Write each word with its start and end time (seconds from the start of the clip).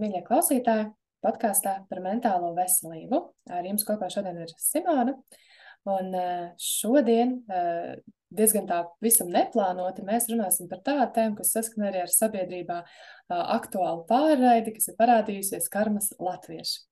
Mīļie 0.00 0.22
klausītāji, 0.24 0.88
podkāstā 1.24 1.74
par 1.90 2.00
mentālo 2.00 2.54
veselību. 2.56 3.20
Ar 3.52 3.66
jums 3.68 3.84
kopā 3.84 4.08
šodien 4.12 4.38
ir 4.40 4.54
Simona. 4.56 5.16
Un 5.88 6.14
eh, 6.16 6.50
šodien 6.60 7.38
eh, 7.48 7.98
diezgan 8.36 8.66
tā 8.68 8.82
visam 9.04 9.30
neplānoti 9.32 10.04
mēs 10.04 10.28
runāsim 10.28 10.68
par 10.68 10.82
tādu 10.84 11.08
tēmu, 11.16 11.38
kas 11.38 11.52
saskan 11.56 11.86
arī 11.88 12.02
ar 12.04 12.12
sabiedrībā 12.12 12.78
eh, 12.84 13.44
aktuālu 13.56 14.04
pārraidi, 14.08 14.74
kas 14.76 14.90
ir 14.92 14.98
parādījusies 15.00 15.68
karmas 15.72 16.12
latvieši. 16.20 16.82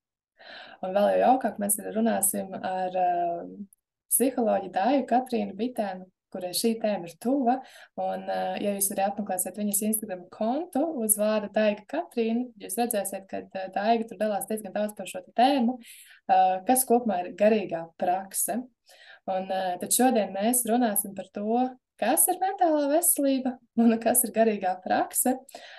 Un 0.84 0.94
vēl 0.96 1.10
jau 1.14 1.18
jaukāk 1.24 1.58
mēs 1.60 1.80
runāsim 1.96 2.52
ar 2.54 2.94
psiholoģi 4.08 4.70
Dāju 4.72 5.08
Katrīnu 5.10 5.56
Bitēnu 5.58 6.06
kurai 6.32 6.52
šī 6.56 6.74
tēma 6.82 7.08
ir 7.08 7.16
tuva. 7.22 7.58
Un, 8.00 8.24
uh, 8.26 8.54
ja 8.62 8.74
jūs 8.76 8.90
arī 8.94 9.04
apmeklēsiet 9.06 9.58
viņas 9.60 9.82
Instagram 9.90 10.24
kontu 10.34 10.84
uz 11.02 11.18
vārda 11.20 11.50
Daiga 11.54 11.84
Katrīna, 11.90 12.46
jūs 12.62 12.78
redzēsiet, 12.80 13.26
ka 13.30 13.42
uh, 13.46 13.68
Daiga 13.74 14.08
tur 14.08 14.20
dalās 14.20 14.48
diezgan 14.50 14.76
daudz 14.76 14.96
par 14.98 15.10
šo 15.10 15.24
tēmu, 15.38 15.78
uh, 15.78 16.54
kas 16.68 16.86
kopumā 16.88 17.22
ir 17.24 17.34
garīgā 17.38 17.86
prakse. 18.00 18.62
Un 19.28 19.50
tad 19.52 19.90
šodien 19.92 20.30
mēs 20.32 20.62
runāsim 20.64 21.12
par 21.12 21.26
to, 21.36 21.64
kas 22.00 22.22
ir 22.32 22.38
mentālā 22.40 22.86
veselība 22.94 23.56
un 23.76 23.92
kas 24.00 24.22
ir 24.24 24.32
garīgā 24.32 24.72
prakse, 24.84 25.34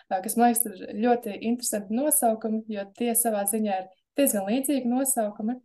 kas 0.10 0.36
man 0.38 0.52
liekas 0.52 0.68
ir 0.68 1.00
ļoti 1.06 1.38
interesanti 1.50 1.98
nosaukumi, 1.98 2.62
jo 2.70 2.86
tie 3.00 3.16
savā 3.18 3.46
ziņā 3.50 3.80
ir 3.82 3.90
diezgan 4.20 4.46
līdzīgi 4.52 4.92
nosaukumi. 4.92 5.58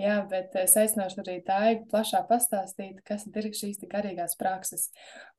Jā, 0.00 0.14
bet 0.30 0.54
es 0.56 0.72
aicināšu 0.80 1.20
arī 1.20 1.34
Daigu 1.44 1.84
plašāk 1.90 2.24
pastāstīt, 2.30 3.02
kas 3.04 3.26
ir 3.28 3.48
šīs 3.56 3.82
garīgās 3.90 4.36
prakses. 4.40 4.86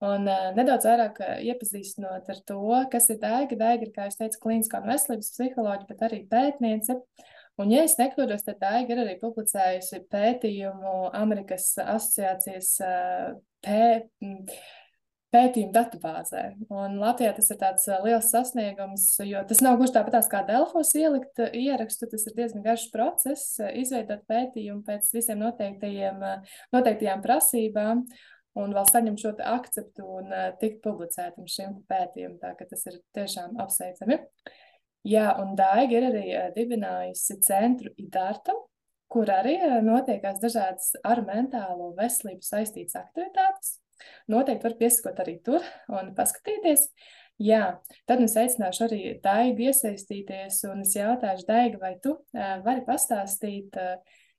Un 0.06 0.30
uh, 0.30 0.52
nedaudz 0.58 0.86
vairāk 0.86 1.18
iepazīstinot 1.48 2.30
ar 2.30 2.42
to, 2.46 2.62
kas 2.94 3.10
ir 3.10 3.18
Daiga. 3.24 3.58
Daiga 3.58 3.88
ir, 3.88 3.94
kā 3.96 4.06
jūs 4.06 4.20
teicat, 4.20 4.38
klīniskā 4.44 4.84
un 4.84 4.92
veselības 4.92 5.32
psiholoģija, 5.34 5.90
bet 5.90 6.06
arī 6.06 6.22
pētniece. 6.30 7.00
Un, 7.62 7.74
ja 7.74 7.88
es 7.88 7.98
nekļūdos, 7.98 8.46
tad 8.46 8.62
Daiga 8.62 8.94
ir 8.94 9.04
arī 9.06 9.18
publicējusi 9.24 10.04
pētījumu 10.14 10.96
Amerikas 11.18 11.72
asociācijas 11.82 12.76
uh, 12.86 13.34
pē, 13.66 13.82
pētījumu 15.32 15.72
datubāzē. 15.76 16.44
Un 16.74 16.98
Latvijā 17.02 17.32
tas 17.38 17.50
ir 17.54 17.60
tāds 17.62 17.88
liels 18.04 18.30
sasniegums, 18.34 19.06
jo 19.26 19.44
tas 19.48 19.62
nav 19.64 19.80
gluži 19.80 19.96
tāpat 19.96 20.28
kā 20.32 20.44
Delfos 20.48 20.92
ielikt 21.00 21.40
ierakstu. 21.48 22.10
Tas 22.12 22.28
ir 22.28 22.36
diezgan 22.38 22.66
garš 22.66 22.90
process, 22.94 23.56
izveidot 23.60 24.26
pētījumu 24.30 24.84
pēc 24.88 25.12
visiem 25.16 25.42
noteiktajām 25.42 27.24
prasībām. 27.26 28.06
Un 28.60 28.74
vēl 28.76 28.88
saņemt 28.90 29.22
šo 29.24 29.32
akceptu 29.48 30.08
un 30.20 30.34
tikt 30.60 30.82
publicētam 30.84 31.48
šim 31.48 31.78
pētījumam. 31.88 32.36
Tā 32.42 32.52
ka 32.60 32.68
tas 32.68 32.84
ir 32.92 33.00
tiešām 33.16 33.56
apsveicami. 33.64 34.20
Jā, 35.08 35.32
un 35.42 35.56
Daiga 35.58 35.98
ir 35.98 36.10
arī 36.12 36.26
dibinājusi 36.58 37.40
centru 37.48 37.94
IDARTA, 37.98 38.54
kur 39.12 39.32
arī 39.34 39.56
notiekās 39.86 40.44
dažādas 40.44 40.92
ar 41.08 41.24
mentālo 41.26 41.94
veselību 41.98 42.46
saistītas 42.46 43.00
aktivitātes. 43.00 43.81
Noteikti 44.32 44.68
var 44.68 44.78
piesakot 44.80 45.20
arī 45.24 45.38
tur 45.46 45.66
un 45.92 46.14
paskatīties. 46.18 46.88
Jā, 47.42 47.82
tad 48.06 48.22
es 48.22 48.36
aicināšu 48.38 48.84
arī 48.86 49.02
Daigu 49.24 49.70
iesaistīties, 49.70 50.60
un 50.70 50.84
es 50.84 50.94
jautāšu, 50.98 51.48
Daiga, 51.48 51.80
vai 51.82 51.96
tu 52.04 52.18
vari 52.34 52.84
pastāstīt 52.86 53.80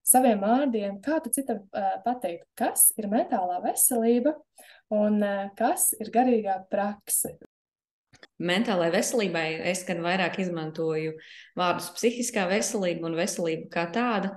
saviem 0.07 0.43
vārdiem, 0.43 1.01
kā 1.03 1.19
tu 1.23 1.33
citam 1.35 1.65
pateikt, 2.05 2.47
kas 2.59 2.91
ir 2.99 3.11
mentālā 3.11 3.59
veselība 3.65 4.37
un 4.95 5.19
kas 5.59 5.91
ir 5.99 6.13
garīgā 6.15 6.61
prakse. 6.71 7.35
Mentālajai 8.43 8.95
veselībai 8.95 9.47
es 9.71 9.83
gan 9.87 10.03
vairāk 10.05 10.39
izmantoju 10.43 11.17
vārdus 11.59 11.91
psihiskā 11.97 12.47
veselība 12.51 13.09
un 13.09 13.19
veselība 13.19 13.67
kā 13.73 13.87
tāda. 13.95 14.37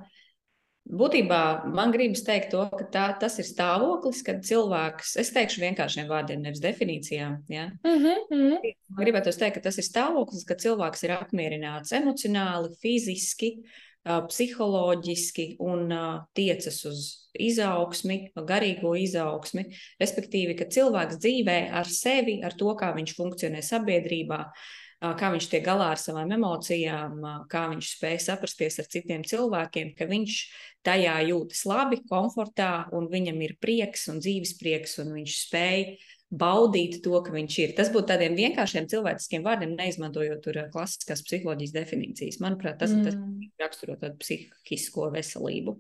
Uh, 0.86 0.96
Būtībā 0.96 1.66
man 1.74 1.90
gribas 1.90 2.22
teikt, 2.26 2.52
to, 2.54 2.62
ka 2.70 2.86
tā, 2.94 3.06
tas 3.18 3.40
ir 3.42 3.48
stāvoklis, 3.48 4.20
kad 4.26 4.44
cilvēks, 4.46 5.16
es 5.18 5.32
teikšu 5.34 5.64
vienkāršiem 5.64 6.06
vārdiem, 6.12 6.44
nevis 6.46 6.62
definīcijām. 6.62 7.40
Ja? 7.50 7.72
Mm 7.84 8.06
-hmm. 8.06 8.60
Man 8.94 9.02
gribētu 9.02 9.34
teikt, 9.34 9.56
ka 9.56 9.64
tas 9.66 9.80
ir 9.82 9.88
stāvoklis, 9.88 10.46
kad 10.46 10.62
cilvēks 10.62 11.04
ir 11.04 11.16
apmierināts 11.18 11.92
emocionāli, 11.92 12.76
fiziski, 12.82 13.64
psiholoģiski 14.06 15.56
un 15.60 15.90
tiecas 16.34 16.86
uz 16.86 17.28
izaugsmi, 17.34 18.32
garīgo 18.36 18.94
izaugsmi. 18.96 19.66
Respektīvi, 20.00 20.54
ka 20.56 20.66
cilvēks 20.66 21.18
dzīvē 21.18 21.72
ar 21.72 21.86
sevi, 21.86 22.44
ar 22.44 22.54
to, 22.54 22.76
kā 22.76 22.94
viņš 22.94 23.16
funkcionē 23.18 23.62
sabiedrībā, 23.62 24.40
uh, 24.40 24.85
kā 25.02 25.30
viņš 25.34 25.48
tiek 25.52 25.64
galā 25.66 25.92
ar 25.94 26.02
savām 26.02 26.32
emocijām, 26.36 27.20
kā 27.52 27.66
viņš 27.72 27.92
spēj 27.98 28.18
saprasties 28.26 28.80
ar 28.82 28.90
citiem 28.92 29.26
cilvēkiem, 29.28 29.94
ka 29.98 30.08
viņš 30.10 30.40
tajā 30.86 31.16
jūtas 31.30 31.64
labi, 31.70 32.02
komfortā, 32.10 32.88
un 32.96 33.10
viņam 33.12 33.42
ir 33.46 33.56
prieks 33.62 34.08
un 34.12 34.22
dzīves 34.24 34.56
prieks, 34.60 34.98
un 35.04 35.14
viņš 35.18 35.40
spēj 35.46 35.88
baudīt 36.36 37.00
to, 37.06 37.16
ka 37.24 37.34
viņš 37.34 37.58
ir. 37.62 37.74
Tas 37.78 37.92
būtu 37.94 38.10
tādiem 38.10 38.36
vienkāršiem 38.38 38.88
cilvēciskiem 38.92 39.46
vārdiem, 39.46 39.76
neizmantojot 39.78 40.42
tur 40.44 40.62
klasiskās 40.74 41.24
psiholoģijas 41.28 41.76
definīcijas. 41.76 42.40
Manuprāt, 42.44 42.80
tas, 42.82 42.96
mm. 42.96 43.06
tas 43.06 43.62
raksturo 43.62 43.98
tādu 44.02 44.18
psihisko 44.24 45.12
veselību. 45.14 45.78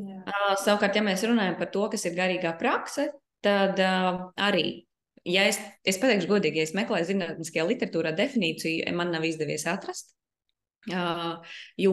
Jā. 0.00 0.20
Savukārt, 0.60 0.94
ja 0.98 1.02
mēs 1.06 1.24
runājam 1.26 1.56
par 1.58 1.70
to, 1.74 1.86
kas 1.90 2.04
ir 2.06 2.14
garīgā 2.18 2.52
prakse, 2.58 3.08
tad 3.42 3.80
uh, 3.82 4.28
arī 4.38 4.89
ja 5.30 5.46
es, 5.50 5.60
es 5.86 5.98
pateikšu 6.00 6.30
godīgi, 6.30 6.60
ja 6.60 6.68
es 6.68 6.76
meklēju 6.76 7.12
zinātniskajā 7.12 7.66
literatūrā 7.68 8.14
definīciju, 8.18 8.88
man 8.96 9.14
nav 9.14 9.26
izdevies 9.28 9.66
atrast. 9.70 10.14
Uh, 10.88 11.34
jo 11.76 11.92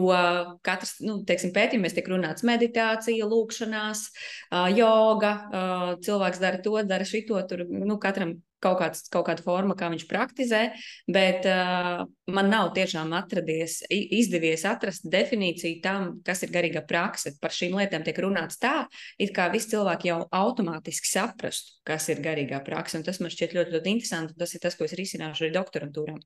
katrs 0.64 0.94
nu, 1.04 1.18
teiksim, 1.28 1.50
pētījumos 1.52 1.92
tiek 1.92 2.06
runāts 2.08 2.44
meditācija, 2.48 3.26
lūkšanās, 3.28 4.06
uh, 4.48 4.64
joga, 4.72 5.32
uh, 5.44 5.90
cilvēks 6.04 6.40
dara 6.40 6.60
to, 6.64 6.72
dara 6.88 7.04
šito. 7.04 7.36
Tur 7.50 7.66
nu, 7.68 7.98
katram 8.00 8.38
kaut, 8.62 8.78
kāds, 8.80 9.04
kaut 9.12 9.26
kāda 9.28 9.44
forma, 9.44 9.76
kā 9.78 9.90
viņš 9.92 10.04
praktizē, 10.10 10.62
bet 11.10 11.46
uh, 11.48 12.04
man 12.34 12.50
nav 12.52 12.72
tiešām 12.76 13.12
atradies, 13.16 13.80
izdevies 13.90 14.64
atrast 14.68 15.06
definīciju 15.10 15.80
tam, 15.84 16.08
kas 16.26 16.44
ir 16.46 16.52
garīga 16.54 16.82
prakse. 16.88 17.34
Par 17.42 17.54
šīm 17.54 17.76
lietām 17.78 18.06
tiek 18.06 18.18
runāts 18.24 18.60
tā, 18.62 18.74
it 19.20 19.34
kā 19.36 19.48
visi 19.52 19.72
cilvēki 19.74 20.10
jau 20.10 20.20
automātiski 20.40 21.12
saprastu, 21.12 21.78
kas 21.88 22.08
ir 22.12 22.22
garīgā 22.24 22.62
prakse. 22.66 22.98
Un 22.98 23.06
tas 23.06 23.20
man 23.22 23.32
šķiet 23.34 23.54
ļoti, 23.56 23.76
ļoti 23.76 23.94
interesanti. 23.94 24.38
Tas 24.38 24.54
ir 24.54 24.64
tas, 24.64 24.78
ko 24.78 24.88
es 24.88 24.96
risināšu 24.98 25.46
arī 25.46 25.54
doktorantūrā. 25.58 26.16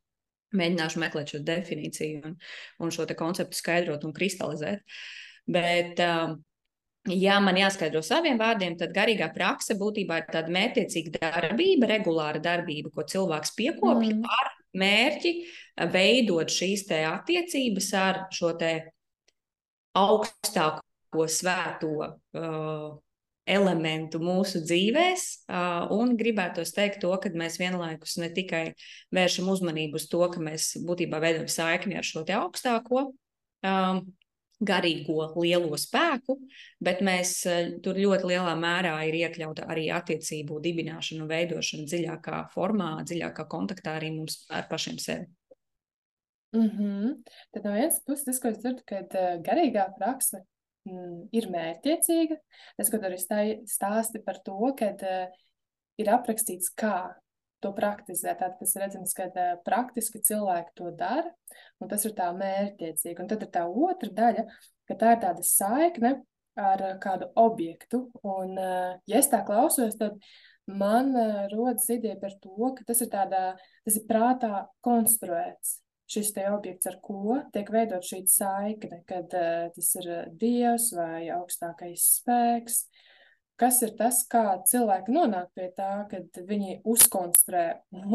Mēģināšu 0.53 1.00
meklēt 1.00 1.32
šo 1.32 1.41
definīciju 1.48 2.25
un, 2.28 2.34
un 2.84 2.91
šo 2.92 3.06
konceptu 3.16 3.56
skaidrot 3.56 4.04
un 4.04 4.12
kristalizēt. 4.16 4.82
Bet 5.53 6.00
uh, 6.04 6.37
Ja 7.11 7.41
man 7.43 7.57
jāskaidro 7.59 7.99
saviem 8.07 8.37
vārdiem, 8.39 8.77
tad 8.79 8.93
garīgā 8.95 9.27
prakse 9.35 9.75
būtībā 9.75 10.21
ir 10.21 10.27
tāda 10.31 10.53
mērķiecīga 10.55 11.19
darbība, 11.19 11.89
regulāra 11.91 12.39
darbība, 12.43 12.93
ko 12.95 13.03
cilvēks 13.11 13.57
piekopja 13.59 14.15
mm. 14.15 14.29
ar 14.31 14.53
mērķi 14.79 15.33
veidot 15.91 16.53
šīs 16.53 16.87
attiecības 16.95 17.89
ar 17.99 18.21
šo 18.31 18.53
augstāko 19.99 21.27
svēto 21.27 21.91
uh, 22.07 22.87
elementu 23.51 24.23
mūsu 24.23 24.63
dzīvēs. 24.63 25.27
Uh, 25.51 25.91
un 25.99 26.15
gribētu 26.17 26.63
teikt, 26.63 27.03
to, 27.03 27.11
ka 27.19 27.34
mēs 27.34 27.59
vienlaikus 27.59 28.15
ne 28.23 28.31
tikai 28.31 28.65
vēršam 29.11 29.51
uzmanību 29.51 29.99
uz 29.99 30.07
to, 30.07 30.23
ka 30.31 30.39
mēs 30.39 30.77
būtībā 30.87 31.19
veidojam 31.19 31.51
saikni 31.51 31.98
ar 31.98 32.07
šo 32.07 32.22
augstāko. 32.39 33.09
Garīgo 34.62 35.32
lielo 35.42 35.76
spēku, 35.80 36.36
bet 36.82 37.03
mēs 37.04 37.34
eh, 37.50 37.72
tur 37.82 37.98
ļoti 37.98 38.30
lielā 38.30 38.54
mērā 38.59 38.94
ir 39.09 39.18
iekļauta 39.24 39.66
arī 39.72 39.88
attiecību 39.94 40.60
dibināšana 40.62 41.24
un 41.24 41.30
veidošana 41.30 41.86
dziļākā 41.91 42.42
formā, 42.54 42.94
dziļākā 43.09 43.47
kontaktā 43.50 43.97
arī 43.98 44.12
mums 44.16 44.44
ar 44.53 44.68
pašiem 44.70 45.00
sevi. 45.03 45.26
Mm 46.53 46.68
-hmm. 46.68 47.12
Tad 47.53 47.64
no 47.64 47.72
vienas 47.72 48.03
puses, 48.06 48.24
tas, 48.24 48.41
ko 48.41 48.48
es 48.48 48.59
dzirdu, 48.59 48.82
ka 48.86 49.00
uh, 49.00 49.41
garīgā 49.42 49.86
prakse 49.98 50.42
mm, 50.84 51.28
ir 51.32 51.48
mērķiecīga. 51.48 52.36
Tas, 52.76 52.91
ko 52.91 53.00
arī 53.00 53.18
stāsti 53.66 54.20
par 54.24 54.42
to, 54.44 54.74
ka 54.78 54.92
uh, 54.92 55.32
ir 55.98 56.10
aprakstīts, 56.12 56.68
kā 56.76 57.14
to 57.62 57.72
praktizēt. 57.76 58.41
Tad 58.41 58.59
tas 58.60 58.74
redzams, 58.80 59.14
ka 59.16 59.28
uh, 59.30 59.54
praktiski 59.66 60.22
cilvēki 60.24 60.76
to 60.78 60.92
dara, 60.98 61.32
un 61.82 61.91
tas 61.91 62.04
ir 62.09 62.14
tā 62.18 62.28
mērķtiecīgi. 62.36 63.18
Un 63.22 63.30
tad 63.30 63.47
ir 63.47 63.53
tā 63.54 63.64
otra 63.68 64.12
daļa, 64.20 64.47
ka 64.88 64.98
tā 65.00 65.16
ir 65.16 65.22
tāda 65.24 65.47
saikne 65.47 66.14
ar 66.59 66.86
uh, 66.86 66.97
kādu 67.03 67.30
objektu. 67.41 68.06
Un, 68.22 68.56
uh, 68.59 68.97
ja 69.10 69.20
es 69.20 69.30
tā 69.32 69.42
klausos, 69.47 69.97
tad 70.00 70.18
man 70.70 71.14
uh, 71.16 71.44
rodas 71.53 71.88
ideja 71.92 72.18
par 72.20 72.34
to, 72.42 72.72
ka 72.76 72.86
tas 72.88 73.04
ir 73.04 73.12
tādā, 73.12 73.44
tas 73.86 74.00
ir 74.00 74.09
prātā 74.10 74.66
konstruēts. 74.84 75.78
Šis 76.12 76.34
te 76.36 76.42
objekts, 76.53 76.84
ar 76.91 76.98
ko 77.00 77.38
tiek 77.54 77.70
veidot 77.72 78.04
šī 78.04 78.24
saikne, 78.28 79.00
kad 79.09 79.32
uh, 79.38 79.70
tas 79.72 79.94
ir 80.03 80.10
dievs 80.36 80.91
vai 80.98 81.30
augstākais 81.32 82.04
spēks, 82.18 82.82
kas 83.62 83.78
ir 83.86 83.92
tas, 83.98 84.22
kā 84.30 84.42
cilvēki 84.68 85.14
nonāk 85.14 85.53
pie 85.56 85.68
tā, 85.76 85.91
kad 86.10 86.42
viņi 86.48 86.80
uzkonstruē. 86.88 87.66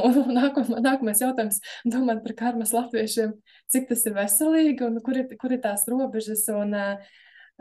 Un 0.07 0.33
nākamā, 0.35 0.81
nākamais 0.83 1.23
jautājums, 1.23 1.61
domājot 1.87 2.25
par 2.25 2.35
karmas 2.41 2.73
latviešiem, 2.75 3.33
cik 3.71 3.87
tas 3.91 4.03
ir 4.09 4.17
veselīgi 4.17 4.87
un 4.87 4.99
kur 5.05 5.21
ir, 5.21 5.29
kur 5.39 5.55
ir 5.55 5.63
tās 5.63 5.87
robežas 5.91 6.45
un 6.51 6.75
uh, 6.75 7.11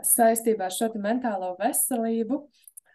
saistībā 0.03 0.67
ar 0.67 0.75
šo 0.75 0.91
mentālo 0.99 1.53
veselību. 1.61 2.43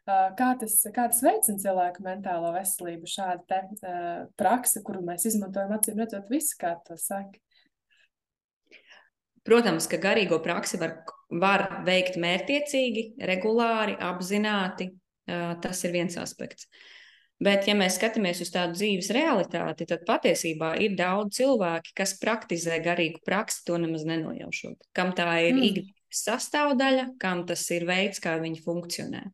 Uh, 0.03 0.33
kā 0.35 0.51
tas, 0.59 0.81
kā 0.91 1.07
tas 1.13 1.23
veicina 1.23 1.63
cilvēku 1.63 2.03
mentālo 2.03 2.51
veselību, 2.57 3.09
šāda 3.09 3.45
te, 3.49 3.61
uh, 3.87 4.25
praksa, 4.39 4.83
kuru 4.85 5.05
mēs 5.07 5.29
izmantojam, 5.31 5.77
acīm 5.77 6.03
redzot, 6.03 6.27
visi, 6.33 6.57
kā 6.59 6.75
to 6.87 6.99
saka. 6.99 7.39
Protams, 9.47 9.89
ka 9.91 9.99
garīgo 9.99 10.39
praksi 10.43 10.79
var, 10.79 10.97
var 11.43 11.67
veikt 11.87 12.19
mērķiecīgi, 12.23 13.07
regulāri, 13.27 13.97
apzināti. 13.99 14.93
Tas 15.27 15.85
ir 15.87 15.95
viens 15.95 16.19
aspekts. 16.19 16.67
Bet, 17.43 17.67
ja 17.67 17.75
mēs 17.75 17.97
skatāmies 17.99 18.39
uz 18.45 18.53
tādu 18.55 18.77
dzīves 18.77 19.09
realitāti, 19.15 19.87
tad 19.91 20.05
patiesībā 20.07 20.77
ir 20.83 20.95
daudz 20.99 21.41
cilvēki, 21.41 21.95
kas 21.99 22.15
praktizē 22.21 22.79
garīgu 22.83 23.23
praksi, 23.27 23.65
to 23.67 23.79
nemaz 23.83 24.05
nenojaušot. 24.07 24.79
Kam 24.95 25.11
tā 25.19 25.27
ir 25.49 25.57
mm. 25.57 25.65
ikdienas 25.71 26.23
sastāvdaļa, 26.23 27.07
kam 27.23 27.43
tas 27.49 27.65
ir 27.75 27.87
veids, 27.89 28.23
kā 28.23 28.37
viņi 28.43 28.63
funkcionē. 28.63 29.25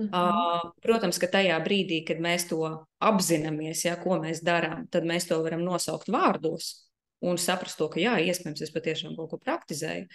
Mm 0.00 0.08
-hmm. 0.08 0.70
protams, 0.82 1.18
ka 1.20 1.28
tajā 1.28 1.58
brīdī, 1.64 2.00
kad 2.06 2.16
mēs 2.16 2.48
to 2.48 2.86
apzināmies, 3.00 3.84
ja, 3.84 3.96
ko 3.96 4.16
mēs 4.20 4.40
darām, 4.44 4.88
tad 4.90 5.04
mēs 5.04 5.28
to 5.28 5.42
varam 5.42 5.64
nosaukt 5.64 6.08
vārdos 6.08 6.91
un 7.22 7.38
saprast 7.38 7.78
to, 7.78 7.88
ka 7.92 8.00
jā, 8.02 8.16
iespējams, 8.28 8.64
es 8.64 8.74
patiešām 8.74 9.16
kaut 9.18 9.30
ko 9.32 9.38
praktizēju. 9.42 10.08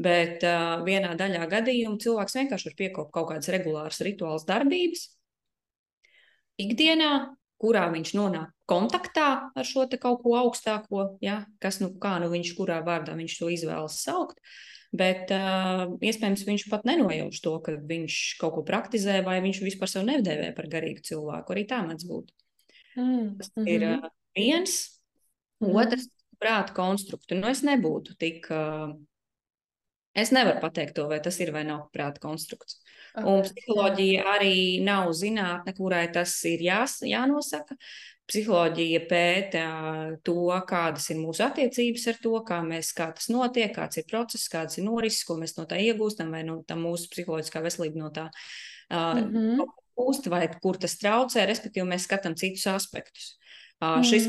Bet 0.00 0.44
uh, 0.48 0.80
vienā 0.86 1.12
daļā 1.18 1.44
gadījumā 1.50 2.00
cilvēks 2.00 2.36
vienkārši 2.38 2.70
var 2.70 2.76
piekopt 2.78 3.12
kaut 3.12 3.32
kādas 3.32 3.50
regulāras 3.52 4.00
rituālas 4.04 4.46
darbības 4.48 5.08
ikdienā, 6.60 7.12
kurā 7.60 7.86
viņš 7.92 8.14
nonāk 8.16 8.52
kontaktā 8.70 9.28
ar 9.52 9.66
šo 9.66 9.86
kaut 10.00 10.22
ko 10.22 10.36
augstāko, 10.40 11.04
ja, 11.24 11.42
kas 11.60 11.80
nu, 11.82 11.92
kā 12.00 12.16
nu 12.22 12.30
viņš, 12.32 12.52
kurā 12.56 12.80
vārdā 12.86 13.16
viņš 13.18 13.38
to 13.40 13.50
izvēlas 13.52 14.00
saukt. 14.04 14.40
Bet 14.90 15.30
uh, 15.30 15.84
iespējams, 16.02 16.42
viņš 16.48 16.64
pat 16.70 16.86
nenojauš 16.88 17.42
to, 17.44 17.52
ka 17.62 17.76
viņš 17.78 18.14
kaut 18.40 18.56
ko 18.56 18.62
praktizē, 18.66 19.20
vai 19.22 19.36
viņš 19.44 19.60
vispār 19.62 19.90
sevi 19.92 20.08
nedēvē 20.08 20.48
par 20.56 20.66
garīgu 20.72 21.04
cilvēku. 21.06 21.54
Arī 21.54 21.62
tā 21.70 21.78
mēdz 21.86 22.06
būt. 22.08 22.32
Mm. 22.96 23.28
Tas 23.38 23.52
mm 23.54 23.62
-hmm. 23.62 23.68
ir 23.70 23.86
uh, 23.86 24.08
viens. 24.34 24.74
Mm. 25.62 25.76
Otrs, 25.76 26.08
prāta 26.40 26.74
konstruktu. 26.76 27.38
Nu, 27.38 27.48
es 27.50 27.64
nebūtu 27.66 28.16
tik. 28.20 28.50
Es 30.20 30.32
nevaru 30.34 30.58
pateikt 30.58 30.96
to, 30.96 31.04
vai 31.06 31.20
tas 31.22 31.36
ir 31.38 31.52
vai 31.54 31.62
nav 31.62 31.84
prāta 31.94 32.18
konstrukts. 32.22 32.80
Okay. 33.12 33.26
Un 33.30 33.44
psiholoģija 33.46 34.24
arī 34.32 34.56
nav 34.82 35.12
zinātne, 35.14 35.74
kurai 35.76 36.08
tas 36.12 36.32
ir 36.50 36.64
jās, 36.66 36.96
jānosaka. 37.06 37.76
Psiholoģija 38.30 39.00
pēta 39.10 39.62
to, 40.26 40.50
kādas 40.66 41.08
ir 41.10 41.18
mūsu 41.18 41.44
attiecības 41.46 42.08
ar 42.10 42.20
to, 42.22 42.34
kā, 42.46 42.60
mēs, 42.66 42.92
kā 42.94 43.08
tas 43.14 43.30
notiek, 43.30 43.70
kāds 43.74 44.02
ir 44.02 44.06
process, 44.10 44.50
kāds 44.50 44.78
ir 44.78 44.86
norises, 44.86 45.24
ko 45.26 45.38
mēs 45.38 45.56
no 45.58 45.66
tā 45.70 45.78
iegūstam, 45.82 46.30
vai 46.34 46.44
no 46.46 46.60
tā 46.66 46.78
mūsu 46.78 47.10
psiholoģiskā 47.14 47.62
veselība 47.62 48.02
no 48.02 48.10
tā 48.14 48.28
uh, 48.30 49.18
mm 49.18 49.26
-hmm. 49.30 49.66
gūst, 49.98 50.30
vai 50.30 50.46
kur 50.62 50.78
tas 50.78 50.98
traucē. 50.98 51.46
Respektīvi, 51.46 51.86
mēs 51.86 52.06
skatām 52.06 52.34
citus 52.34 52.66
aspektus. 52.66 53.36
Uh, 53.80 53.88
mm 53.88 53.94
-hmm. 53.94 54.10
Šis 54.10 54.26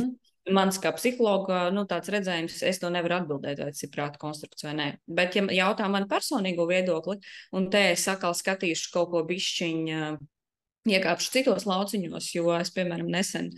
Mans 0.49 0.79
kā 0.81 0.89
psihologa 0.95 1.67
nu, 1.69 1.83
redzējums, 1.85 2.63
es 2.65 2.79
to 2.81 2.89
nevaru 2.89 3.19
atbildēt, 3.19 3.59
vai 3.61 3.69
tas 3.69 3.83
ir 3.85 3.91
prāta 3.93 4.17
konstrukts 4.21 4.65
vai 4.65 4.73
nē. 4.73 4.87
Bet, 5.05 5.37
ja 5.37 5.43
jautā 5.53 5.85
man 5.91 6.07
personīgo 6.09 6.65
viedokli, 6.69 7.19
un 7.53 7.67
te 7.69 7.83
es 7.91 8.07
atkal 8.09 8.33
skatīšu 8.33 8.89
kaut 8.95 9.11
ko 9.13 9.21
bišķiņu, 9.29 10.15
iekāpšu 10.89 11.31
citos 11.35 11.67
lauciņos, 11.69 12.31
jo 12.33 12.49
es, 12.57 12.73
piemēram, 12.73 13.11
nesen 13.13 13.51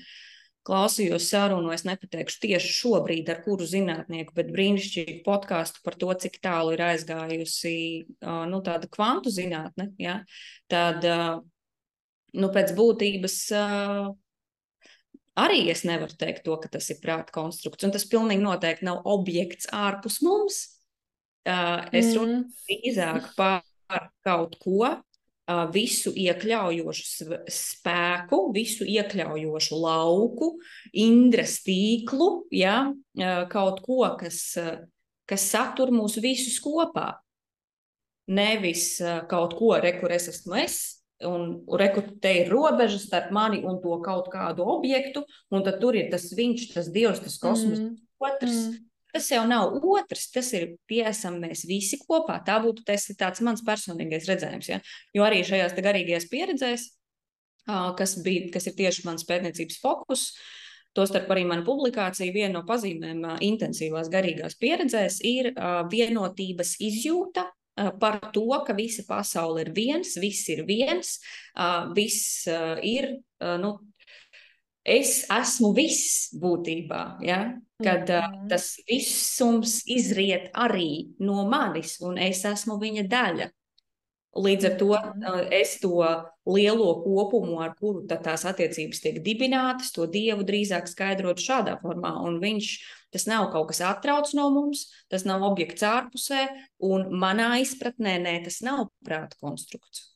klausījos 0.67 1.29
sarunu, 1.31 1.71
es 1.75 1.83
nepateikšu 1.87 2.41
tieši 2.43 2.75
šobrīd 2.75 3.31
ar 3.31 3.41
kuru 3.43 3.67
zinātnieku, 3.67 4.35
bet 4.35 4.51
brīnišķīgu 4.51 5.21
podkāstu 5.25 5.83
par 5.83 5.97
to, 5.99 6.11
cik 6.19 6.39
tālu 6.43 6.75
ir 6.75 6.83
aizgājusi 6.83 7.75
nu, 8.23 8.59
tāda 8.63 8.91
kvantu 8.91 9.31
zinātne. 9.31 9.89
Ja? 9.99 10.21
Tad, 10.71 11.03
nu, 12.35 12.51
pēc 12.55 12.75
būtības 12.75 13.39
Arī 15.39 15.63
es 15.73 15.81
nevaru 15.87 16.13
teikt 16.19 16.43
to, 16.45 16.55
ka 16.61 16.69
tas 16.69 16.91
ir 16.93 16.99
prāta 17.01 17.33
konstrukts, 17.33 17.85
un 17.85 17.93
tas 17.93 18.05
pilnīgi 18.09 18.43
noteikti 18.43 18.85
nav 18.85 19.01
objekts 19.09 19.69
ārpus 19.73 20.19
mums. 20.25 20.59
Uh, 21.43 21.81
es 21.91 22.11
mm. 22.13 22.19
runāju 22.19 22.43
drīzāk 22.69 23.31
par 23.35 23.63
kaut 24.23 24.53
ko, 24.61 24.93
uh, 24.93 25.63
visu 25.73 26.13
iekļaujošu 26.15 27.27
spēku, 27.51 28.39
visu 28.55 28.85
iekļaujošu 28.87 29.79
lauku, 29.81 30.53
indras 30.93 31.57
tīklu, 31.65 32.45
ja? 32.53 32.77
uh, 32.93 33.43
kaut 33.51 33.81
ko, 33.85 34.05
kas, 34.19 34.39
uh, 34.61 34.85
kas 35.29 35.49
satur 35.49 35.91
mūs 35.95 36.19
visus 36.23 36.61
kopā. 36.63 37.15
Nevis 38.31 39.01
uh, 39.03 39.23
kaut 39.27 39.57
ko, 39.57 39.73
re, 39.81 39.97
kur 39.97 40.13
es 40.15 40.29
esmu 40.31 40.61
es, 40.61 40.77
Un, 41.27 41.43
un 41.67 41.79
reku, 41.79 42.03
te 42.21 42.31
ir 42.41 42.49
robeža 42.51 42.99
starp 43.01 43.33
mani 43.35 43.61
un 43.65 43.79
to 43.83 43.97
kaut 44.05 44.29
kādu 44.33 44.65
objektu, 44.75 45.25
un 45.53 45.65
tad 45.65 45.79
tur 45.81 45.97
ir 45.99 46.09
tas 46.11 46.29
viņš, 46.35 46.65
tas 46.73 46.89
dievs, 46.93 47.21
tas 47.23 47.37
kosmos, 47.41 47.79
mm. 47.79 47.93
otrs. 48.23 48.57
Mm. 48.57 48.81
Tas 49.13 49.27
jau 49.29 49.43
nav 49.45 49.75
otrs, 49.77 50.25
tas 50.33 50.47
ir 50.57 50.71
tie 50.89 51.03
esam 51.05 51.37
mēs 51.43 51.67
visi 51.69 51.99
kopā. 52.01 52.39
Tā 52.45 52.57
būtu 52.63 52.81
tas 52.87 53.05
tāds 53.19 53.43
mans 53.45 53.61
personīgais 53.65 54.25
redzējums. 54.25 54.71
Ja? 54.71 54.79
Jo 55.13 55.27
arī 55.27 55.43
šajās 55.45 55.75
garīgajās 55.77 56.25
pieredzēs, 56.31 56.87
kas, 57.99 58.17
bija, 58.25 58.47
kas 58.55 58.71
ir 58.71 58.77
tieši 58.79 59.05
mans 59.05 59.27
pētniecības 59.29 59.77
fokus, 59.83 60.31
Tostarp 60.93 61.31
arī 61.33 61.41
mana 61.49 61.65
publikācija, 61.65 62.33
viena 62.33 62.59
no 62.59 62.61
pazīmēm 62.69 63.23
intensīvās 63.41 64.11
garīgās 64.13 64.53
pieredzēs 64.61 65.23
ir 65.25 65.49
vienotības 65.89 66.75
izjūta 66.85 67.47
par 67.99 68.19
to, 68.33 68.45
ka 68.67 68.73
visa 68.77 69.03
pasaule 69.07 69.63
ir 69.65 69.71
viens, 69.73 70.17
viss 70.21 70.49
ir 70.53 70.63
viens, 70.67 71.15
viss 71.95 72.45
ir, 72.85 73.07
nu, 73.61 73.71
es 74.83 75.23
esmu 75.31 75.71
viss 75.75 76.33
būtībā, 76.39 77.03
ja? 77.23 77.57
kad 77.83 78.09
-hmm. 78.09 78.47
tas 78.49 78.77
visums 78.87 79.81
izriet 79.87 80.51
arī 80.53 81.15
no 81.19 81.47
manis, 81.49 81.99
un 82.01 82.17
es 82.17 82.45
esmu 82.45 82.77
viņa 82.79 83.07
daļa. 83.07 83.49
Līdz 84.33 84.65
ar 84.65 84.77
to 84.79 84.89
mhm. 84.97 85.49
es 85.53 85.75
to 85.81 85.99
lielo 86.49 86.89
kopumu, 87.03 87.59
ar 87.61 87.75
kuru 87.77 88.01
tās 88.09 88.47
attiecības 88.49 89.03
tiek 89.03 89.19
dibinātas, 89.25 89.91
to 89.93 90.07
dievu 90.09 90.45
drīzāk 90.47 90.89
skaidrotu 90.89 91.45
šādā 91.45 91.77
formā. 91.83 92.15
Un 92.25 92.39
viņš 92.41 92.71
tas 93.13 93.27
nav 93.29 93.51
kaut 93.53 93.69
kas 93.69 93.83
atrauc 93.85 94.31
no 94.33 94.47
mums, 94.55 94.87
tas 95.13 95.27
nav 95.29 95.45
objekts 95.45 95.85
ārpusē, 95.85 96.47
un 96.81 97.13
manā 97.21 97.51
izpratnē 97.61 98.17
nē, 98.25 98.39
tas 98.47 98.59
nav 98.65 98.87
prāta 99.05 99.37
konstrukts. 99.43 100.09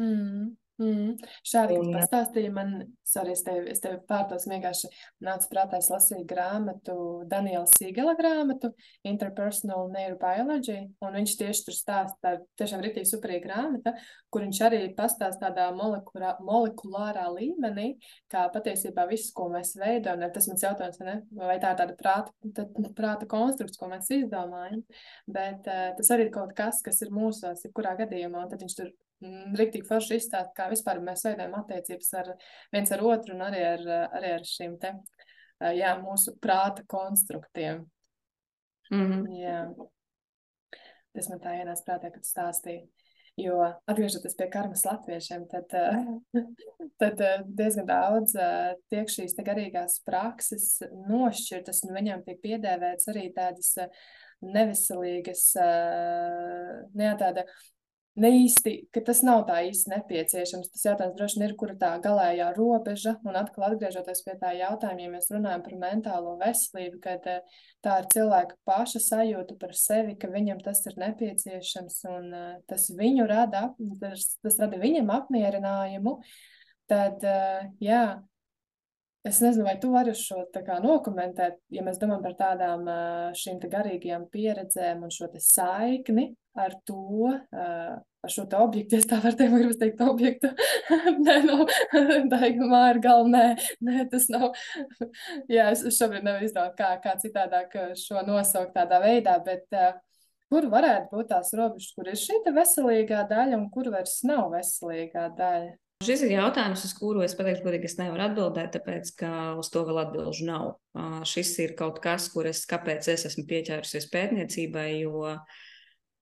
Mm. 0.00 0.56
Mm. 0.80 1.18
Šādi, 1.44 1.74
kad 1.76 1.90
pastāstīja 1.98 2.50
man, 2.56 2.70
sorry, 3.04 3.34
es 3.36 3.42
tevi, 3.44 3.66
es 3.68 3.82
tevi 3.84 3.98
pārtos 4.08 4.46
vienkārši 4.48 4.88
nāca 5.26 5.48
prātā, 5.50 5.80
es 5.82 5.90
lasīju 5.92 6.24
grāmatu, 6.28 6.94
Daniela 7.28 7.66
Sīgela 7.68 8.14
grāmatu, 8.16 8.70
Interpersonal 9.04 9.90
Neurobiology, 9.92 10.78
un 11.04 11.18
viņš 11.18 11.34
tieši 11.42 11.66
tur 11.66 11.76
stāsta, 11.76 12.16
tā 12.24 12.62
tiešām 12.62 12.80
ritīgi 12.86 13.10
superīga 13.10 13.42
grāmata, 13.44 13.92
kur 14.32 14.46
viņš 14.46 14.62
arī 14.70 14.78
pastāsta 14.96 15.50
tādā 15.50 15.68
molekulā, 15.76 16.32
molekulārā 16.48 17.26
līmenī, 17.34 17.90
kā 18.32 18.46
patiesībā 18.54 19.04
viss, 19.10 19.34
ko 19.36 19.50
mēs 19.52 19.74
veidojam, 19.80 20.24
tas 20.32 20.48
mans 20.48 20.64
jautājums, 20.64 21.02
ne? 21.04 21.18
vai 21.42 21.58
tā 21.60 21.74
ir 21.74 21.82
tāda 21.82 21.98
prāta, 22.00 22.32
tā, 22.56 22.66
prāta 22.96 23.28
konstrukts, 23.28 23.76
ko 23.76 23.92
mēs 23.92 24.08
izdomājam, 24.16 24.80
bet 25.28 25.68
uh, 25.68 25.92
tas 26.00 26.16
arī 26.16 26.30
ir 26.30 26.34
kaut 26.40 26.56
kas, 26.56 26.80
kas 26.88 27.04
ir 27.04 27.12
mūsos, 27.12 27.68
kurā 27.76 27.98
gadījumā, 28.00 28.46
un 28.46 28.54
tad 28.54 28.64
viņš 28.64 28.80
tur 28.80 28.92
Rīktīgi 29.20 29.84
forši 29.84 30.16
izstāst, 30.16 30.54
kā 30.56 30.70
vispār 30.72 31.00
mēs 31.04 31.26
veidojam 31.26 31.58
attiecības 31.58 32.12
ar 32.22 32.30
viens 32.72 32.92
ar 32.94 33.02
otru 33.04 33.34
un 33.34 33.44
arī 33.44 33.64
ar, 33.74 33.82
arī 34.16 34.30
ar 34.38 34.46
šīm 34.48 34.78
te, 34.80 34.94
jā, 35.76 35.94
mūsu 36.00 36.38
prāta 36.40 36.86
konstruktiem. 36.88 37.84
Mm 38.90 39.12
-hmm. 39.12 39.26
Jā. 39.42 39.58
Tas 41.12 41.28
man 41.28 41.40
tā 41.42 41.52
ienāca 41.58 41.84
prātā, 41.86 42.10
kad 42.14 42.24
stāstīja. 42.24 42.86
Jo 43.36 43.60
atgriežoties 43.86 44.34
pie 44.36 44.48
karmas 44.50 44.84
latviešiem, 44.84 45.46
tad, 45.48 45.70
tad 47.00 47.22
diezgan 47.46 47.86
daudz 47.86 48.34
tiek 48.88 49.08
šīs 49.08 49.36
garīgās 49.36 50.00
prakses 50.04 50.80
nošķirtas, 51.08 51.84
un 51.86 51.94
viņām 51.94 52.24
tiek 52.24 52.40
piedēvēts 52.42 53.08
arī 53.08 53.32
tādas 53.32 53.76
neveselīgas, 54.40 55.54
ne 56.94 57.14
tāda 57.20 57.44
ne 58.20 58.30
īsti, 58.42 58.72
ka 58.94 59.02
tas 59.06 59.22
nav 59.26 59.42
tā 59.48 59.60
īsti 59.68 59.90
nepieciešams. 59.94 60.70
Tas 60.74 60.84
jautājums 60.86 61.16
droši 61.18 61.40
vien 61.40 61.46
ir, 61.48 61.54
kur 61.58 61.72
tā 61.80 61.90
galējā 62.04 62.50
robeža. 62.56 63.16
Un 63.26 63.38
atkal 63.40 63.66
atgriežoties 63.70 64.22
pie 64.26 64.36
tā 64.40 64.52
jautājuma, 64.58 65.04
ja 65.04 65.12
mēs 65.14 65.30
runājam 65.32 65.64
par 65.66 65.76
mentālo 65.80 66.36
veselību, 66.40 67.00
kad 67.04 67.28
tā 67.84 67.98
ir 68.02 68.08
cilvēka 68.14 68.58
paša 68.68 69.02
sajūta 69.06 69.58
par 69.60 69.76
sevi, 69.78 70.16
ka 70.20 70.30
viņam 70.32 70.62
tas 70.64 70.84
ir 70.90 70.98
nepieciešams 71.00 72.00
un 72.12 72.32
eh, 72.36 72.48
tas 72.70 72.88
viņu 72.96 73.28
rada, 73.30 73.70
tas, 74.02 74.32
tas 74.44 74.58
rada 74.62 74.80
viņam 74.80 75.12
apmierinājumu, 75.20 76.18
tad 76.90 77.24
jā, 77.80 78.04
Es 79.20 79.36
nezinu, 79.44 79.66
vai 79.66 79.74
tu 79.76 79.90
vari 79.92 80.14
šo 80.16 80.46
nokomentēt, 80.80 81.58
ja 81.68 81.82
mēs 81.84 81.98
domājam 82.00 82.22
par 82.24 82.36
tādām 82.38 82.86
šīm 83.36 83.58
garīgajām 83.60 84.22
pieredzēm 84.32 85.02
un 85.04 85.12
šo 85.12 85.28
saikni 85.36 86.30
ar 86.58 86.74
to, 86.86 87.30
ar 88.20 88.32
šo 88.32 88.44
objektu. 88.60 88.98
Es 88.98 89.08
tā 89.08 89.20
varu 89.22 89.36
teikt, 89.38 89.54
gribas 89.54 89.80
teikt, 89.80 90.02
objektu. 90.04 90.50
nē, 91.26 91.36
no, 91.48 91.64
daigumā 92.32 92.84
ir 92.94 93.02
galvenā. 93.04 93.44
Nē, 93.80 93.90
nē, 93.90 94.06
tas 94.12 94.28
nav. 94.32 94.50
Jā, 95.54 95.70
es 95.72 95.84
šobrīd 95.96 96.26
nevaru 96.26 96.48
izdomāt, 96.48 96.76
kā, 96.78 96.94
kā 97.04 97.16
citādāk 97.22 97.76
šo 97.98 98.24
nosaukt 98.28 98.74
tādā 98.76 99.00
veidā, 99.04 99.38
bet 99.44 99.68
kur 100.50 100.66
varētu 100.72 101.14
būt 101.14 101.30
tās 101.30 101.52
robežas, 101.56 101.92
kur 101.96 102.10
ir 102.10 102.18
šī 102.18 102.42
veselīgā 102.50 103.22
daļa 103.30 103.60
un 103.60 103.70
kur 103.72 103.92
vairs 103.94 104.20
nav 104.26 104.50
veselīgā 104.54 105.30
daļa? 105.38 105.78
Šis 106.00 106.22
ir 106.24 106.30
jautājums, 106.32 106.80
uz 106.86 106.94
kuru 106.96 107.20
es 107.20 107.34
pateikšu, 107.36 107.60
godīgi, 107.60 107.90
es 107.90 107.98
nevaru 107.98 108.24
atbildēt, 108.24 108.70
tāpēc, 108.72 109.10
ka 109.20 109.32
uz 109.60 109.68
to 109.68 109.82
vēl 109.84 109.98
atbilžu 110.00 110.46
nav. 110.48 110.70
Šis 111.28 111.50
ir 111.60 111.74
kaut 111.76 111.98
kas, 112.00 112.30
kur 112.32 112.48
es, 112.48 112.62
kāpēc 112.68 113.10
es 113.12 113.26
esmu 113.28 113.44
pieķērusies 113.50 114.08
pētniecībai, 114.08 114.86
jo 115.02 115.34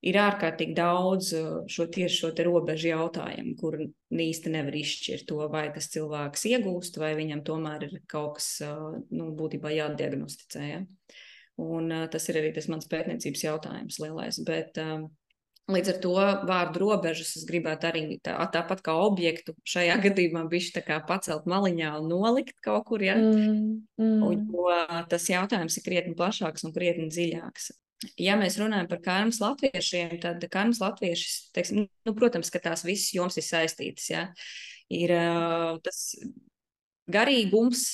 ir 0.07 0.19
ārkārtīgi 0.23 0.75
daudz 0.79 1.33
šo 1.71 1.87
tieši 1.91 2.21
šo 2.23 2.33
robežu 2.47 2.93
jautājumu, 2.93 3.55
kur 3.61 3.79
īsti 3.83 4.53
nevar 4.55 4.77
izšķirt 4.79 5.27
to, 5.31 5.41
vai 5.53 5.69
tas 5.75 5.91
cilvēks 5.95 6.47
iegūst, 6.53 7.01
vai 7.03 7.15
viņam 7.19 7.45
tomēr 7.47 7.89
ir 7.89 7.97
kaut 8.11 8.39
kas, 8.39 8.51
nu, 9.11 9.31
būtībā 9.39 9.75
jādiagnosticē. 9.75 10.67
Ja? 10.69 10.83
Un 11.59 11.91
tas 12.13 12.29
ir 12.31 12.39
arī 12.39 12.53
tas 12.55 12.69
mans 12.71 12.87
pētniecības 12.91 13.49
jautājums 13.49 13.99
lielais. 14.03 14.39
Bet, 14.47 14.79
Līdz 15.69 15.91
ar 15.93 15.97
to 16.01 16.13
vārdu 16.49 16.81
robežas 16.81 17.35
es 17.37 17.43
gribētu 17.45 17.91
arī 17.91 18.03
tā, 18.25 18.39
tāpat 18.55 18.79
kā 18.87 18.95
objektu 19.05 19.53
šajā 19.69 19.99
gadījumā 20.07 20.47
bišķi 20.49 20.79
tā 20.79 20.83
kā 20.87 20.97
pacelt 21.05 21.45
maliņā 21.51 21.91
un 21.99 22.09
nolikt 22.09 22.57
kaut 22.65 22.87
kur, 22.89 23.05
ja? 23.05 23.19
Mm, 23.21 23.83
mm. 24.01 24.23
Un, 24.25 24.47
jo 24.49 24.79
tas 25.13 25.29
jautājums 25.29 25.77
ir 25.77 25.85
krietni 25.85 26.17
plašāks 26.17 26.65
un 26.65 26.73
krietni 26.73 27.11
dziļāks. 27.13 27.69
Ja 28.21 28.37
mēs 28.39 28.59
runājam 28.61 28.87
par 28.91 29.01
karmas 29.03 29.41
latviešiem, 29.43 30.19
tad 30.23 30.45
karmas 30.53 30.79
latvieši, 30.83 31.31
teiksim, 31.57 31.87
nu, 32.07 32.15
protams, 32.15 32.51
ka 32.55 32.61
tās 32.63 32.85
visas 32.87 33.11
joms 33.17 33.39
ir 33.41 33.47
saistītas, 33.47 34.11
ja? 34.13 34.27
Ir 34.95 35.11
tas 35.83 36.05
garīgums, 37.11 37.89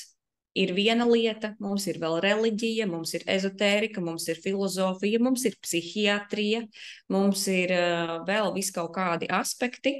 ir 0.54 0.74
viena 0.74 1.06
lieta, 1.08 1.54
mums 1.62 1.86
ir 1.90 1.98
vēl 2.02 2.20
reliģija, 2.22 2.86
mums 2.90 3.14
ir 3.16 3.24
ezotērika, 3.30 4.02
mums 4.04 4.28
ir 4.30 4.38
filozofija, 4.44 5.20
mums 5.22 5.44
ir 5.48 5.56
psihiatrija, 5.62 6.62
mums 7.10 7.46
ir 7.50 7.74
uh, 7.74 8.14
vēl 8.28 8.52
viskaut 8.54 8.92
kādi 8.94 9.28
aspekti, 9.32 9.96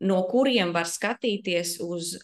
no 0.00 0.22
kuriem 0.30 0.72
var 0.76 0.88
skatīties 0.88 1.78
uz 1.84 2.16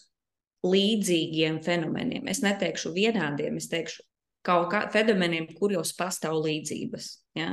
līdzīgiem 0.65 1.61
fenomeniem. 1.65 2.25
Es 2.31 2.41
neteikšu 2.45 2.95
vienādiem, 2.95 3.59
es 3.61 3.69
teikšu 3.69 4.01
kaut 4.47 4.71
kādiem 4.71 4.93
fenomeniem, 4.95 5.47
kuros 5.59 5.93
pastāv 5.97 6.39
līdzības. 6.45 7.11
Ja? 7.37 7.51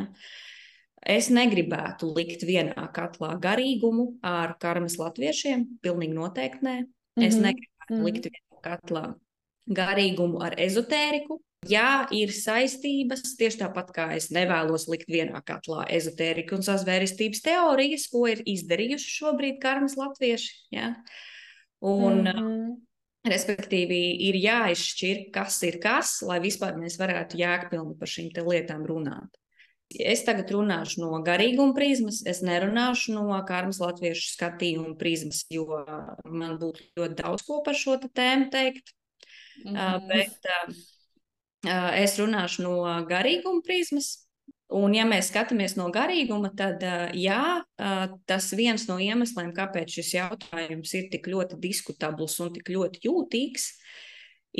Es 1.04 1.28
negribētu 1.28 2.08
likt 2.16 2.46
vienā 2.48 2.86
katlā 2.96 3.34
garīgumu 3.42 4.14
ar 4.24 4.56
karmas 4.62 4.96
latviešiem, 5.00 5.66
pilnīgi 5.84 6.16
noteikti 6.16 6.64
nē. 6.64 6.76
Es 7.20 7.34
mm 7.34 7.40
-hmm. 7.40 7.42
negribētu 7.48 7.90
mm 7.90 7.98
-hmm. 7.98 8.04
likt 8.04 8.24
vienā 8.30 8.62
katlā 8.64 9.04
garīgumu 9.66 10.40
ar 10.44 10.56
ezotēriku. 10.60 11.40
Jā, 11.64 12.04
ir 12.12 12.28
saistības, 12.28 13.36
tieši 13.38 13.62
tāpat 13.62 13.92
kā 13.96 14.08
es 14.16 14.28
nevēlos 14.34 14.84
likt 14.92 15.08
vienā 15.08 15.40
katlā 15.48 15.86
ezotēriku 15.88 16.58
un 16.58 16.62
sazvērestības 16.62 17.40
teorijas, 17.40 18.08
ko 18.12 18.26
ir 18.28 18.42
izdarījuši 18.44 19.14
šobrīd 19.18 19.60
karmas 19.62 19.96
latvieši. 19.96 20.52
Ja? 20.70 20.94
Un, 21.80 22.20
mm 22.20 22.26
-hmm. 22.26 22.76
Respektīvi, 23.24 23.98
ir 24.28 24.36
jāizšķir, 24.36 25.22
kas 25.32 25.56
ir 25.64 25.78
kas, 25.80 26.18
lai 26.28 26.42
vispār 26.44 26.76
mēs 26.76 26.98
varētu 27.00 27.38
jēgpilni 27.40 27.96
par 27.96 28.10
šīm 28.10 28.28
lietām 28.44 28.84
runāt. 28.84 29.38
Es 29.94 30.24
tagad 30.26 30.50
runāšu 30.50 31.02
no 31.04 31.20
garīguma 31.24 31.74
prizmas, 31.76 32.22
es 32.26 32.42
nerunāšu 32.44 33.14
no 33.14 33.38
karmas 33.48 33.78
latviešu 33.80 34.32
skatījuma 34.32 34.96
prizmas, 35.00 35.44
jo 35.52 35.64
man 36.24 36.58
būtu 36.60 36.84
ļoti 36.98 37.18
daudz 37.20 37.44
ko 37.46 37.60
par 37.64 37.78
šo 37.78 37.96
tēmu 38.02 38.50
teikt. 38.52 38.92
Mm 39.64 39.76
-hmm. 39.76 40.08
Bet 40.08 40.36
es 42.04 42.18
runāšu 42.18 42.62
no 42.62 42.76
garīguma 43.08 43.62
prizmas. 43.64 44.23
Un, 44.74 44.94
ja 44.96 45.04
mēs 45.06 45.28
skatāmies 45.30 45.76
no 45.78 45.86
garīguma, 45.94 46.50
tad 46.56 46.82
jā, 47.14 47.42
tas 48.26 48.48
viens 48.58 48.88
no 48.88 48.96
iemesliem, 49.02 49.52
kāpēc 49.54 50.00
šis 50.00 50.14
jautājums 50.16 50.94
ir 50.98 51.06
tik 51.12 51.28
ļoti 51.30 51.60
diskutabls 51.62 52.34
un 52.42 52.50
tik 52.56 52.72
ļoti 52.74 53.04
jūtīgs, 53.06 53.68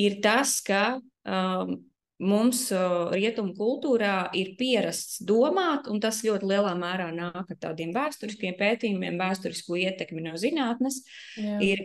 ir 0.05 0.21
tas, 0.23 0.61
ka 0.63 0.85
um, 1.27 1.75
mums 2.23 2.69
rietumu 3.13 3.55
kultūrā 3.59 4.29
ir 4.39 4.55
pierasts 4.59 5.19
domāt, 5.27 5.89
un 5.91 5.99
tas 6.03 6.23
ļoti 6.25 6.47
lielā 6.47 6.75
mērā 6.79 7.09
nāk 7.15 7.51
ar 7.51 7.59
tādiem 7.61 7.91
vēsturiskiem 7.95 8.55
pētījumiem, 8.59 9.19
vēsturisku 9.19 9.81
ietekmi 9.83 10.23
no 10.25 10.37
zinātnes, 10.41 11.03
Jā. 11.37 11.59
ir, 11.65 11.85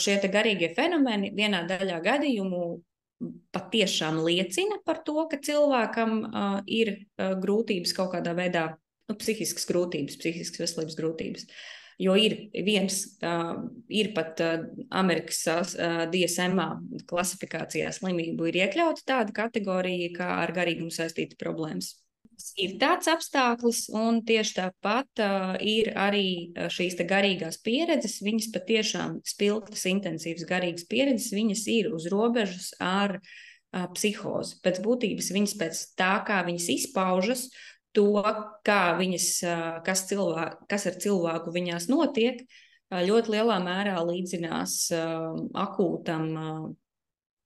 šie 0.00 0.16
garīgie 0.32 0.72
fenomeni 0.76 1.34
vienā 1.36 1.66
daļā 1.68 2.00
gadījumu 2.04 2.64
patiešām 3.54 4.22
liecina 4.26 4.78
par 4.86 5.02
to, 5.06 5.16
ka 5.30 5.38
cilvēkam 5.42 6.16
uh, 6.22 6.56
ir 6.66 6.94
uh, 6.94 7.34
grūtības 7.42 7.94
kaut 7.96 8.14
kādā 8.16 8.34
veidā, 8.38 8.66
nu, 9.10 9.16
psihiskas 9.18 9.68
grūtības, 9.68 10.18
psihiskas 10.20 10.62
veselības 10.62 10.98
grūtības. 10.98 11.48
Jo 12.02 12.16
ir 12.18 12.38
viens, 12.66 13.02
uh, 13.22 13.64
ir 13.92 14.12
pat 14.16 14.40
uh, 14.42 14.64
Amerikas 14.98 15.42
uh, 15.48 16.04
DSM 16.10 16.62
klasifikācijā 17.10 17.92
slimību, 17.94 18.48
ir 18.50 18.62
iekļauta 18.64 19.06
tāda 19.14 19.36
kategorija, 19.42 20.12
kā 20.16 20.30
ar 20.42 20.54
garīgumu 20.56 20.94
saistīta 20.94 21.38
problēmas. 21.40 21.94
Ir 22.62 22.76
tāds 22.80 23.08
apstākļus, 23.12 23.84
un 23.96 24.20
tieši 24.28 24.56
tāpat 24.58 25.22
uh, 25.22 25.54
ir 25.60 25.92
arī 25.98 26.52
šīs 26.72 26.98
garīgās 27.08 27.60
pieredzes. 27.64 28.20
Viņas 28.24 28.50
patiešām 28.54 29.18
spilgtas, 29.26 29.86
intensīvas 29.90 30.46
garīgas 30.48 30.88
pieredzes, 30.90 31.32
viņas 31.36 31.66
ir 31.72 31.90
uz 31.92 32.08
robežas 32.12 32.72
ar 32.82 33.18
uh, 33.18 33.86
psihozi. 33.96 34.58
Pēc 34.64 34.82
būtības 34.84 35.32
viņas 35.36 35.58
pēc 35.60 35.84
tā, 36.00 36.14
kā 36.28 36.42
viņas 36.48 36.70
izpaužas, 36.76 37.48
uh, 37.48 37.72
to, 37.96 38.08
kā 38.66 38.96
viņas, 38.98 39.28
kas, 39.86 40.04
cilvē, 40.10 40.46
kas 40.70 40.88
ar 40.88 40.98
cilvēku 41.00 41.52
viņās 41.54 41.88
notiek, 41.92 42.42
ļoti 42.92 43.34
lielā 43.36 43.58
mērā 43.64 43.98
līdzinās 44.04 44.76
akūtam 44.92 46.26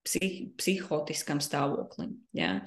psih, 0.07 0.39
psihotiskam 0.59 1.43
stāvoklim. 1.43 2.17
Ja? 2.35 2.61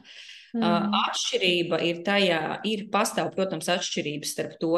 Mm. 0.56 0.96
Atšķirība 1.04 1.82
ir 1.86 2.02
tajā, 2.08 2.42
ir 2.66 2.88
pastāv, 2.94 3.32
protams, 3.36 3.70
atšķirības 3.70 4.34
starp 4.34 4.58
to, 4.62 4.74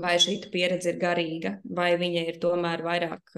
vai 0.00 0.14
šī 0.20 0.38
pieredze 0.52 0.92
ir 0.92 1.00
garīga, 1.00 1.54
vai 1.64 1.92
viņa 2.00 2.24
ir 2.30 2.40
tomēr 2.42 2.82
vairāk 2.84 3.36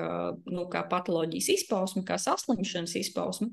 nu, 0.50 0.66
kā 0.72 0.82
patoloģijas 0.90 1.52
izpausme, 1.58 2.04
kā 2.06 2.18
saslimšanas 2.20 2.96
izpausme. 3.02 3.52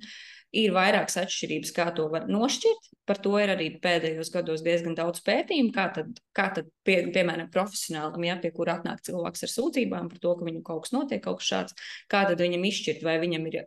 Ir 0.53 0.73
vairākas 0.75 1.15
atšķirības, 1.17 1.71
kā 1.73 1.87
to 1.97 2.03
var 2.13 2.27
nošķirt. 2.29 2.91
Par 3.09 3.17
to 3.23 3.31
ir 3.41 3.49
arī 3.49 3.71
pēdējos 3.81 4.29
gados 4.31 4.61
diezgan 4.63 4.93
daudz 4.95 5.23
pētījumu, 5.25 5.71
kā 5.73 5.87
tad, 5.95 6.19
kā 6.37 6.45
tad 6.53 6.69
pie, 6.85 6.99
piemēram, 7.15 7.49
profesionālam, 7.51 8.21
ja, 8.27 8.35
pie 8.39 8.51
kura 8.55 8.77
atnāk 8.77 9.01
cilvēks 9.07 9.47
ar 9.47 9.51
sūdzībām 9.51 10.11
par 10.11 10.21
to, 10.21 10.35
ka 10.37 10.47
viņam 10.47 10.61
kaut 10.67 10.85
kas 10.85 10.93
notiek, 10.93 11.23
kaut 11.25 11.41
kas 11.41 11.49
šāds, 11.49 11.75
kā 12.13 12.21
tad 12.29 12.45
viņam 12.45 12.69
izšķirt, 12.69 13.01
vai 13.07 13.17
viņam 13.23 13.49
ir, 13.49 13.59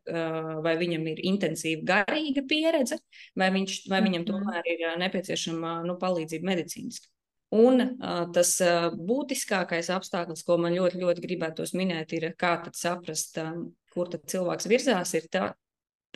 vai 0.64 0.76
viņam 0.78 1.11
ir 1.11 1.25
intensīva 1.33 1.85
garīga 1.90 2.47
pieredze, 2.49 3.00
vai, 3.35 3.50
viņš, 3.59 3.83
vai 3.90 4.00
viņam 4.07 4.23
mhm. 4.23 4.31
tomēr 4.31 4.73
ir 4.76 4.87
nepieciešama 5.02 5.76
nu, 5.90 5.99
palīdzība 6.00 6.52
medicīniski. 6.55 7.11
Un 7.57 7.78
uh, 7.83 8.25
tas 8.35 8.57
uh, 8.64 8.88
būtiskākais 8.95 9.90
apstākļus, 9.95 10.43
ko 10.47 10.57
man 10.59 10.75
ļoti, 10.75 10.99
ļoti 10.99 11.23
gribētos 11.23 11.76
minēt, 11.78 12.16
ir 12.16 12.33
kā 12.38 12.57
saprast, 12.75 13.38
um, 13.38 13.69
kur 13.95 14.11
cilvēks 14.11 14.66
virzās, 14.69 15.14
ir 15.14 15.28
tā, 15.31 15.52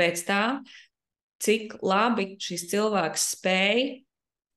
pēc 0.01 0.25
tā, 0.29 0.45
cik 1.41 1.79
labi 1.85 2.35
šis 2.41 2.69
cilvēks 2.73 3.35
spēj 3.37 3.85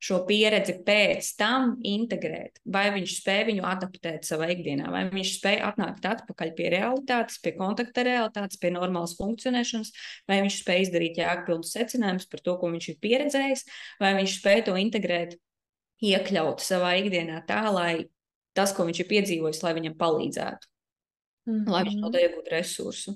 šo 0.03 0.19
pieredzi 0.27 0.75
pēc 0.83 1.29
tam 1.39 1.77
integrēt, 1.87 2.59
vai 2.67 2.89
viņš 2.91 3.13
spēj 3.21 3.43
viņu 3.47 3.63
adaptēt 3.67 4.27
savā 4.27 4.49
ikdienā, 4.51 4.89
vai 4.91 5.05
viņš 5.07 5.31
spēj 5.37 5.61
atnākt 5.69 6.07
atpakaļ 6.09 6.51
pie 6.57 6.71
realitātes, 6.73 7.39
pie 7.43 7.53
kontakta 7.55 8.03
realitātes, 8.03 8.59
pie 8.59 8.73
normālas 8.75 9.15
funkcionēšanas, 9.19 9.93
vai 10.27 10.41
viņš 10.43 10.59
spēj 10.59 10.83
izdarīt 10.87 11.21
jēgpilnus 11.23 11.71
secinājumus 11.77 12.27
par 12.33 12.43
to, 12.43 12.57
ko 12.59 12.73
viņš 12.73 12.89
ir 12.91 12.99
pieredzējis, 13.05 13.65
vai 14.03 14.11
viņš 14.19 14.37
spēj 14.41 14.65
to 14.67 14.75
integrēt, 14.81 15.37
iekļaut 16.03 16.63
savā 16.63 16.97
ikdienā 16.99 17.39
tā, 17.47 17.63
lai 17.71 17.93
tas, 18.57 18.75
ko 18.75 18.83
viņš 18.89 19.05
ir 19.05 19.09
piedzīvojis, 19.13 19.63
lai 19.63 19.75
viņam 19.77 19.95
palīdzētu, 20.01 20.67
mm 21.47 21.53
-hmm. 21.53 21.71
lai 21.71 21.85
viņš 21.87 22.01
no 22.01 22.11
tā 22.11 22.25
iegūtu 22.27 22.51
resursu. 22.51 23.15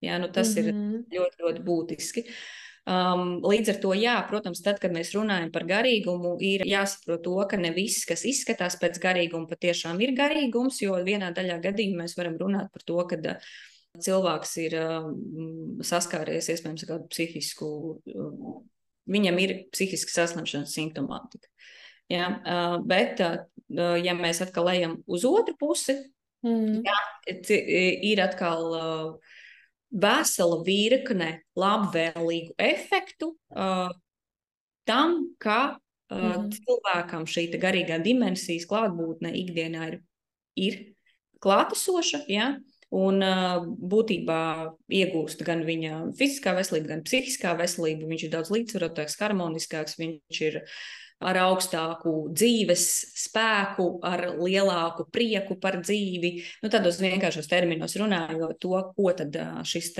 Jā, 0.00 0.18
nu 0.20 0.30
tas 0.32 0.54
mm 0.56 0.62
-hmm. 0.62 1.04
ir 1.12 1.20
ļoti, 1.20 1.42
ļoti 1.44 1.64
būtiski. 1.64 2.26
Um, 2.90 3.42
līdz 3.44 3.68
ar 3.68 3.76
to, 3.82 3.90
jā, 3.94 4.14
protams, 4.28 4.62
tad, 4.64 4.78
kad 4.80 4.90
mēs 4.90 5.12
runājam 5.14 5.50
par 5.52 5.66
garīgumu, 5.68 6.36
ir 6.40 6.64
jāsaprot 6.66 7.22
to, 7.22 7.36
ka 7.50 7.56
ne 7.56 7.70
viss, 7.76 8.06
kas 8.08 8.24
izskatās 8.24 8.78
pēc 8.80 8.98
garīguma, 8.98 9.46
patiešām 9.46 10.00
ir 10.00 10.14
garīgums, 10.16 10.80
jo 10.82 10.96
vienā 11.04 11.30
daļā 11.36 11.60
gadījumā 11.60 12.02
mēs 12.02 12.16
varam 12.16 12.38
runāt 12.40 12.72
par 12.72 12.82
to, 12.82 12.96
ka 13.06 13.16
uh, 13.16 13.36
cilvēks 13.98 14.56
ir 14.64 14.76
um, 14.78 15.14
saskāries 15.86 16.48
iespējams 16.52 16.84
ar 16.86 16.92
kādu 16.94 17.08
psihisku, 17.10 17.70
um, 18.14 18.60
viņam 19.10 19.40
ir 19.42 19.56
psihiski 19.74 20.14
saslimšanas 20.14 20.74
simptomātika. 20.76 21.50
Ja, 22.10 22.30
uh, 22.40 22.78
bet, 22.86 23.20
uh, 23.22 23.96
ja 24.00 24.14
mēs 24.18 24.42
atkal 24.42 24.70
ejam 24.72 24.96
uz 25.06 25.26
otru 25.28 25.56
pusi, 25.58 25.96
mm. 26.46 26.80
ja, 26.86 26.98
ir 28.10 28.22
atkal 28.24 28.66
uh, 28.70 29.36
vesela 29.90 30.60
virkne 30.66 31.30
labvēlīgu 31.58 32.54
efektu 32.62 33.32
uh, 33.34 33.90
tam, 34.86 35.16
ka 35.42 35.60
uh, 35.74 36.16
mm. 36.16 36.50
cilvēkam 36.54 37.26
šī 37.30 37.48
garīgā 37.60 37.98
dimensijas 38.02 38.68
klātbūtne 38.70 39.32
ikdienā 39.42 39.88
ir, 39.92 39.98
ir 40.56 40.78
klātesoša. 41.42 42.24
Ja? 42.30 42.52
Un 42.90 43.22
būtībā 43.90 44.40
iegūst 44.90 45.44
gan 45.46 45.62
viņa 45.66 45.98
fiziskā 46.18 46.56
veselība, 46.56 46.96
gan 46.96 47.04
psihiskā 47.06 47.52
veselība. 47.58 48.08
Viņš 48.10 48.24
ir 48.26 48.32
daudz 48.32 48.50
līdzsvarotāks, 48.50 49.14
harmoniskāks, 49.20 49.94
viņš 50.00 50.40
ir 50.48 50.58
ar 51.20 51.36
augstāku 51.36 52.14
dzīves 52.32 52.84
spēku, 53.26 53.86
ar 54.08 54.24
lielāku 54.40 55.04
prieku 55.12 55.58
par 55.60 55.76
dzīvi. 55.84 56.32
Nu, 56.64 56.70
tādos 56.72 56.98
vienkāršos 57.02 57.50
terminos 57.50 57.94
runājot, 58.00 58.56
to, 58.62 58.72
ko 58.96 59.12
tad 59.14 59.36
šis 59.68 59.92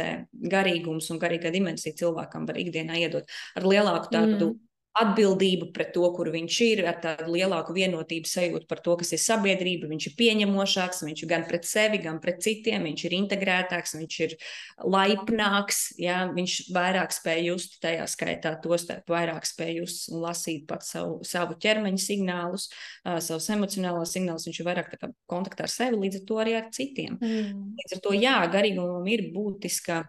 garīgums 0.51 1.13
un 1.13 1.21
garīgā 1.23 1.53
dimensija 1.55 1.99
cilvēkam 2.01 2.49
var 2.49 2.59
ikdienā 2.59 2.99
iedot 3.05 3.31
ar 3.55 3.71
lielāku 3.71 4.13
tādu. 4.17 4.51
Mm 4.55 4.67
atbildību 4.99 5.69
pret 5.75 5.93
to, 5.95 6.03
kur 6.17 6.29
viņš 6.35 6.57
ir, 6.67 6.81
ar 6.91 6.97
tādu 7.03 7.31
lielāku 7.31 7.75
vienotību 7.77 8.27
sajūtu 8.27 8.67
par 8.71 8.81
to, 8.83 8.97
kas 8.99 9.13
ir 9.15 9.21
sabiedrība. 9.23 9.87
Viņš 9.91 10.09
ir 10.11 10.15
pieņemošāks, 10.19 11.05
viņš 11.07 11.23
ir 11.23 11.31
gan 11.31 11.47
pret 11.47 11.69
sevi, 11.69 12.01
gan 12.03 12.19
pret 12.23 12.41
citiem, 12.43 12.89
viņš 12.89 13.05
ir 13.07 13.17
integrētāks, 13.21 13.95
viņš 14.01 14.19
ir 14.27 14.35
laipnāks, 14.83 15.81
ja? 16.03 16.25
viņš 16.35 16.57
vairāk 16.75 17.15
spēj 17.15 17.43
just, 17.53 17.79
tajā 17.85 18.09
skaitā 18.11 18.57
to 18.65 18.75
starp 18.83 19.15
vairāk 19.15 19.47
spēj 19.47 19.75
just 19.79 20.11
un 20.11 20.25
lasīt 20.27 20.67
pats 20.71 20.91
savu, 20.97 21.21
savu 21.27 21.55
ķermeņa 21.63 22.03
signālus, 22.03 22.67
uh, 23.07 23.21
savus 23.23 23.47
emocionālos 23.55 24.17
signālus, 24.17 24.49
viņš 24.51 24.63
ir 24.63 24.71
vairāk 24.73 24.95
kontaktā 25.31 25.69
ar 25.69 25.73
sevi, 25.73 26.03
līdz 26.03 26.23
ar 26.23 26.27
to 26.27 26.43
arī 26.43 26.59
ar 26.59 26.71
citiem. 26.75 27.15
Mm. 27.23 27.69
Līdz 27.79 27.97
ar 27.97 28.03
to, 28.09 28.17
jā, 28.19 28.39
garīgumam 28.51 29.07
ir 29.07 29.29
būtiska 29.35 30.03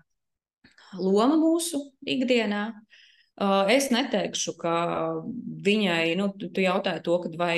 loma 1.00 1.38
mūsu 1.40 1.86
ikdienā. 2.02 2.72
Es 3.72 3.88
neteikšu, 3.90 4.54
ka 4.60 4.74
viņai, 5.66 6.16
nu, 6.20 6.28
tu, 6.38 6.50
tu 6.54 6.62
jautāji 6.62 7.02
to, 7.06 7.16
vai, 7.40 7.56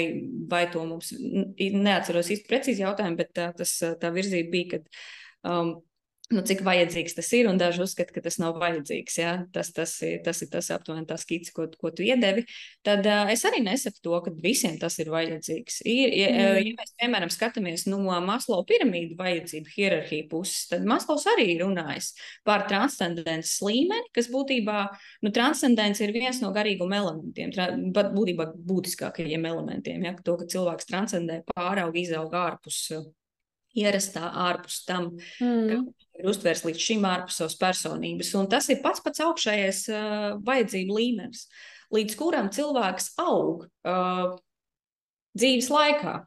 vai 0.47 0.61
to 0.71 0.83
mums, 0.87 1.09
neatceros 1.57 2.29
īsti 2.31 2.47
precīzi 2.47 2.85
jautājumu, 2.85 3.17
bet 3.19 3.33
tā, 3.35 3.49
tas, 3.57 3.73
tā 3.99 4.11
virzība 4.13 4.53
bija, 4.53 4.77
ka 4.77 5.51
um, 5.51 5.73
nu, 6.31 6.41
cik 6.47 6.61
vajadzīgs 6.65 7.15
tas 7.17 7.29
ir, 7.35 7.47
un 7.49 7.59
daži 7.59 7.81
uzskata, 7.83 8.13
ka 8.15 8.21
tas 8.23 8.37
nav 8.41 8.55
vajadzīgs. 8.61 9.17
Ja? 9.19 9.33
Tas, 9.53 9.71
tas, 9.75 9.95
ir, 10.05 10.21
tas 10.25 10.39
ir 10.43 10.49
tas 10.53 10.69
aptuveni 10.73 11.05
tā 11.09 11.17
skice, 11.19 11.51
ko, 11.55 11.67
ko 11.79 11.91
tu 11.95 12.05
iedevi. 12.05 12.45
Tad 12.85 13.05
uh, 13.09 13.31
es 13.33 13.43
arī 13.47 13.59
nesaku 13.65 13.99
to, 14.03 14.15
ka 14.25 14.33
visiem 14.43 14.77
tas 14.81 14.97
ir 15.03 15.11
vajadzīgs. 15.13 15.81
Ir, 15.89 16.15
ja, 16.17 16.29
mm. 16.31 16.59
ja 16.63 16.75
mēs, 16.79 16.93
piemēram, 17.01 17.33
skatāmies 17.33 17.85
no 17.91 18.01
Maslow 18.23 18.63
piramīdu 18.69 19.17
vajadzību 19.19 19.73
hierarhiju 19.75 20.29
puses, 20.31 20.67
tad 20.71 20.87
Maslows 20.89 21.27
arī 21.35 21.49
ir 21.53 21.63
runājis 21.65 22.13
par 22.47 22.67
transcendences 22.69 23.57
līmeni, 23.65 24.11
kas 24.15 24.29
būtībā, 24.33 24.85
nu, 25.25 25.33
transcendence 25.35 26.03
ir 26.03 26.15
viens 26.15 26.39
no 26.43 26.53
garīguma 26.55 27.01
elementiem, 27.01 27.53
pat 27.95 28.13
būtībā 28.15 28.53
būtiskākajiem 28.69 29.49
elementiem, 29.51 30.07
ja? 30.07 30.15
to, 30.23 30.37
ka 30.39 30.47
cilvēks 30.49 30.89
transcendē, 30.89 31.43
pārauga, 31.53 31.99
izauga 31.99 32.47
ārpus 32.47 32.85
ierastā 33.77 34.27
ārpus 34.47 34.83
tam, 34.87 35.11
mm. 35.41 35.85
ir 36.19 36.29
uztvērs 36.29 36.63
līdz 36.67 36.81
šim 36.87 37.07
ārpus 37.09 37.39
savas 37.41 37.57
personības. 37.59 38.33
Un 38.39 38.49
tas 38.51 38.69
ir 38.69 38.81
pats 38.83 39.03
pats 39.03 39.23
augšējais 39.25 39.83
uh, 39.93 40.27
vajadzību 40.45 40.99
līmenis, 40.99 41.47
līdz 41.93 42.17
kuram 42.19 42.51
cilvēks 42.53 43.13
aug 43.23 43.65
uh, 43.65 44.35
dzīves 45.37 45.71
laikā. 45.73 46.19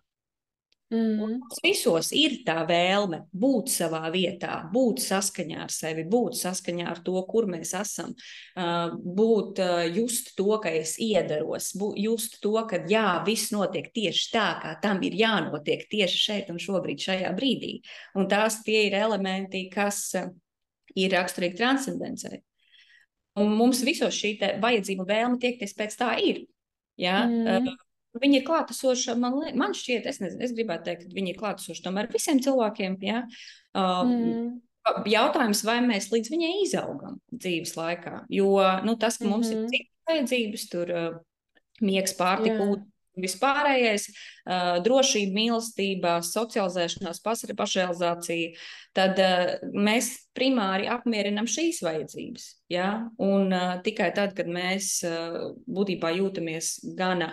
Mm. 0.86 1.16
Mums 1.18 1.58
visos 1.64 2.12
ir 2.14 2.36
tā 2.46 2.60
vēlme 2.68 3.24
būt 3.34 3.72
savā 3.74 4.04
vietā, 4.14 4.60
būt 4.70 5.00
saskaņā 5.02 5.64
ar 5.64 5.72
sevi, 5.74 6.04
būt 6.06 6.36
saskaņā 6.38 6.84
ar 6.92 7.00
to, 7.02 7.16
kur 7.26 7.48
mēs 7.50 7.72
esam, 7.74 8.12
būt 9.18 9.58
just 9.96 10.36
to, 10.38 10.46
ka 10.62 10.70
es 10.70 10.94
iedaros, 11.02 11.72
just 11.98 12.38
to, 12.44 12.54
ka 12.70 12.84
jā, 12.86 13.08
viss 13.26 13.50
notiek 13.54 13.90
tieši 13.90 14.28
tā, 14.30 14.46
kā 14.62 14.76
tam 14.82 15.02
ir 15.02 15.18
jānotiek 15.18 15.82
tieši 15.90 16.22
šeit 16.22 16.52
un 16.54 16.62
šobrīd, 16.62 17.02
šajā 17.02 17.32
brīdī. 17.34 17.80
Un 18.14 18.30
tās 18.30 18.60
tie 18.62 18.84
ir 18.86 18.94
elementi, 19.00 19.66
kas 19.72 20.12
ir 20.94 21.16
raksturīgi 21.18 21.58
transcendencei. 21.58 22.44
Un 23.42 23.50
mums 23.58 23.82
visos 23.84 24.14
šī 24.14 24.36
vajadzība 24.62 25.02
un 25.02 25.10
vēlme 25.10 25.42
tiekties 25.42 25.74
pēc 25.76 25.98
tā 25.98 26.14
ir. 26.22 26.44
Ja? 26.96 27.24
Mm. 27.26 27.74
Viņi 28.22 28.40
ir 28.40 28.46
klātesoši, 28.46 29.16
man, 29.20 29.38
man 29.58 29.74
šķiet, 29.76 30.08
es, 30.10 30.20
nezinu, 30.22 30.44
es 30.46 30.54
gribētu 30.56 30.88
teikt, 30.88 31.06
ka 31.08 31.16
viņi 31.16 31.32
ir 31.34 31.40
klātesoši 31.40 31.84
tomēr 31.84 32.10
visiem 32.12 32.40
cilvēkiem. 32.44 32.98
Ja? 33.06 33.22
Uh, 33.76 34.02
mm. 34.06 34.50
Jautājums, 35.10 35.64
vai 35.66 35.80
mēs 35.82 36.10
līdz 36.12 36.30
viņai 36.30 36.52
izaugam 36.62 37.16
dzīves 37.34 37.74
laikā? 37.78 38.20
Jo 38.30 38.52
nu, 38.86 38.94
tas, 39.00 39.18
ka 39.18 39.26
mums 39.26 39.50
mm 39.50 39.52
-hmm. 39.52 39.56
ir 39.56 39.62
mhm. 39.62 39.72
citas 39.74 40.10
vajadzības, 40.10 40.68
tur 40.70 40.92
uh, 40.94 41.16
miegs, 41.82 42.14
pārtika, 42.18 42.60
ūdens, 42.62 42.92
vispārējais, 43.16 44.10
uh, 44.12 44.76
drošība, 44.84 45.32
mīlestība, 45.36 46.18
socializēšanās, 46.24 47.22
pašrealizācija, 47.24 48.52
tad 48.96 49.20
uh, 49.22 49.54
mēs 49.72 50.12
primāri 50.36 50.88
apmierinām 50.92 51.48
šīs 51.50 51.82
vajadzības. 51.86 52.48
Ja? 52.72 53.08
Un 53.22 53.52
uh, 53.52 53.78
tikai 53.86 54.12
tad, 54.16 54.36
kad 54.36 54.50
mēs 54.52 55.00
uh, 55.08 55.56
būtībā 55.66 56.12
jūtamies 56.18 56.76
gana 56.98 57.32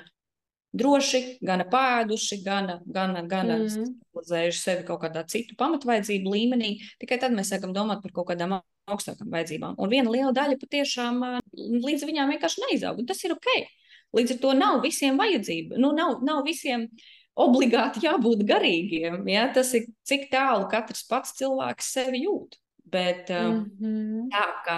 droši, 0.74 1.22
gan 1.46 1.64
pēduši, 1.70 2.40
gan, 2.46 2.70
gan, 2.86 3.16
gan 3.30 3.52
mm. 3.56 3.72
stabilizējuši 3.74 4.62
sevi 4.62 4.86
kaut 4.88 5.04
kādā 5.06 5.24
citu 5.30 5.58
pamatvajadzību 5.60 6.34
līmenī. 6.34 6.76
Tikai 7.02 7.20
tad 7.22 7.36
mēs 7.36 7.54
sākam 7.54 7.76
domāt 7.76 8.04
par 8.04 8.16
kaut 8.16 8.32
kādām 8.32 8.58
augstākām 8.92 9.32
vajadzībām. 9.34 9.78
Un 9.80 9.92
viena 9.92 10.12
liela 10.12 10.34
daļa 10.36 10.60
patiešām 10.62 11.22
līdz 11.56 12.08
viņām 12.10 12.34
vienkārši 12.36 12.66
neizaug. 12.68 13.02
Un 13.04 13.10
tas 13.10 13.22
ir 13.24 13.36
ok. 13.36 13.50
Līdz 14.14 14.36
ar 14.36 14.42
to 14.42 14.56
nav 14.58 14.82
visiem 14.84 15.18
vajadzība. 15.18 15.80
Nu, 15.82 15.94
nav, 15.96 16.20
nav 16.26 16.44
visiem 16.46 16.90
obligāti 17.40 18.04
jābūt 18.06 18.44
garīgiem. 18.50 19.24
Ja? 19.30 19.48
Tas 19.54 19.74
ir 19.78 19.88
cik 20.06 20.28
tālu 20.34 20.68
katrs 20.72 21.06
pats 21.10 21.34
cilvēks 21.40 21.94
sevi 21.96 22.26
jūt. 22.28 22.60
Bet 22.94 23.32
mm 23.34 23.60
-hmm. 23.82 24.28
tā 24.30 24.44
kā, 24.68 24.78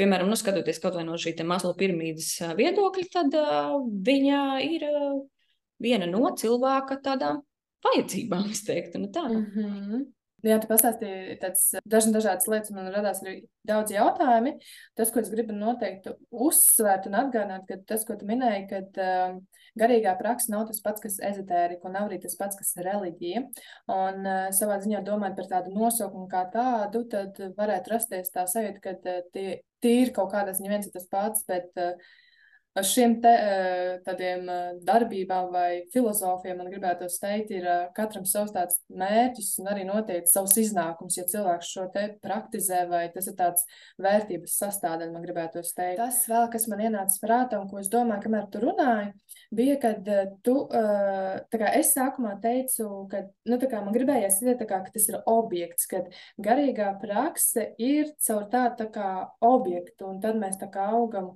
piemēram, 0.00 0.30
nu, 0.30 0.36
skatoties 0.40 0.80
kaut 0.80 0.94
vai 0.96 1.04
no 1.04 1.18
šī 1.20 1.34
masla 1.44 1.74
piramīdas 1.76 2.30
viedokļa, 2.56 3.04
tad 3.12 3.34
uh, 3.36 3.76
viņa 4.08 4.40
ir 4.64 4.86
uh, 4.88 5.20
viena 5.82 6.06
no 6.06 6.32
cilvēka 6.32 7.00
tādām 7.04 7.42
vajadzībām, 7.84 8.50
es 8.50 8.64
teiktu. 8.64 8.98
Nu, 8.98 9.10
tā. 9.12 9.28
mm 9.28 9.46
-hmm. 9.54 10.04
Jā, 10.42 10.56
tu 10.58 10.66
pastāstīji 10.66 11.36
dažas 11.86 12.14
dažādas 12.14 12.48
lietas, 12.50 12.72
man 12.74 12.88
radās 12.90 13.20
arī 13.22 13.44
daudz 13.68 13.92
jautājumi. 13.94 14.56
Tas, 14.98 15.12
ko 15.14 15.20
es 15.22 15.30
gribu 15.30 15.54
noteikti 15.54 16.16
uzsvērt 16.34 17.06
un 17.06 17.14
atgādināt, 17.20 17.62
ka 17.68 17.76
tas, 17.86 18.02
ko 18.08 18.16
tu 18.18 18.26
minēji, 18.26 18.64
kad 18.72 18.98
uh, 18.98 19.36
garīgā 19.78 20.16
praksa 20.18 20.50
nav 20.50 20.64
tas 20.66 20.82
pats, 20.82 21.04
kas 21.04 21.20
ezotērika, 21.30 21.86
un 21.86 21.94
nav 21.94 22.08
arī 22.10 22.18
tas 22.24 22.34
pats, 22.40 22.58
kas 22.58 22.74
reliģija. 22.88 23.44
Un 23.94 24.26
uh, 24.26 24.48
savā 24.56 24.80
ziņā 24.82 25.04
domājot 25.06 25.38
par 25.38 25.50
tādu 25.54 25.76
nosaukumu 25.76 26.26
kā 26.32 26.42
tādu, 26.50 27.04
tad 27.14 27.38
varētu 27.60 27.94
rasties 27.94 28.34
tā 28.34 28.48
sajūta, 28.50 28.82
ka 28.82 28.96
uh, 28.98 29.22
tie, 29.36 29.46
tie 29.78 29.94
ir 30.02 30.10
kaut 30.16 30.34
kādā 30.34 30.56
ziņā 30.58 30.74
viens 30.74 30.90
ir 30.90 30.96
tas 30.98 31.06
pats, 31.12 31.46
bet 31.46 31.70
uh, 31.78 31.94
ar 32.78 32.86
šiem 32.88 33.18
te, 33.20 33.30
eh, 33.30 33.98
tādiem 34.06 34.48
eh, 34.48 34.78
darbībām 34.86 35.50
vai 35.52 35.82
filozofiem, 35.92 36.56
man 36.56 36.70
gribētos 36.72 37.18
teikt, 37.20 37.52
ir 37.52 37.66
eh, 37.68 37.82
katram 37.96 38.24
savs 38.28 38.54
tāds 38.54 38.78
mērķis 38.88 39.50
un 39.60 39.68
arī 39.72 39.84
noteikti 39.88 40.32
savs 40.32 40.56
iznākums, 40.62 41.18
ja 41.18 41.26
cilvēks 41.28 41.72
šo 41.74 41.86
te 41.92 42.06
praktizē 42.24 42.84
vai 42.88 43.04
tas 43.12 43.28
ir 43.28 43.36
tāds 43.38 43.66
vērtības 44.02 44.56
sastāvdaļa, 44.62 45.12
man 45.12 45.26
gribētos 45.26 45.74
teikt. 45.76 46.00
Tas 46.00 46.22
vēl, 46.30 46.48
kas 46.52 46.68
man 46.72 46.84
ienāca 46.86 47.20
prātā 47.22 47.60
un 47.60 47.68
ko 47.70 47.80
es 47.82 47.92
domāju, 47.92 48.24
kamēr 48.26 48.48
tu 48.52 48.62
runāji, 48.64 49.12
bija, 49.52 49.76
kad 49.82 50.08
tu, 50.44 50.56
tā 50.72 51.60
kā 51.60 51.72
es 51.76 51.92
sākumā 51.96 52.38
teicu, 52.42 52.86
ka, 53.12 53.24
nu, 53.48 53.58
tā 53.60 53.68
kā 53.68 53.82
man 53.84 53.94
gribējās 53.94 54.40
ideja, 54.42 54.64
kā, 54.64 54.80
ka 54.86 54.94
tas 54.94 55.08
ir 55.10 55.18
objekts, 55.28 55.88
kad 55.90 56.08
garīgā 56.40 56.92
prakse 57.02 57.72
ir 57.82 58.14
caur 58.26 58.46
tādu 58.52 58.84
tā 58.84 58.88
kā 58.94 59.10
objektu, 59.44 60.08
un 60.08 60.22
tad 60.24 60.40
mēs 60.40 60.56
tā 60.60 60.70
kā 60.72 60.88
augam 60.96 61.34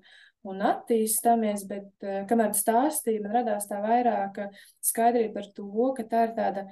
un 0.52 0.64
attīstāmies, 0.70 1.66
bet 1.70 2.08
kamēr 2.30 2.52
stāstīja, 2.56 3.22
man 3.24 3.38
radās 3.40 3.68
tā 3.70 3.80
vairāk 3.84 4.42
skaidrība 4.84 5.40
par 5.40 5.48
to, 5.56 5.88
ka 5.96 6.06
tā 6.10 6.26
ir 6.28 6.36
tāda 6.36 6.66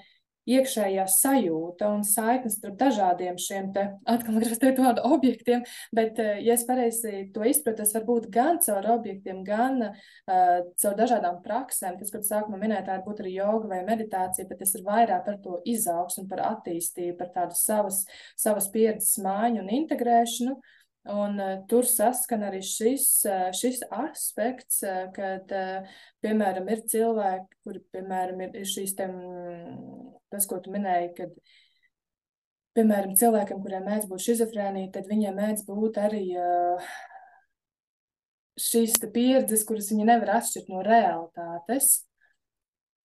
iekšējā 0.49 1.05
sajūta 1.09 1.89
un 1.95 2.03
saiknes 2.07 2.59
starp 2.59 2.77
dažādiem 2.81 3.39
šiem 3.41 3.71
te, 3.75 3.85
atkal 4.11 4.39
gribas 4.39 4.61
teikt 4.61 4.81
vārdu 4.83 5.05
objektiem, 5.17 5.65
bet, 5.95 6.19
eh, 6.21 6.41
ja 6.45 6.57
es 6.59 6.67
pareizi 6.69 7.25
to 7.35 7.45
izpratu, 7.49 7.81
tas 7.81 7.95
var 7.97 8.05
būt 8.09 8.29
gan 8.33 8.61
caur 8.65 8.91
objektiem, 8.99 9.43
gan 9.45 9.81
uh, 9.89 10.61
caur 10.81 10.95
dažādām 10.99 11.41
praksēm. 11.45 11.97
Tas, 11.99 12.13
ko 12.13 12.21
sākumā 12.25 12.61
minēja, 12.61 12.85
tā 12.89 12.99
būtu 13.05 13.25
arī 13.25 13.35
joga 13.39 13.73
vai 13.73 13.81
meditācija, 13.87 14.47
bet 14.49 14.61
tas 14.61 14.75
ir 14.77 14.85
vairāk 14.87 15.25
par 15.25 15.41
to 15.45 15.61
izaugsmu, 15.65 16.29
par 16.29 16.45
attīstību, 16.53 17.17
par 17.19 17.33
tādu 17.35 17.59
savas, 17.59 18.05
savas 18.37 18.69
pieredzes 18.73 19.17
māju 19.25 19.65
un 19.65 19.73
integrēšanu. 19.81 20.59
Uh, 20.59 20.84
Un 21.13 21.37
uh, 21.37 21.59
tur 21.69 21.85
saskan 21.85 22.47
arī 22.47 22.63
šis, 22.65 23.05
uh, 23.29 23.51
šis 23.53 23.83
aspekts, 23.93 24.79
uh, 24.89 25.11
kad, 25.13 25.51
uh, 25.53 25.99
piemēram, 26.25 26.71
ir 26.73 26.81
cilvēki, 26.89 27.59
kuri, 27.61 27.83
piemēram, 27.93 28.41
ir, 28.47 28.55
ir 28.63 28.71
šīs 28.71 28.95
tam, 28.97 29.19
tas, 30.33 30.47
ko 30.49 30.63
tu 30.65 30.73
minēji, 30.73 31.11
kad, 31.19 31.35
piemēram, 32.79 33.13
cilvēkiem, 33.21 33.61
kuriem 33.61 33.85
mēdz 33.91 34.09
būt 34.09 34.25
šizofrēnija, 34.31 34.95
tad 34.97 35.11
viņiem 35.13 35.37
mēdz 35.43 35.67
būt 35.69 36.01
arī 36.07 36.25
uh, 36.41 36.89
šīs 38.61 38.97
pieredzes, 39.13 39.67
kuras 39.69 39.93
viņi 39.93 40.09
nevar 40.09 40.39
atšķirt 40.39 40.73
no 40.73 40.81
realitātes. 40.87 41.99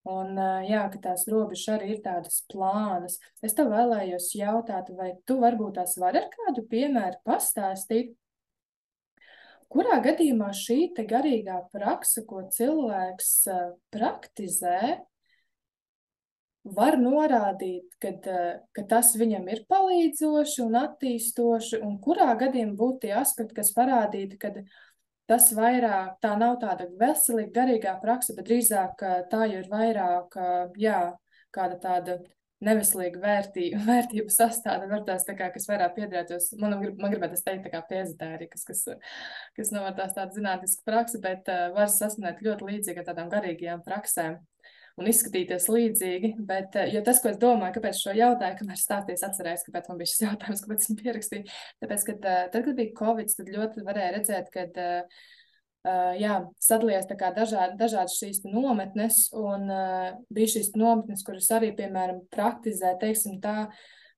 Un, 0.08 0.38
jā, 0.64 0.86
ka 0.88 0.98
tās 1.10 1.26
robežas 1.28 1.74
arī 1.76 1.90
ir 1.94 2.00
tādas 2.04 2.40
plānas. 2.48 3.18
Es 3.44 3.52
tev 3.56 3.68
vēlējos 3.74 4.30
jautāt, 4.38 4.88
vai 4.96 5.12
tu 5.28 5.36
varbūt 5.42 5.76
tās 5.76 5.98
vari 6.00 6.22
ar 6.22 6.30
kādu 6.32 6.64
piemēru 6.70 7.20
pastāstīt, 7.28 8.14
kurā 9.70 10.00
gadījumā 10.02 10.54
šī 10.56 10.80
garīgā 10.96 11.60
praksa, 11.74 12.24
ko 12.24 12.46
cilvēks 12.48 13.34
praktizē, 13.92 15.04
var 16.64 16.96
norādīt, 17.00 17.88
kad, 18.02 18.26
ka 18.76 18.82
tas 18.88 19.14
viņam 19.16 19.46
ir 19.52 19.64
palīdzoši 19.70 20.62
un 20.64 20.76
attīstoši, 20.80 21.80
un 21.84 21.96
kurā 22.04 22.34
gadījumā 22.40 22.76
būtu 22.76 23.06
tie 23.06 23.14
aspekti, 23.20 23.56
kas 23.60 23.72
parādītu, 23.76 24.40
ka 24.40 24.52
tas 25.30 25.52
vairāk 25.54 26.18
tā 26.24 26.34
nav 26.40 26.58
tāda 26.62 26.88
veselīga, 27.00 27.54
garīgā 27.60 27.94
praksa, 28.02 28.34
bet 28.36 28.50
drīzāk 28.50 29.06
tā 29.30 29.46
jau 29.46 29.62
ir 29.62 29.70
vairāk, 29.70 30.36
jā, 30.80 31.00
kāda 31.54 31.78
tāda 31.82 32.18
neveselīga 32.64 33.20
vērtība, 33.22 33.80
vērtību 33.90 34.32
sastāvda, 34.34 34.88
var 34.90 35.04
tās 35.06 35.24
tā 35.28 35.36
kā, 35.38 35.48
kas 35.54 35.68
vairāk 35.70 35.96
piedrētos, 35.96 36.50
man, 36.60 36.76
man 36.76 37.14
gribētu 37.14 37.40
teikt, 37.46 37.66
tā 37.66 37.72
kā 37.72 37.82
piezitērijas, 37.88 38.66
kas, 38.68 38.84
kas 39.56 39.72
nav 39.74 39.88
tās 39.98 40.14
tāda 40.16 40.36
zinātniska 40.36 40.84
praksa, 40.88 41.22
bet 41.24 41.48
uh, 41.52 41.70
var 41.76 41.90
sasniegt 41.92 42.44
ļoti 42.44 42.72
līdzīgi 42.72 43.02
ar 43.02 43.10
tādām 43.10 43.32
garīgajām 43.32 43.84
praksēm 43.86 44.38
un 45.00 45.10
izskatīties 45.10 45.66
līdzīgi. 45.72 46.32
Bet, 46.46 46.76
eh, 46.76 46.92
jo 46.94 47.02
tas, 47.06 47.22
ko 47.22 47.32
es 47.32 47.40
domāju, 47.40 47.76
kāpēc 47.78 48.00
šo 48.00 48.14
jautāju, 48.16 48.58
kamēr 48.60 48.80
stāties 48.80 49.26
atcerēs, 49.26 49.66
kāpēc 49.66 49.90
man 49.90 50.00
bija 50.00 50.12
šis 50.12 50.24
jautājums, 50.28 50.64
kāpēc 50.64 50.88
viņu 50.88 51.02
pierakstīju. 51.02 51.58
Tāpēc, 51.82 52.06
kad 52.10 52.30
eh, 52.32 52.40
tad, 52.52 52.64
kad 52.64 52.80
bija 52.80 52.96
Covid, 53.00 53.36
tad 53.36 53.52
ļoti 53.56 53.86
varēja 53.86 54.16
redzēt, 54.18 54.50
ka 54.54 54.66
Uh, 55.80 56.10
jā, 56.20 56.34
sadalījās 56.60 57.06
dažādi, 57.08 57.78
dažādas 57.80 58.18
šīs 58.18 58.42
nometnes, 58.44 59.30
un 59.32 59.62
uh, 59.72 60.10
bija 60.28 60.50
šīs 60.52 60.74
nometnes, 60.76 61.22
kuras 61.24 61.48
arī, 61.56 61.70
piemēram, 61.78 62.18
praktizē, 62.28 62.90
teiksim 63.00 63.38
tā, 63.40 63.70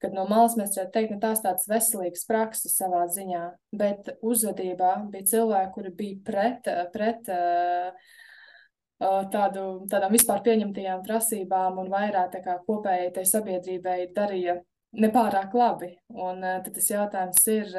kad 0.02 0.16
no 0.16 0.24
malas 0.26 0.56
mēs 0.58 0.74
varētu 0.74 0.90
teikt, 0.96 1.12
ka 1.12 1.14
nu, 1.14 1.22
tās 1.22 1.44
tādas 1.44 1.68
veselīgas 1.70 2.26
prakses 2.26 2.74
savā 2.80 3.04
ziņā, 3.14 3.44
bet 3.78 4.10
uzvedībā 4.26 4.90
bija 5.12 5.28
cilvēki, 5.36 5.70
kuri 5.76 5.94
bija 6.02 6.18
pret, 6.26 6.72
pret 6.96 7.30
uh, 7.30 8.10
tādu, 9.32 9.66
tādām 9.90 10.14
vispār 10.14 10.42
pieņemtajām 10.46 11.02
prasībām 11.06 11.80
un 11.82 11.90
vairāk 11.92 12.38
kā, 12.44 12.58
kopējai 12.66 13.10
tai 13.16 13.24
sabiedrībai 13.28 13.98
darīja 14.14 14.58
nepārāk 14.92 15.54
labi. 15.56 15.92
Un 16.12 16.42
tad 16.42 16.72
tas 16.74 16.90
jautājums 16.90 17.44
ir, 17.52 17.70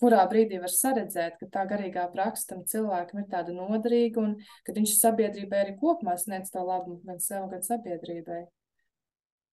kurā 0.00 0.22
brīdī 0.30 0.60
var 0.62 0.72
saredzēt, 0.72 1.36
ka 1.40 1.50
tā 1.52 1.66
garīgā 1.68 2.06
praksa 2.14 2.54
tam 2.54 2.64
cilvēkam 2.68 3.22
ir 3.22 3.28
tāda 3.32 3.54
noderīga 3.54 4.22
un 4.22 4.38
ka 4.66 4.74
viņš 4.76 4.96
sabiedrībai 4.96 5.64
arī 5.64 5.76
kopumā 5.80 6.16
sniedz 6.18 6.52
to 6.54 6.64
labumu 6.64 7.02
gan 7.04 7.20
sev, 7.20 7.50
gan 7.52 7.64
sabiedrībai. 7.66 8.46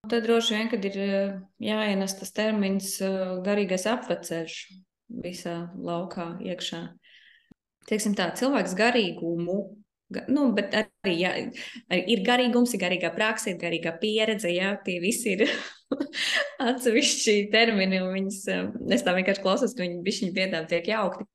Tad 0.08 0.24
droši 0.24 0.56
vien, 0.56 0.70
kad 0.72 0.86
ir 0.88 1.00
jāienes 1.60 2.14
tas 2.16 2.32
termins 2.32 2.94
garīgais 3.44 3.88
apveceļš 3.92 4.62
visā 5.24 5.58
laukā 5.76 6.38
iekšā. 6.48 6.80
Teiksim 7.88 8.16
tā, 8.16 8.30
cilvēks 8.36 8.76
garīgumu 8.78 9.58
Nu, 10.32 10.46
bet 10.56 10.72
arī 10.78 11.14
jā, 11.20 11.32
ir 12.08 12.22
garīgums, 12.24 12.72
ir 12.74 12.80
garīgā 12.80 13.10
praksa, 13.16 13.50
ir 13.52 13.58
garīgā 13.60 13.92
pieredze. 14.00 14.48
Jā, 14.54 14.70
tie 14.86 15.02
visi 15.04 15.34
ir 15.36 15.50
atsevišķi 16.70 17.36
termini. 17.52 18.00
Viņas, 18.14 18.38
um, 18.56 18.70
es 18.96 19.04
tā 19.04 19.16
vienkārši 19.18 19.44
klausos, 19.44 19.76
ka 19.76 19.84
viņi 19.84 20.06
bišķiņu 20.06 20.36
vietā 20.38 20.62
tiek 20.70 20.88
jaukti. 20.94 21.28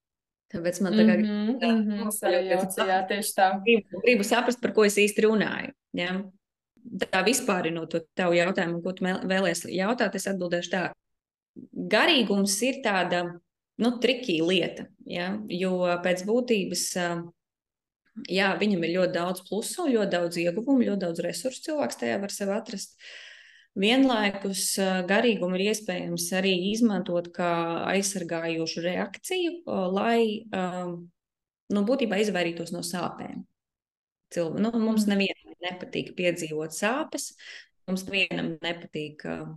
Tāpēc 0.52 0.80
man 0.84 0.96
tā 0.96 1.04
kā 1.08 1.16
mm 1.16 1.26
-hmm, 1.26 1.52
mm 1.58 1.82
-hmm, 1.88 2.10
sajauca, 2.12 2.86
jā, 2.88 2.98
tieši 3.08 3.34
tā. 3.36 3.50
Gribu, 3.64 4.00
gribu 4.04 4.24
saprast, 4.24 4.60
par 4.60 4.72
ko 4.72 4.84
es 4.84 4.96
īsti 4.96 5.24
runāju. 5.24 5.72
Jā. 5.96 6.22
Tā 6.98 7.22
vispārinot 7.24 7.90
to 7.90 8.00
tavu 8.14 8.34
jautājumu, 8.34 8.82
ko 8.82 8.92
tu 8.92 9.04
vēlēsies 9.04 9.70
jautāt, 9.72 10.14
es 10.14 10.26
atbildēšu 10.26 10.70
tā. 10.70 10.92
Garīgums 11.72 12.62
ir 12.62 12.82
tāda, 12.84 13.40
nu, 13.78 13.90
trikī 14.00 14.40
lieta, 14.42 14.86
jā, 15.06 15.38
jo 15.48 15.72
pēc 16.02 16.24
būtības 16.24 16.84
um, 16.96 17.32
jā, 18.28 18.52
viņam 18.60 18.86
ir 18.86 18.94
ļoti 18.96 19.16
daudz 19.16 19.44
plusu, 19.48 19.88
ļoti 19.90 20.12
daudz 20.12 20.40
ieguvumu, 20.42 20.86
ļoti 20.88 21.04
daudz 21.04 21.22
resursu 21.24 21.68
cilvēks 21.68 22.00
tajā 22.00 22.18
var 22.22 22.34
sev 22.34 22.52
atrast. 22.54 22.98
Vienlaikus 23.78 24.66
garīgumu 25.08 25.56
ir 25.56 25.70
iespējams 25.70 26.26
arī 26.36 26.52
izmantot 26.74 27.30
kā 27.32 27.52
aizsargājošu 27.94 28.82
reakciju, 28.84 29.54
lai 29.96 30.44
nu, 31.72 31.84
būtībā 31.88 32.20
izvairītos 32.20 32.74
no 32.74 32.82
sāpēm. 32.84 33.46
Cilv 34.32 34.58
nu, 34.60 34.72
mums 34.76 35.06
mm. 35.06 35.12
nevienam 35.12 35.56
nepatīk 35.62 36.12
piedzīvot 36.18 36.74
sāpes, 36.76 37.32
mums 37.88 38.04
nevienam 38.08 38.54
nepatīk 38.64 39.24
uh, 39.28 39.48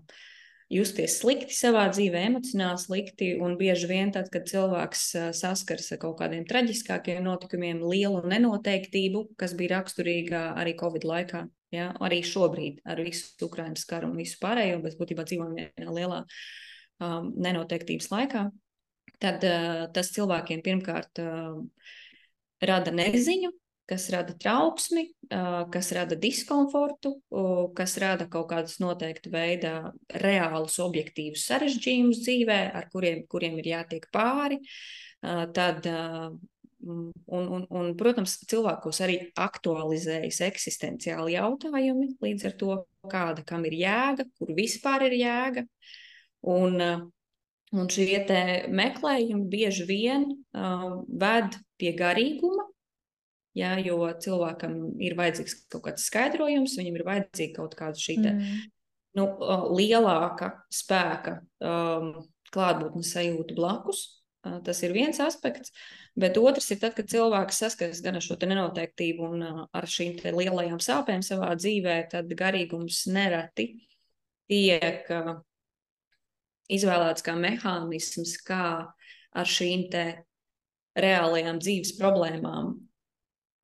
justies 0.72 1.20
slikti 1.22 1.54
savā 1.54 1.86
dzīvē, 1.92 2.24
emocionāli 2.30 2.82
slikti. 2.82 3.30
Un 3.42 3.56
bieži 3.60 3.90
vien, 3.90 4.12
tad, 4.16 4.30
kad 4.34 4.48
cilvēks 4.50 5.04
saskars 5.38 5.92
ar 5.94 6.02
kaut 6.02 6.18
kādiem 6.22 6.46
traģiskākiem 6.50 7.24
notikumiem, 7.26 7.84
lielu 7.86 8.24
nenoteiktību, 8.26 9.28
kas 9.40 9.56
bija 9.58 9.78
raksturīga 9.78 10.46
arī 10.60 10.76
Covid 10.80 11.06
laikā, 11.08 11.46
ja? 11.76 11.92
arī 12.04 12.22
šobrīd 12.26 12.82
ar 12.88 13.02
visu 13.06 13.50
Ukraiņas 13.50 13.86
karu 13.90 14.12
un 14.12 14.22
visu 14.22 14.40
pārējo, 14.42 14.82
bet 14.86 14.98
būtībā 15.02 15.28
dzīvojam 15.28 15.60
vienā 15.60 15.98
lielā 16.00 16.24
um, 16.26 17.30
nenoteiktības 17.36 18.10
laikā, 18.14 18.48
tad 19.22 19.46
uh, 19.48 19.86
tas 19.96 20.12
cilvēkiem 20.16 20.66
pirmkārt 20.66 21.22
uh, 21.24 21.62
rada 22.66 22.94
neziņu, 22.96 23.54
kas 23.90 24.08
rada 24.14 24.34
trauksmi, 24.38 25.06
kas 25.74 25.92
rada 25.96 26.18
diskomfortu, 26.20 27.16
kas 27.78 27.96
rada 28.02 28.28
kaut 28.32 28.50
kādus 28.50 28.80
noteiktu 28.82 29.32
veidā 29.34 29.76
reālus, 30.22 30.80
objektīvus 30.84 31.46
sarežģījumus 31.50 32.24
dzīvē, 32.26 32.60
ar 32.76 32.90
kuriem, 32.94 33.24
kuriem 33.30 33.60
ir 33.62 33.72
jātiek 33.76 34.10
pāri. 34.14 34.60
Tad, 35.22 35.88
un, 36.86 37.12
un, 37.26 37.66
un, 37.70 37.92
protams, 37.98 38.38
cilvēkos 38.50 39.02
arī 39.06 39.18
aktualizējas 39.42 40.42
eksistenciāli 40.50 41.38
jautājumi 41.38 42.14
līdz 42.26 42.50
ar 42.50 42.56
to, 42.60 42.80
kāda 43.10 43.46
kam 43.46 43.66
ir 43.70 43.78
jēga, 43.80 44.28
kur 44.38 44.54
vispār 44.58 45.08
ir 45.10 45.20
jēga. 45.20 45.66
Un, 46.46 46.78
un 47.74 47.90
šie 47.90 48.22
meklējumi 48.70 49.50
bieži 49.50 49.86
vien 49.90 50.28
uh, 50.30 51.02
ved 51.10 51.58
pie 51.82 51.96
garīguma, 51.98 52.68
Ja, 53.56 53.78
jo 53.80 54.02
cilvēkam 54.20 54.74
ir 55.00 55.16
vajadzīgs 55.16 55.62
kaut 55.72 55.86
kāds 55.86 56.10
skaidrojums, 56.10 56.76
viņam 56.76 56.98
ir 57.00 57.06
vajadzīga 57.08 57.56
kaut 57.62 57.78
kāda 57.80 58.02
šī 58.02 58.18
te, 58.20 58.34
mm. 58.36 58.66
nu, 59.16 59.28
lielāka 59.72 60.52
spēka 60.76 61.38
um, 61.64 62.12
klātbūtnes 62.52 63.16
sajūta 63.16 63.56
blakus. 63.58 64.06
Tas 64.62 64.78
ir 64.86 64.92
viens 64.94 65.18
aspekts, 65.24 65.72
bet 66.14 66.36
otrs 66.38 66.68
ir 66.70 66.78
tad, 66.84 66.94
kad 66.94 67.08
cilvēks 67.10 67.64
saskaras 67.64 68.04
gan 68.06 68.20
ar 68.20 68.22
šo 68.22 68.36
nenoteiktību 68.44 69.26
un 69.26 69.42
ar 69.66 69.88
šīm 69.90 70.20
lielajām 70.22 70.78
sāpēm 70.84 71.24
savā 71.26 71.56
dzīvē, 71.58 71.96
tad 72.12 72.30
garīgums 72.38 73.08
nereti 73.10 73.72
tiek 74.46 75.10
izvēlēts 76.70 77.26
kā 77.26 77.34
mehānisms, 77.40 78.36
kā 78.46 78.68
ar 79.34 79.50
šīm 79.50 79.88
reālajām 80.96 81.58
dzīves 81.66 81.96
problēmām 81.98 82.76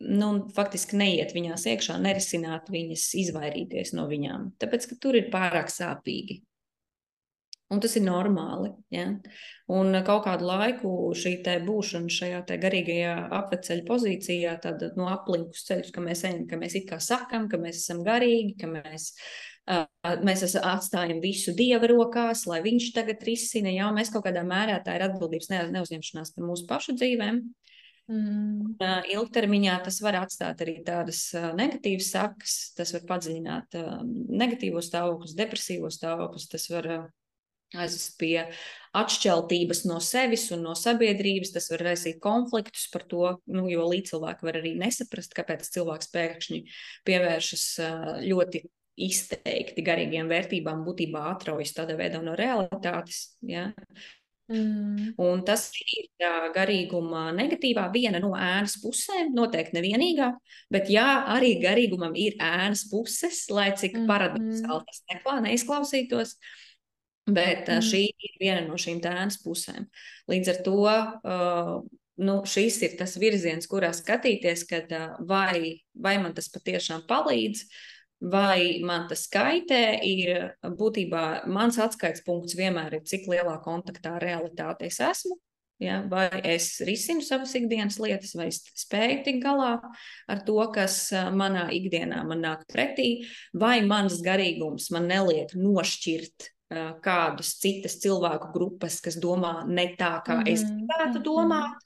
nu, 0.02 0.30
faktiski 0.56 0.98
neiet 1.00 1.36
viņās 1.36 1.68
iekšā, 1.72 1.98
nerisināt 2.02 2.72
viņas, 2.74 3.10
izvairīties 3.26 3.94
no 3.98 4.08
viņām. 4.10 4.54
Tāpēc, 4.62 4.88
ka 4.90 4.98
tur 5.02 5.18
ir 5.20 5.30
pārāk 5.34 5.72
sāpīgi. 5.72 6.42
Un 7.72 7.80
tas 7.80 7.94
ir 7.96 8.04
normāli. 8.04 8.74
Ja? 8.92 9.06
Un 9.72 9.96
kaut 10.08 10.26
kādu 10.26 10.48
laiku 10.50 10.90
šī 11.16 11.38
būšana 11.64 12.12
šajā 12.12 12.42
garīgajā 12.60 13.14
apveceļa 13.38 13.86
pozīcijā, 13.88 14.58
tad 14.64 14.84
no 15.00 15.08
aplinkus 15.12 15.64
ceļus, 15.70 15.94
ka 15.96 16.04
mēs 16.04 16.26
ejam, 16.28 16.44
ka 16.50 16.60
mēs 16.60 16.76
it 16.82 16.90
kā 16.90 17.00
sakam, 17.00 17.48
ka 17.52 17.62
mēs 17.62 17.80
esam 17.86 18.04
garīgi, 18.04 18.58
ka 18.60 18.68
mēs, 18.74 19.14
uh, 19.72 19.88
mēs 20.20 20.44
atstājam 20.60 21.24
visu 21.24 21.56
dieva 21.56 21.88
rokās, 21.88 22.44
lai 22.52 22.60
viņš 22.66 22.92
tagad 22.98 23.24
risina. 23.24 23.72
Jā, 23.72 23.88
mēs 23.96 24.12
kaut 24.12 24.28
kādā 24.28 24.44
mērā 24.44 24.82
tā 24.84 25.00
ir 25.00 25.08
atbildības 25.08 25.48
ne, 25.54 25.64
neuzņemšanās 25.78 26.36
par 26.36 26.50
mūsu 26.52 26.68
pašu 26.68 27.00
dzīvēm. 27.00 27.40
Mm. 28.10 28.76
Uh, 28.82 29.06
ilgtermiņā 29.14 29.78
tas 29.86 30.02
var 30.04 30.18
atstāt 30.24 30.64
arī 30.66 30.80
tādas 30.88 31.22
negatīvas 31.56 32.10
sakas, 32.12 32.56
tas 32.76 32.92
var 32.98 33.06
padziļināt 33.14 33.78
negatīvos 34.42 34.90
stāvokļus, 34.90 35.38
depresīvos 35.38 36.00
stāvokļus, 36.02 36.50
tas 36.52 36.68
var 36.74 36.90
aizvest 37.78 38.18
pie 38.20 38.36
atšķeltības 38.98 39.86
no 39.88 40.02
sevis 40.04 40.50
un 40.52 40.66
no 40.66 40.76
sabiedrības. 40.78 41.54
Tas 41.56 41.70
var 41.72 41.86
raisīt 41.92 42.20
konfliktus 42.24 42.88
par 42.92 43.06
to, 43.08 43.24
nu, 43.52 43.66
jo 43.72 43.88
līdzcilvēki 43.92 44.48
var 44.48 44.60
arī 44.60 44.76
nesaprast, 44.80 45.36
kāpēc 45.38 45.68
cilvēks 45.72 46.12
pēkšņi 46.12 46.62
pievēršas 47.08 47.66
ļoti 48.28 48.66
izteikti 49.02 49.84
garīgiem 49.86 50.30
vērtībām, 50.30 50.84
būtībā 50.86 51.24
atraujas 51.32 51.74
tādā 51.78 51.96
veidā 52.00 52.22
no 52.24 52.36
realitātes. 52.38 53.38
Ja? 53.48 53.70
Mm. 54.52 55.14
Un 55.22 55.44
tas 55.48 55.70
ir 55.80 56.10
garīguma 56.56 57.30
negatīvā 57.36 57.86
viena 57.94 58.20
no 58.20 58.34
ēnas 58.36 58.76
pusēm, 58.82 59.30
noteikti 59.36 59.78
nevienīgā, 59.78 60.32
bet 60.74 60.90
jā, 60.92 61.08
arī 61.36 61.54
garīgumam 61.62 62.18
ir 62.20 62.36
ēnas 62.42 62.84
puses, 62.92 63.46
lai 63.54 63.70
cik 63.78 63.96
mm. 64.02 64.10
paradoxāli 64.10 64.90
tas 64.90 65.02
neklā, 65.14 65.38
neizklausītos. 65.48 66.36
Bet 67.32 67.70
mm. 67.70 67.86
šī 67.86 68.04
ir 68.10 68.38
viena 68.42 68.66
no 68.66 68.76
šīm 68.82 69.00
tēnas 69.04 69.38
pusēm. 69.44 69.86
Līdz 70.32 70.52
ar 70.52 70.62
to 70.66 70.78
uh, 70.90 71.76
nu, 72.22 72.36
šis 72.50 72.80
ir 72.88 72.98
tas 73.00 73.16
virziens, 73.22 73.70
kurā 73.70 73.92
skatīties, 73.96 74.66
kad, 74.70 74.92
uh, 74.98 75.16
vai, 75.30 75.78
vai 75.94 76.18
man 76.22 76.36
tas 76.38 76.50
patiešām 76.52 77.06
palīdz, 77.10 77.64
vai 78.22 78.82
man 78.86 79.08
tas 79.10 79.26
kaitē. 79.32 80.00
Ir 80.06 80.52
būtībā 80.64 81.48
mans 81.52 81.80
atskaites 81.82 82.24
punkts 82.26 82.58
vienmēr 82.58 83.00
ir, 83.00 83.06
cik 83.08 83.28
lielā 83.32 83.58
kontaktā 83.66 84.18
ar 84.18 84.26
realitāti 84.26 84.90
es 84.92 85.02
esmu. 85.02 85.38
Ja, 85.82 86.04
vai 86.06 86.28
es 86.46 86.76
risinu 86.86 87.24
savas 87.26 87.56
ikdienas 87.58 87.96
lietas, 87.98 88.36
vai 88.38 88.52
es 88.52 88.60
spēju 88.78 89.24
tikt 89.26 89.40
galā 89.42 89.72
ar 90.30 90.42
to, 90.46 90.60
kas 90.76 91.08
manā 91.34 91.72
ikdienā 91.74 92.20
man 92.30 92.44
nāk 92.46 92.68
pretī, 92.70 93.24
vai 93.58 93.80
mans 93.82 94.20
garīgums 94.22 94.92
man 94.94 95.10
neliek 95.10 95.56
nošķirt 95.58 96.52
kādus 97.02 97.56
citas 97.60 97.98
cilvēku 98.04 98.52
grupas, 98.54 99.00
kas 99.02 99.18
domā 99.20 99.66
ne 99.66 99.96
tā, 99.98 100.22
kā 100.22 100.38
mm 100.38 100.44
-hmm. 100.44 100.54
es 100.54 100.62
gribētu 100.64 101.18
mhm. 101.18 101.24
domāt, 101.24 101.82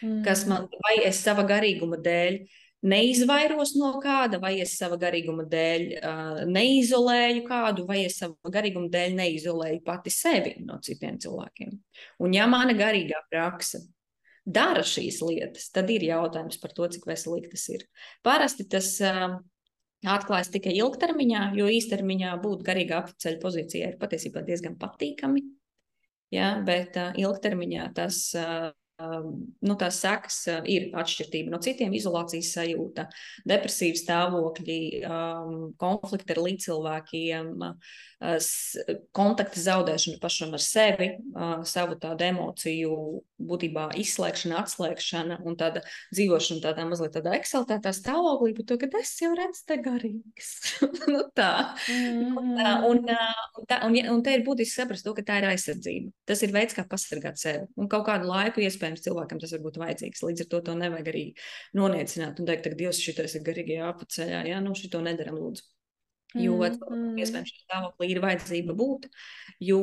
mm 0.00 0.08
-hmm. 0.08 0.24
kas 0.24 0.46
man, 0.46 0.68
vai 0.86 1.04
es 1.04 1.22
sava 1.22 1.42
garīguma 1.42 1.96
dēļ 1.96 2.38
neizvairos 2.84 3.74
no 3.78 3.94
kāda, 4.02 4.38
vai 4.42 4.58
es 4.62 4.74
sava 4.78 4.98
garīguma 5.00 5.46
dēļ 5.48 5.84
uh, 5.96 6.42
neizolēju 6.50 7.44
kādu, 7.48 7.86
vai 7.88 8.02
es 8.04 8.18
sava 8.20 8.52
garīguma 8.52 8.90
dēļ 8.92 9.16
neizolēju 9.18 9.80
pati 9.86 10.12
sevi 10.12 10.54
no 10.64 10.78
citiem 10.84 11.16
cilvēkiem. 11.22 11.74
Un 12.24 12.36
ja 12.36 12.46
mana 12.50 12.76
garīgā 12.76 13.24
praksa 13.30 13.80
dara 14.44 14.84
šīs 14.84 15.22
lietas, 15.24 15.70
tad 15.72 15.88
ir 15.92 16.04
jautājums 16.10 16.60
par 16.60 16.76
to, 16.76 16.88
cik 16.92 17.08
veselīgi 17.08 17.54
tas 17.54 17.66
ir. 17.72 17.86
Parasti 18.26 18.68
tas 18.68 18.92
uh, 19.04 19.38
atklājas 20.04 20.52
tikai 20.52 20.76
ilgtermiņā, 20.76 21.50
jo 21.56 21.68
īstermiņā 21.72 22.36
būt 22.44 22.64
garīgā 22.66 23.00
apceļa 23.00 23.40
pozīcijā 23.42 23.92
ir 23.92 24.00
patiesībā 24.00 24.44
diezgan 24.44 24.76
patīkami. 24.80 25.46
Ja, 26.34 26.56
bet 26.66 26.98
uh, 27.00 27.16
ilgtermiņā 27.20 27.92
tas 27.96 28.26
uh, 28.36 28.72
nu, 29.00 29.74
tās 29.80 29.98
sekas 30.04 30.36
ir 30.70 30.90
atšķirība. 30.94 31.50
No 31.52 31.58
citiem, 31.62 31.94
izolācijas 31.96 32.52
sajūta, 32.54 33.08
depresīva 33.48 33.98
stāvokļi, 33.98 34.78
konflikti 35.80 36.36
ar 36.36 36.42
līdzcilvēkiem, 36.46 37.50
kontakta 39.14 39.60
zaudēšana 39.60 40.20
pašam 40.22 40.54
ar 40.56 40.62
sevi, 40.62 41.10
savu 41.68 41.96
tādu 42.00 42.26
emociju 42.26 42.96
būtībā 43.44 43.88
izslēgšana, 44.00 44.60
atslēgšana 44.62 45.38
un 45.44 45.56
tāda 45.60 45.82
dzīvošana 46.14 46.62
tādā 46.64 46.86
mazliet 46.88 47.14
tādā 47.16 47.34
eksaltētā 47.38 47.92
stāvoklī, 47.96 48.54
par 48.56 48.68
to, 48.70 48.78
ka 48.80 48.88
es 49.00 49.12
jau 49.20 49.32
redzu 49.36 49.64
te 49.68 49.78
garīgs. 49.84 50.52
nu, 51.12 51.24
tā. 51.36 51.74
Mm 51.90 52.14
-hmm. 52.14 52.38
un, 52.38 52.54
tā, 52.58 52.72
un, 52.88 53.02
un, 53.58 53.68
tā, 53.70 53.80
un, 53.86 53.98
un 54.14 54.22
te 54.22 54.34
ir 54.38 54.46
būtiski 54.46 54.80
saprast 54.80 55.04
to, 55.04 55.14
ka 55.14 55.22
tā 55.22 55.38
ir 55.42 55.48
aizsardzība. 55.50 56.12
Tas 56.24 56.42
ir 56.42 56.54
veids, 56.54 56.74
kā 56.74 56.86
pasargāt 56.88 57.40
sevi. 57.40 57.66
Un 57.76 57.88
kaut 57.88 58.06
kādu 58.06 58.30
laiku 58.30 58.60
iespējams 58.60 59.04
cilvēkam 59.04 59.40
tas 59.40 59.52
var 59.52 59.64
būt 59.66 59.80
vajadzīgs. 59.82 60.24
Līdz 60.24 60.46
ar 60.46 60.50
to 60.50 60.60
to 60.60 60.74
nevajag 60.74 61.08
arī 61.12 61.24
noniecināt 61.74 62.40
un 62.40 62.46
teikt, 62.46 62.64
ka 62.64 62.74
Dievs 62.74 63.02
šitais 63.02 63.34
ir 63.34 63.42
garīgajā 63.42 63.88
apceļā, 63.92 64.44
jā, 64.48 64.60
nu 64.60 64.74
šito 64.74 65.00
nedaram 65.00 65.38
lūdzu. 65.38 65.73
Jo 66.34 66.56
mm, 66.58 67.14
iespējams 67.22 67.52
šī 67.52 67.62
stāvoklī 67.62 68.10
ir 68.10 68.20
vajadzība 68.24 68.74
būt, 68.74 69.08
jo 69.62 69.80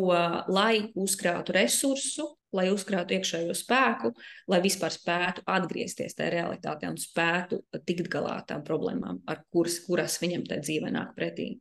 lai 0.52 0.92
uzkrātu 1.00 1.56
resursu, 1.56 2.28
lai 2.52 2.68
uzkrātu 2.74 3.16
iekšējo 3.16 3.56
spēku, 3.56 4.12
lai 4.52 4.60
vispār 4.64 4.92
spētu 4.92 5.46
atgriezties 5.48 6.18
tajā 6.18 6.34
realitātē 6.36 6.90
un 6.92 7.00
spētu 7.00 7.62
tikt 7.88 8.12
galā 8.12 8.42
ar 8.42 8.48
tām 8.50 8.66
problēmām, 8.68 9.22
ar 9.32 9.46
kuras, 9.54 9.80
kuras 9.86 10.20
viņam 10.20 10.44
tajā 10.50 10.66
dzīvē 10.68 10.92
nāk 10.92 11.14
pretī. 11.16 11.54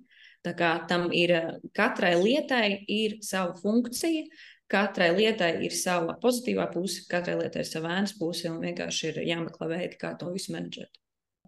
Tā 0.43 0.57
kā 0.57 0.73
tam 0.91 1.11
ir 1.15 1.37
katrai 1.77 2.17
lietai 2.19 2.81
ir 2.89 3.21
sava 3.23 3.55
funkcija, 3.61 4.25
Katrai 4.71 5.09
lietai 5.17 5.65
ir 5.67 5.73
sava 5.75 6.15
pozitīvā 6.23 6.69
puse, 6.71 7.03
katrai 7.11 7.35
lietai 7.41 7.65
ir 7.65 7.67
sava 7.67 7.91
ēnas 7.97 8.13
puse, 8.15 8.47
un 8.53 8.61
vienkārši 8.63 9.09
ir 9.09 9.17
jāmeklē 9.27 9.67
veidi, 9.73 9.99
kā 9.99 10.13
to 10.21 10.31
visu 10.31 10.55
menedžēt. 10.55 11.01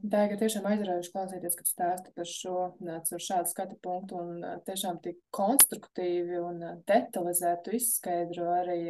Tā 0.03 0.25
ir 0.27 0.33
tiešām 0.35 0.65
aizraujoši 0.67 1.13
klausīties, 1.15 1.55
kad 1.55 1.69
stāsti 1.69 2.11
par 2.17 2.27
šo, 2.27 2.57
šādu 3.23 3.51
skatu 3.53 3.77
punktu, 3.85 4.19
un 4.19 4.63
tiešām 4.67 4.99
tik 5.05 5.21
konstruktīvi 5.37 6.41
un 6.43 6.59
detalizētu 6.89 7.77
izskaidro 7.79 8.49
arī 8.51 8.81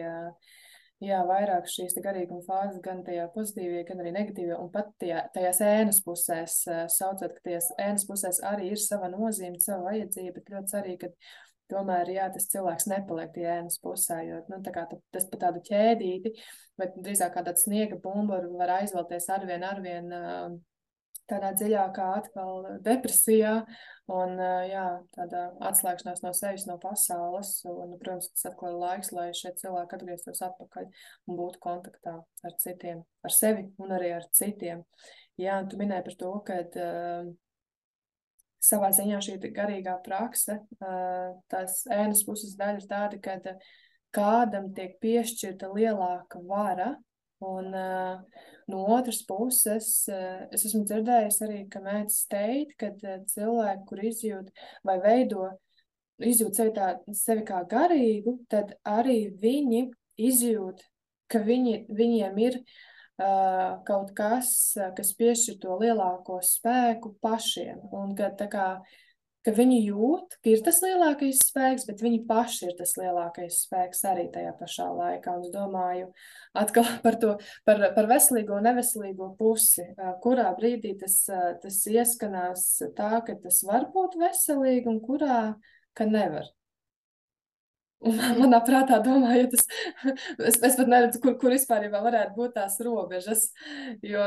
jā, 1.05 1.18
vairāk 1.29 1.68
šīs 1.68 1.98
garīguma 2.01 2.40
fāzes, 2.46 2.81
gan 2.85 3.03
tajā 3.05 3.27
pozitīvajā, 3.35 3.85
gan 3.90 4.01
arī 4.01 4.14
negatīvajā, 4.16 4.59
un 4.64 4.72
pat 4.72 4.88
tajā, 5.05 5.27
tajās 5.37 5.61
ēnas 5.68 6.01
pusēs, 6.07 6.57
saucot, 6.96 7.37
ka 7.37 7.44
tajās 7.51 7.68
ēnas 7.77 8.09
pusēs 8.09 8.40
arī 8.48 8.72
ir 8.72 8.81
sava 8.81 9.12
nozīme, 9.12 9.61
sava 9.61 9.90
vajadzība, 9.90 10.38
bet 10.38 10.51
ļoti 10.57 10.77
svarīgi, 10.77 10.98
ka 11.05 11.77
tomēr 11.77 12.16
jā, 12.16 12.33
tas 12.33 12.48
cilvēks 12.57 12.88
nepaliek 12.88 13.37
tie 13.37 13.48
ēnas 13.59 13.77
pusē, 13.85 14.22
jo 14.31 14.42
nu, 14.48 14.64
tā 14.64 14.88
tas 14.88 15.29
pa 15.29 15.44
tādu 15.44 15.61
ķēdīti, 15.68 16.38
bet 16.81 16.96
drīzāk 17.05 17.37
kā 17.37 17.44
tāds 17.44 17.68
sniega 17.68 18.01
bumburu 18.01 18.57
var 18.57 18.79
aizvelties 18.81 19.29
arvien, 19.33 19.64
arvien 19.68 20.12
tādā 21.33 21.51
dziļākā 21.57 22.07
atkal 22.21 22.68
depresijā 22.85 23.57
un 24.12 24.37
jā, 24.68 24.87
tādā 25.16 25.45
atslēgšanās 25.71 26.23
no 26.25 26.33
sevis, 26.37 26.66
no 26.68 26.79
pasaules. 26.83 27.55
Un, 27.68 27.97
protams, 27.99 28.31
tas 28.35 28.53
atkal 28.53 28.75
ir 28.75 28.81
laiks, 28.85 29.12
lai 29.16 29.31
šie 29.37 29.55
cilvēki 29.62 29.99
atgrieztos 29.99 30.45
atpakaļ 30.47 30.90
un 31.27 31.40
būtu 31.40 31.62
kontaktā 31.64 32.18
ar 32.21 32.59
citiem, 32.62 33.03
ar 33.25 33.35
sevi 33.35 33.71
un 33.83 33.97
arī 33.97 34.12
ar 34.18 34.29
citiem. 34.37 34.85
Jā, 35.40 35.62
tu 35.64 35.81
minēji 35.81 36.07
par 36.11 36.18
to, 36.21 36.35
ka 36.47 36.61
uh, 36.68 37.33
savā 38.62 38.90
ziņā 38.95 39.21
šī 39.25 39.38
garīgā 39.55 39.97
prakse, 40.05 40.61
tās 41.51 41.83
ēnas 41.90 42.23
puses 42.27 42.55
daļa 42.59 42.79
ir 42.79 42.88
tāda, 42.90 43.18
ka 43.23 43.57
kādam 44.14 44.71
tiek 44.77 44.99
piešķirta 45.03 45.73
lielāka 45.73 46.40
vara. 46.47 46.92
Un 47.42 47.74
uh, 47.74 48.20
no 48.70 48.85
otras 48.94 49.22
puses, 49.26 49.88
uh, 50.11 50.46
es 50.55 50.66
esmu 50.68 50.85
dzirdējis 50.87 51.40
arī, 51.46 51.59
ka 51.70 51.83
mēdz 51.83 52.20
teikt, 52.31 52.76
ka 52.78 52.92
uh, 52.94 53.18
cilvēki, 53.33 53.85
kur 53.88 54.05
izjūt 54.07 54.52
vai 54.87 54.96
veido, 55.02 55.48
izjūt 56.22 56.61
sevi, 56.61 56.74
tā, 56.76 56.92
sevi 57.18 57.42
kā 57.48 57.64
garīgu, 57.68 58.38
tad 58.52 58.76
arī 58.87 59.33
viņi 59.42 59.88
izjūt, 60.22 60.85
ka 61.33 61.42
viņi, 61.42 61.76
viņiem 61.90 62.38
ir 62.46 62.59
uh, 62.62 63.83
kaut 63.88 64.12
kas, 64.16 64.52
kas 64.96 65.14
piešķir 65.18 65.59
to 65.62 65.78
lielāko 65.83 66.38
spēku 66.46 67.16
pašiem. 67.24 67.83
Un 67.90 68.14
ka, 68.18 68.31
kā, 68.46 68.68
ka 69.46 69.55
viņi 69.57 69.78
jūt, 69.88 70.37
ka 70.42 70.52
ir 70.52 70.62
tas 70.64 70.78
lielākais 70.85 71.40
spēks, 71.48 71.87
bet 71.88 72.02
viņi 72.05 72.22
paši 72.28 72.68
ir 72.68 72.76
tas 72.78 72.94
lielākais 72.98 73.59
spēks 73.66 74.05
arī 74.11 74.28
tajā 74.35 74.55
pašā 74.59 74.88
laikā. 74.94 75.37
Un 75.37 75.46
es 75.46 75.52
domāju 75.55 76.09
atkal 76.59 76.87
par 77.05 77.18
to, 77.22 77.35
par, 77.68 77.83
par 77.96 78.11
veselīgo 78.11 78.59
un 78.59 78.68
neveselīgo 78.70 79.33
pusi, 79.38 79.87
kurā 80.24 80.48
brīdī 80.59 80.94
tas, 81.02 81.18
tas 81.62 81.83
ieskanās 81.90 82.66
tā, 82.96 83.12
ka 83.26 83.38
tas 83.42 83.62
var 83.68 83.90
būt 83.94 84.18
veselīgi 84.22 84.92
un 84.92 85.00
kurā, 85.05 85.44
ka 85.98 86.09
nevar. 86.09 86.48
Un 88.02 88.18
manā 88.40 88.58
prātā 88.66 88.98
domāju, 89.02 89.48
tas, 89.52 89.66
es, 90.42 90.56
es 90.58 90.76
pat 90.78 90.88
neredzu, 90.90 91.20
kur, 91.22 91.36
kur 91.38 91.54
vispār 91.54 91.86
varētu 91.92 92.34
būt 92.34 92.56
tās 92.56 92.78
robežas. 92.82 93.48
Jo 94.02 94.24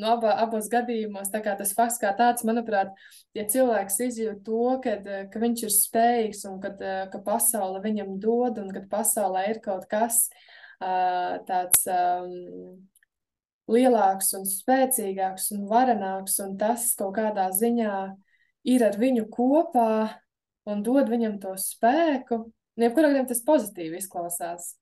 no 0.00 0.14
abā, 0.14 0.34
abos 0.44 0.70
gadījumos 0.72 1.32
tas 1.32 1.74
fakts 1.76 2.00
kā 2.00 2.14
tāds, 2.16 2.46
manuprāt, 2.48 2.94
ja 3.36 3.44
cilvēks 3.48 4.00
izjūt 4.08 4.44
to, 4.46 4.62
kad, 4.84 5.08
ka 5.32 5.42
viņš 5.44 5.66
ir 5.66 5.74
spējīgs 5.76 6.44
un 6.48 6.60
kad, 6.64 6.80
ka 7.12 7.22
pasaule 7.24 7.82
viņam 7.84 8.16
dod 8.22 8.62
un 8.62 8.72
kad 8.72 8.88
pasaulē 8.92 9.48
ir 9.52 9.60
kaut 9.64 9.88
kas 9.90 10.28
tāds 10.78 11.84
lielāks 13.68 14.32
un 14.38 14.46
spēcīgāks 14.48 15.50
un 15.56 15.66
varenāks 15.68 16.38
un 16.44 16.54
tas 16.60 16.92
kaut 16.96 17.16
kādā 17.18 17.50
ziņā 17.52 17.96
ir 18.72 18.84
ar 18.86 18.96
viņu 19.00 19.26
kopā 19.32 19.90
un 20.70 20.84
dod 20.86 21.10
viņam 21.10 21.36
to 21.42 21.56
spēku 21.60 22.46
Jebkurā 22.78 23.10
gadījumā 23.10 23.30
tas 23.30 23.44
pozitīvi 23.46 23.98
izklausās. 23.98 24.74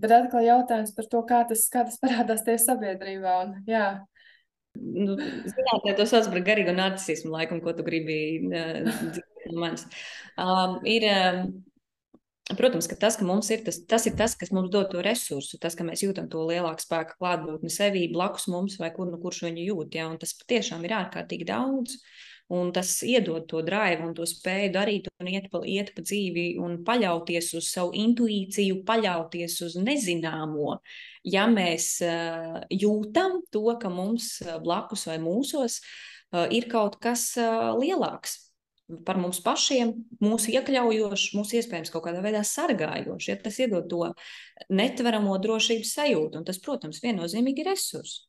Bet 0.00 0.12
atkal 0.12 0.42
jautājums 0.42 0.94
par 0.96 1.06
to, 1.10 1.20
kā 1.28 1.44
tas, 1.48 1.68
kā 1.72 1.84
tas 1.86 2.00
parādās 2.02 2.44
tajā 2.46 2.62
sabiedrībā. 2.66 3.36
Un, 3.44 3.54
jā. 3.70 3.84
nu, 4.78 5.18
zinātnē 5.50 5.94
to 5.98 6.08
sauc 6.10 6.30
par 6.32 6.42
garīgu 6.46 6.74
narcismu, 6.76 7.32
laikam, 7.36 7.62
ko 7.64 7.76
tu 7.76 7.86
gribi 7.86 8.18
dzirdēt 8.48 9.46
no 9.52 9.62
manis. 9.62 9.86
Um, 10.40 10.80
ir, 10.88 11.08
um, 11.12 11.46
Protams, 12.44 12.84
ka 12.84 12.98
tas, 13.00 13.14
ka 13.16 13.24
mums 13.24 13.48
ir 13.54 13.62
tas, 13.64 13.78
tas 13.88 14.04
ir 14.04 14.18
tas, 14.18 14.34
kas 14.36 14.50
mums 14.52 14.68
dod 14.68 14.90
to 14.92 15.00
resursu, 15.00 15.56
tas, 15.56 15.72
ka 15.78 15.86
mēs 15.86 16.02
jūtam 16.04 16.26
to 16.28 16.42
lielāku 16.44 16.84
spēku 16.84 17.16
klātbūtni 17.16 17.70
sevī, 17.72 18.02
blakus 18.12 18.44
mums 18.52 18.76
vai 18.76 18.90
kur 18.92 19.08
nu 19.08 19.16
kurš 19.22 19.46
viņu 19.46 19.64
jūt. 19.70 19.96
Ja? 19.96 20.10
Un 20.12 20.18
tas 20.20 20.36
patiešām 20.42 20.84
ir 20.84 20.92
ārkārtīgi 20.98 21.46
daudz. 21.48 21.96
Uh, 21.96 22.33
Un 22.52 22.74
tas 22.76 22.90
iedod 23.00 23.46
to 23.48 23.62
drāvu 23.64 24.04
un 24.04 24.14
to 24.16 24.26
spēju 24.28 24.72
darīt 24.74 25.06
un 25.16 25.30
iet 25.32 25.46
pa, 25.52 25.62
iet 25.64 25.94
pa 25.96 26.02
dzīvi 26.04 26.58
un 26.60 26.82
paļauties 26.84 27.54
uz 27.56 27.70
savu 27.72 27.94
intuīciju, 27.96 28.82
paļauties 28.84 29.56
uz 29.64 29.78
nezināmo. 29.80 30.76
Ja 31.24 31.46
mēs 31.48 31.96
uh, 32.04 32.60
jūtam 32.68 33.40
to, 33.48 33.64
ka 33.80 33.88
mums 33.88 34.36
blakus 34.64 35.06
vai 35.08 35.16
mūsos 35.24 35.78
uh, 35.80 36.44
ir 36.52 36.68
kaut 36.68 37.00
kas 37.00 37.30
uh, 37.40 37.72
lielāks, 37.80 38.36
par 39.06 39.16
mums 39.16 39.40
pašiem, 39.40 39.94
mūsu 40.20 40.52
iekļaujošs, 40.52 41.30
mūsu 41.38 41.58
iespējams 41.60 41.92
kaut 41.94 42.04
kādā 42.04 42.20
veidā 42.24 42.44
sargājošs, 42.44 43.30
ja 43.30 43.38
tas 43.40 43.56
iedod 43.64 43.88
to 43.88 44.10
netveramo 44.68 45.38
drošības 45.40 45.96
sajūtu. 45.96 46.40
Un 46.40 46.44
tas, 46.44 46.60
protams, 46.60 47.00
viennozīmīgi 47.04 47.64
ir 47.64 47.72
resurss. 47.72 48.26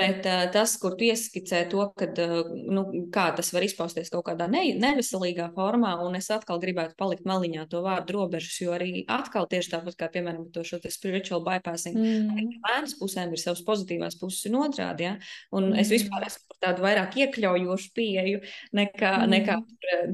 Bet 0.00 0.24
uh, 0.24 0.46
tas, 0.52 0.72
kur 0.80 0.94
tu 0.96 1.04
ieskicē 1.04 1.62
to, 1.68 1.84
kad, 1.98 2.16
uh, 2.22 2.48
nu, 2.72 2.84
kā 3.12 3.26
tas 3.36 3.50
var 3.52 3.64
izpausties 3.66 4.08
kaut 4.12 4.24
kādā 4.30 4.46
ne, 4.48 4.62
neveselīgā 4.80 5.50
formā, 5.56 5.92
un 6.06 6.16
es 6.16 6.30
atkal 6.32 6.60
gribētu 6.62 6.96
palikt 7.00 7.26
maliņā 7.28 7.66
to 7.70 7.82
vārdu 7.84 8.16
robežas, 8.16 8.56
jo 8.62 8.72
arī 8.76 9.04
atkal 9.12 9.48
tieši 9.50 9.74
tāpat 9.74 9.98
kā, 10.00 10.08
piemēram, 10.14 10.48
to 10.54 10.64
šo 10.64 10.80
spiritual 10.88 11.44
bypassing, 11.44 12.00
mm. 12.00 12.56
bērns 12.64 12.96
pusēm 13.00 13.36
ir 13.36 13.42
savas 13.42 13.60
pozitīvās 13.66 14.16
puses 14.20 14.48
un 14.48 14.62
otrādi, 14.64 15.10
ja? 15.10 15.14
un 15.52 15.68
mm. 15.70 15.82
es 15.84 15.92
vispār 15.92 16.24
esmu 16.30 16.48
par 16.48 16.62
tādu 16.68 16.86
vairāk 16.86 17.20
iekļaujošu 17.20 17.92
pieeju 18.00 18.42
nekā, 18.80 19.14
mm. 19.20 19.36
nekā 19.36 19.60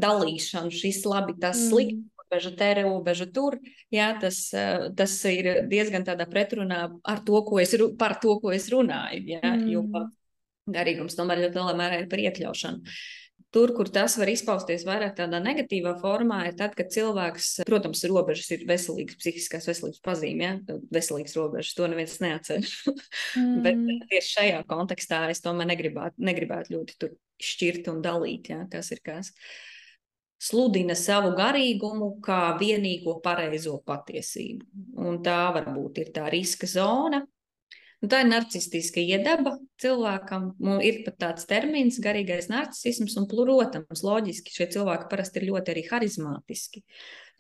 dalīšanu, 0.03 0.75
šis 0.75 1.05
labi, 1.07 1.39
tas 1.39 1.63
mm. 1.63 1.71
slikti 1.71 2.16
robeža 2.27 2.57
te, 2.57 2.71
robeža 2.83 3.27
tur. 3.33 3.59
Jā, 3.91 4.19
tas, 4.21 4.53
eh, 4.55 4.91
tas 4.97 5.25
ir 5.25 5.67
diezgan 5.69 6.05
tādā 6.05 6.27
pretrunā 6.27 7.01
ar 7.05 7.21
to, 7.25 7.43
ko 7.45 7.61
es, 7.61 7.75
par 7.99 8.19
to, 8.21 8.39
ko 8.41 8.53
es 8.53 8.69
runāju. 8.71 9.25
Jā, 9.27 9.41
mm. 9.43 9.69
Jo 9.71 10.11
garīgums 10.67 11.15
tomēr 11.15 11.45
ļoti 11.45 11.61
lielā 11.61 11.77
mērā 11.79 12.01
ir 12.03 12.09
par 12.09 12.19
iekļaušanu. 12.19 12.97
Tur, 13.55 13.71
kur 13.73 13.89
tas 13.89 14.17
var 14.19 14.29
izpausties 14.29 14.83
vairāk 14.85 15.15
tādā 15.17 15.39
negatīvā 15.41 15.95
formā, 16.01 16.41
ir 16.49 16.57
tad, 16.59 16.75
kad 16.75 16.91
cilvēks, 16.91 17.63
protams, 17.65 18.03
robežas 18.11 18.51
ir 18.51 18.65
veselīgas, 18.69 19.17
psihiskās 19.17 19.69
veselības 19.71 20.03
pazīme, 20.03 20.43
ja? 20.45 20.79
veselīgas 20.93 21.37
robežas, 21.39 21.77
to 21.79 21.87
neviens 21.87 22.19
neatceras. 22.21 22.75
mm. 23.39 23.63
Bet 23.63 23.81
tieši 24.11 24.33
šajā 24.33 24.59
kontekstā 24.67 25.23
es 25.31 25.41
tomēr 25.41 25.71
negribētu, 25.71 26.19
negribētu 26.27 26.75
ļoti 26.75 26.99
tur 26.99 27.15
šķirt 27.41 27.89
un 27.95 28.03
dalīt, 28.05 28.51
ja? 28.51 28.67
kas 28.73 28.91
ir 28.93 29.01
kas. 29.07 29.31
Uh, 29.31 29.76
sludina 30.43 30.95
savu 30.99 31.33
garīgumu 31.37 32.17
kā 32.25 32.57
vienīgo 32.61 33.19
pareizo 33.25 33.79
patiesību. 33.87 34.67
Un 35.07 35.23
tā 35.25 35.41
varbūt 35.57 36.03
ir 36.03 36.13
tā 36.17 36.29
riska 36.33 36.69
zona. 36.71 37.23
Un 38.05 38.11
tā 38.13 38.21
ir 38.23 38.29
narcistiska 38.29 39.01
iedaba 39.01 39.55
cilvēkam. 39.81 40.51
Un 40.61 40.83
ir 40.85 41.01
pat 41.07 41.17
tāds 41.23 41.49
termins, 41.49 41.97
garīgais 42.05 42.51
narcisms, 42.53 43.17
un, 43.17 43.25
protams, 43.31 44.03
loģiski 44.05 44.53
šie 44.53 44.69
cilvēki 44.77 45.09
parasti 45.11 45.41
ir 45.41 45.49
ļoti 45.49 45.73
arī 45.73 45.87
harizmātiski. 45.89 46.85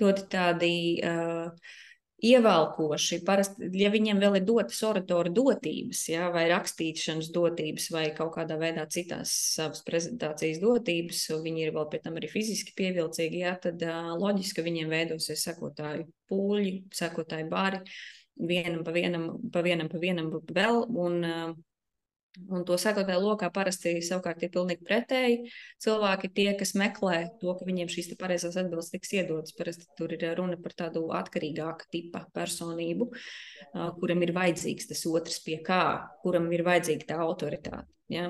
Ļoti 0.00 0.24
tādi 0.32 0.72
uh, 1.04 1.76
ievelkoši. 2.24 3.20
Parasti, 3.26 3.68
ja 3.76 3.90
viņiem 3.92 4.20
vēl 4.22 4.38
ir 4.38 4.46
dotas 4.48 4.78
oratoru 4.86 5.32
dotības, 5.36 6.02
ja, 6.08 6.30
vai 6.32 6.46
rakstīšanas 6.50 7.28
dotības, 7.34 7.90
vai 7.92 8.06
kaut 8.16 8.32
kādā 8.38 8.56
veidā 8.60 8.86
citās 8.92 9.34
savas 9.56 9.84
prezentācijas 9.86 10.60
dotības, 10.62 11.26
viņi 11.44 11.66
ir 11.66 11.74
vēl 11.76 11.88
pie 11.92 12.00
tam 12.04 12.16
arī 12.20 12.30
fiziski 12.32 12.74
pievilcīgi, 12.78 13.42
ja, 13.44 13.56
tad 13.60 13.84
loģiski, 14.22 14.64
viņiem 14.64 14.92
veidosies 14.92 15.44
sekotāju 15.48 16.08
pūļi, 16.30 16.76
sekotāju 16.96 17.50
bari, 17.52 17.82
vienam 18.36 18.84
pa 18.84 18.96
vienam, 18.96 19.30
pa 19.52 19.64
vienam, 19.64 19.92
pa 19.92 20.00
vienam 20.00 20.32
vēl. 20.32 20.84
Un, 20.96 21.22
Un 22.52 22.64
to 22.68 22.76
sekotāju 22.80 23.22
lokā 23.22 23.48
parasti 23.54 23.94
savukārt 24.04 24.42
ir 24.44 24.50
pilnīgi 24.54 24.84
pretēji. 24.86 25.38
Cilvēki 25.82 26.30
tie, 26.36 26.46
kas 26.58 26.74
meklē 26.78 27.22
to, 27.40 27.54
ka 27.56 27.66
viņiem 27.66 27.90
šīs 27.92 28.12
pareizās 28.20 28.58
atbildes 28.60 28.92
tiks 28.92 29.14
iedotas. 29.16 29.54
Parasti 29.56 29.88
tur 29.98 30.12
ir 30.14 30.24
runa 30.38 30.58
par 30.60 30.76
tādu 30.76 31.06
atkarīgāku 31.16 31.88
tipa 31.92 32.26
personību, 32.36 33.08
kuram 34.00 34.24
ir 34.26 34.34
vajadzīgs 34.36 34.92
tas 34.92 35.04
otrs 35.10 35.40
pie 35.46 35.58
kā, 35.64 35.82
kuram 36.22 36.50
ir 36.52 36.64
vajadzīga 36.66 37.10
tā 37.14 37.20
autoritāte, 37.24 37.88
ja, 38.12 38.28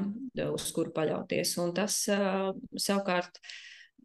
uz 0.48 0.70
kuru 0.76 0.94
paļauties. 0.96 1.56
Un 1.64 1.74
tas 1.76 1.98
savukārt 2.06 3.42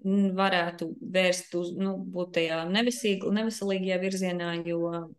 varētu 0.01 0.91
vērst 1.13 1.53
uz, 1.59 1.75
nu, 1.77 1.93
būt 2.01 2.39
tajā 2.39 2.63
neveselīgajā 2.73 4.01
virzienā, 4.01 4.55
jo 4.65 5.11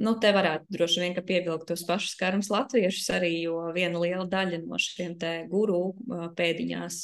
Nu, 0.00 0.14
te 0.20 0.30
varētu 0.32 0.72
droši 0.72 1.02
vien 1.02 1.16
pievilkt 1.26 1.66
tos 1.68 1.82
pašus 1.88 2.14
karmus 2.20 2.48
latviešus 2.52 3.10
arī, 3.16 3.32
jo 3.44 3.58
viena 3.74 4.00
liela 4.00 4.24
daļa 4.30 4.62
no 4.64 4.78
šiem 4.80 5.16
te 5.20 5.32
guru 5.50 5.92
pēdiņās, 6.38 6.98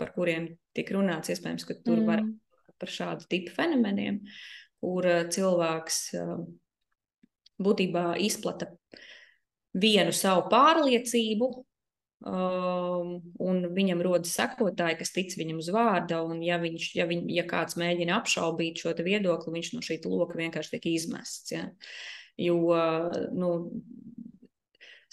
par 0.00 0.12
kuriem 0.16 0.48
tiek 0.76 0.92
runāts, 0.96 1.32
iespējams, 1.34 1.66
ka 1.68 1.76
tur 1.82 2.00
mm. 2.00 2.08
var 2.08 2.24
par 2.80 2.90
šādu 2.90 3.28
tipu 3.30 3.52
fenomeniem, 3.54 4.22
kur 4.82 5.06
cilvēks 5.34 6.00
būtībā 7.64 8.06
izplata 8.24 8.70
vienu 9.74 10.14
savu 10.14 10.48
pārliecību, 10.50 11.50
un 12.24 13.66
viņam 13.76 14.02
rodas 14.04 14.32
sekotāji, 14.38 14.96
kas 15.00 15.12
tic 15.12 15.34
viņam 15.36 15.60
uz 15.60 15.68
vārda, 15.74 16.22
un 16.24 16.40
ja, 16.44 16.56
viņš, 16.62 16.86
ja, 16.96 17.04
viņ, 17.10 17.26
ja 17.34 17.44
kāds 17.48 17.76
mēģina 17.80 18.16
apšaubīt 18.16 18.80
šo 18.80 18.94
viedokli, 19.04 19.58
viņš 19.58 19.72
no 19.74 19.82
šī 19.84 19.98
loka 20.08 20.38
vienkārši 20.40 20.76
tiek 20.76 20.88
izmests. 20.94 21.52
Ja? 21.52 21.66
Jo, 22.40 22.56
nu, 23.36 23.50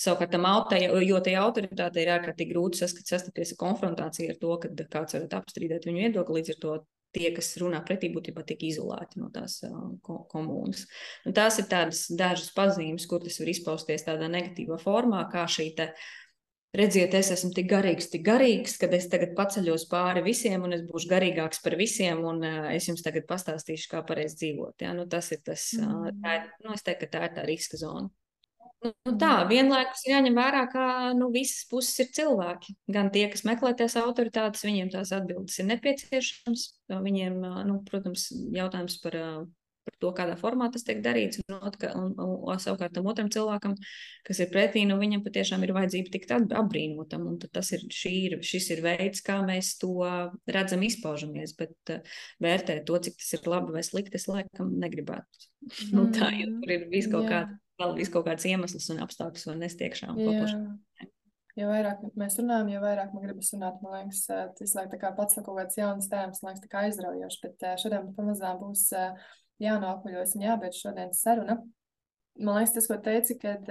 Savukārt, 0.02 0.32
tam 0.34 0.48
autai, 0.50 0.80
jo 1.06 1.20
tai 1.22 1.36
autoritātei 1.38 2.02
ir 2.02 2.10
ārkārtīgi 2.16 2.56
grūti 2.56 2.80
sastapties 2.82 3.52
ar 3.54 3.58
konfrontāciju 3.60 4.32
ar 4.32 4.40
to, 4.42 4.56
ka 4.64 4.72
kāds 4.96 5.14
var 5.14 5.28
apstrīdēt 5.38 5.86
viņu 5.86 6.02
viedokli. 6.02 6.40
Līdz 6.40 6.54
ar 6.56 6.58
to 6.64 6.78
tie, 7.14 7.28
kas 7.36 7.52
runā 7.62 7.84
pretī, 7.86 8.10
būtībā 8.10 8.42
tiek 8.48 8.64
izolēti 8.66 9.22
no 9.22 9.30
tās 9.36 9.60
uh, 9.68 9.92
komunas. 10.32 10.88
Un 11.28 11.36
tās 11.38 11.60
ir 11.62 11.68
tādas 11.70 12.08
dažas 12.18 12.50
pazīmes, 12.56 13.06
kur 13.06 13.22
tas 13.22 13.38
var 13.44 13.54
izpausties 13.54 14.08
tādā 14.08 14.32
negatīvā 14.32 14.80
formā, 14.82 15.22
kā 15.30 15.46
šī 15.46 15.68
te, 15.78 15.92
uh, 15.92 16.21
redziet, 16.78 17.16
es 17.18 17.32
esmu 17.36 17.52
tik 17.56 17.68
garīgs, 17.72 18.10
tik 18.14 18.24
garīgs, 18.26 18.78
ka 18.82 18.90
es 18.96 19.10
tagad 19.12 19.36
paceļos 19.38 19.88
pāri 19.92 20.24
visiem, 20.26 20.64
un 20.68 20.78
es 20.78 20.86
būšu 20.88 21.12
garīgāks 21.12 21.62
par 21.66 21.76
visiem, 21.80 22.24
un 22.28 22.42
uh, 22.48 22.72
es 22.76 22.88
jums 22.90 23.04
tagad 23.06 23.28
pastāstīšu, 23.30 23.92
kā 23.92 24.02
pareizi 24.08 24.40
dzīvot. 24.44 24.82
Ja? 24.86 24.96
Nu, 24.98 25.08
tas 25.12 25.32
ir 25.36 25.44
tas, 25.46 25.68
uh, 25.80 26.10
tā 26.24 26.40
ir, 26.40 26.50
nu, 26.66 26.76
es 26.78 26.88
teiktu, 26.88 27.08
ka 27.08 27.18
tā 27.18 27.28
ir 27.28 27.38
tā 27.38 27.46
riska 27.50 27.80
zona. 27.82 28.10
Nu, 28.82 28.90
nu 29.06 29.12
tā, 29.22 29.34
vienlaikus 29.46 30.08
jāņem 30.10 30.38
vērā, 30.40 30.64
ka 30.72 30.84
nu, 31.14 31.28
visas 31.34 31.68
puses 31.70 32.00
ir 32.02 32.08
cilvēki. 32.18 32.74
Gan 32.90 33.12
tie, 33.14 33.28
kas 33.30 33.44
meklē 33.46 33.76
tās 33.78 33.94
autoritātes, 34.02 34.66
viņiem 34.66 34.90
tās 34.96 35.12
atbildes 35.14 35.60
ir 35.62 35.68
nepieciešams. 35.70 36.64
Viņiem, 36.90 37.38
nu, 37.70 37.76
protams, 37.86 38.32
jautājums 38.56 38.98
par 39.04 39.20
par 39.86 39.96
to, 40.02 40.12
kādā 40.18 40.36
formā 40.40 40.68
tas 40.74 40.86
tiek 40.88 41.02
darīts. 41.04 41.42
Un, 41.48 41.58
un, 41.58 42.12
un, 42.12 42.36
un 42.52 42.62
savukārt 42.62 42.94
tam 42.96 43.10
otram 43.12 43.32
cilvēkam, 43.34 43.76
kas 44.28 44.42
ir 44.44 44.52
pretī, 44.54 44.84
nu, 44.90 44.98
viņam 45.02 45.24
patiešām 45.26 45.66
ir 45.66 45.74
vajadzība 45.78 46.14
tikt 46.14 46.36
apbrīnotam. 46.38 47.26
Un 47.32 47.40
tas 47.42 47.72
ir, 47.76 47.86
ir, 48.10 48.38
šis 48.46 48.70
ir 48.76 48.84
veids, 48.86 49.24
kā 49.26 49.40
mēs 49.46 49.74
to 49.82 49.96
redzam, 50.52 50.86
izpaužamies. 50.88 51.56
Bet 51.60 51.96
uh, 51.96 52.14
vērtēt 52.44 52.86
to, 52.90 53.00
cik 53.08 53.18
tas 53.22 53.34
ir 53.38 53.50
labi 53.52 53.78
vai 53.78 53.86
slikti, 53.88 54.18
es 54.20 54.30
laikam 54.32 54.76
negribētu. 54.82 55.50
Mm. 55.66 55.90
nu, 55.98 56.08
tā 56.16 56.32
jau 56.38 56.54
tur 56.62 56.78
ir 56.78 56.88
vis 56.94 57.10
kaut, 57.12 57.28
kāda, 57.30 57.58
vēl 57.82 57.98
vis 57.98 58.14
kaut 58.14 58.30
kāds 58.30 58.48
iemesls 58.50 58.92
un 58.94 59.02
apstākļus 59.06 59.50
un 59.52 59.66
nestiekšā 59.66 60.14
un 60.14 60.22
paplašināt. 60.22 61.10
Jo 61.60 61.68
vairāk 61.68 62.04
mēs 62.16 62.38
runājam, 62.40 62.70
jo 62.72 62.80
vairāk 62.80 63.12
man 63.12 63.26
gribas 63.26 63.50
runāt. 63.52 63.82
Man 63.84 63.98
liekas, 63.98 64.22
tas 64.56 64.76
laikam 64.78 65.16
pats 65.18 65.36
kaut 65.36 65.58
kāds 65.58 65.76
jauns 65.76 66.08
tēmas, 66.12 66.40
man 66.40 66.54
liekas, 66.54 66.64
tā 66.64 66.72
kā 66.72 66.84
aizraujošs. 66.88 67.40
Bet 67.44 67.66
šodien 67.82 68.08
pamazām 68.16 68.62
būs 68.62 68.86
jānoapaļojas 69.62 70.36
un 70.38 70.50
jābeidz 70.50 70.82
šodienas 70.82 71.22
saruna. 71.26 71.62
Man 72.40 72.56
liekas, 72.56 72.72
tas, 72.74 72.86
ko 72.88 72.96
teici, 73.04 73.36
kad 73.42 73.68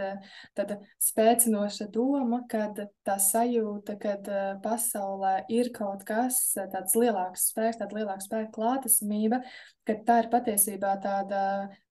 tāda 0.55 0.76
spēcinoša 1.01 1.86
doma, 1.95 2.43
kad 2.51 2.76
tā 3.09 3.16
sajūta, 3.22 3.97
kad 3.99 4.28
pasaulē 4.62 5.32
ir 5.51 5.70
kaut 5.74 6.05
kas 6.07 6.38
tāds 6.59 6.95
lielāks 7.01 7.49
spēks, 7.51 7.80
tāda 7.80 7.97
lielāka 7.97 8.26
spēka 8.26 8.53
klātesamība, 8.59 9.41
ka 9.88 9.97
tā 10.07 10.18
ir 10.22 10.30
patiesībā 10.34 10.93
tāda 11.03 11.43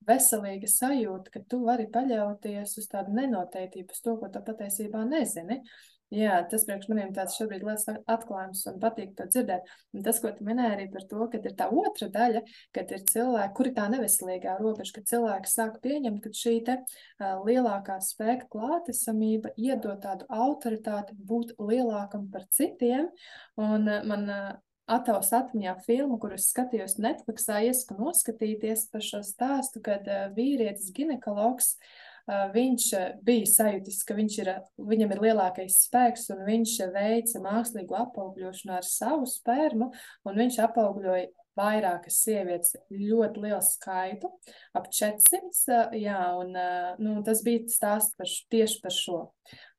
veselīga 0.08 0.70
sajūta, 0.70 1.34
ka 1.34 1.44
tu 1.50 1.64
vari 1.66 1.90
paļauties 1.92 2.78
uz 2.80 2.90
tādu 2.92 3.18
nenoteiktību, 3.18 3.90
uz 3.90 4.06
to, 4.06 4.16
ko 4.22 4.30
tu 4.30 4.46
patiesībā 4.52 5.04
nezini. 5.10 5.64
Jā, 6.10 6.40
tas 6.50 6.64
priekš 6.66 6.88
maniem 6.90 7.12
tāds 7.14 7.36
šobrīd 7.38 7.62
liels 7.62 7.84
atklājums 8.10 8.64
un 8.72 8.80
patīk 8.82 9.12
to 9.18 9.28
dzirdēt. 9.30 9.68
Un 9.94 10.06
tas, 10.06 10.18
ko 10.24 10.32
tu 10.34 10.46
minēji 10.48 10.74
arī 10.74 10.88
par 10.90 11.04
to, 11.12 11.28
ka 11.30 11.38
ir 11.38 11.54
tā 11.60 11.68
otra 11.70 12.08
daļa, 12.16 12.42
kad 12.74 12.94
ir 12.96 13.04
cilvēki, 13.12 13.54
kuri 13.60 13.74
tā 13.76 13.86
neveselīgā 13.94 14.56
robeža, 14.58 14.96
kad 14.96 15.06
cilvēki 15.12 15.52
sāk 15.52 15.78
pieņemt, 15.84 16.24
ka 16.24 16.34
šī 16.40 16.56
te 16.66 16.80
uh, 16.80 17.44
lielākā 17.46 18.00
spēka 18.02 18.50
klātesamība 18.56 19.54
iedod 19.54 20.02
tādu 20.02 20.26
autoritāti 20.34 21.14
būt 21.30 21.54
lielākam 21.62 22.26
par 22.34 22.50
citiem. 22.58 23.14
Un 23.62 23.86
uh, 23.86 24.02
man 24.10 24.28
uh, 24.34 24.50
Atavas 24.90 25.30
atmiņā 25.38 25.76
filmu, 25.86 26.16
kuras 26.18 26.48
skatījos 26.50 26.96
Netflixā, 26.98 27.60
iesaku 27.62 28.00
noskatīties 28.00 28.88
par 28.90 29.04
šo 29.06 29.20
stāstu, 29.22 29.84
kad 29.86 30.10
vīrietis 30.34 30.90
ginekologs 30.98 31.76
uh, 31.76 32.09
viņš 32.54 32.88
bija 33.26 33.50
sajūtis, 33.50 34.04
ka 34.06 34.16
viņš 34.18 34.38
ir, 34.44 34.54
viņam 34.92 35.14
ir 35.16 35.22
lielākais 35.28 35.82
spēks, 35.88 36.30
un 36.36 36.46
viņš 36.48 36.78
veica 36.94 37.44
mākslīgu 37.44 37.98
apaugļošanu 38.04 38.76
ar 38.78 38.88
savu 38.88 39.28
spermu, 39.30 39.90
un 40.28 40.42
viņš 40.44 40.60
apaugļoja 40.68 41.30
vairākas 41.60 42.20
sievietes, 42.24 42.76
ļoti 42.94 43.44
lielu 43.44 43.62
skaitu, 43.66 44.30
ap 44.78 44.88
400. 44.94 45.80
Jā, 46.00 46.20
un 46.40 46.54
nu, 47.02 47.18
tas 47.26 47.42
bija 47.46 47.66
stāsts 47.72 48.16
par, 48.20 48.30
tieši 48.54 48.80
par 48.84 48.96
šo. 48.96 49.20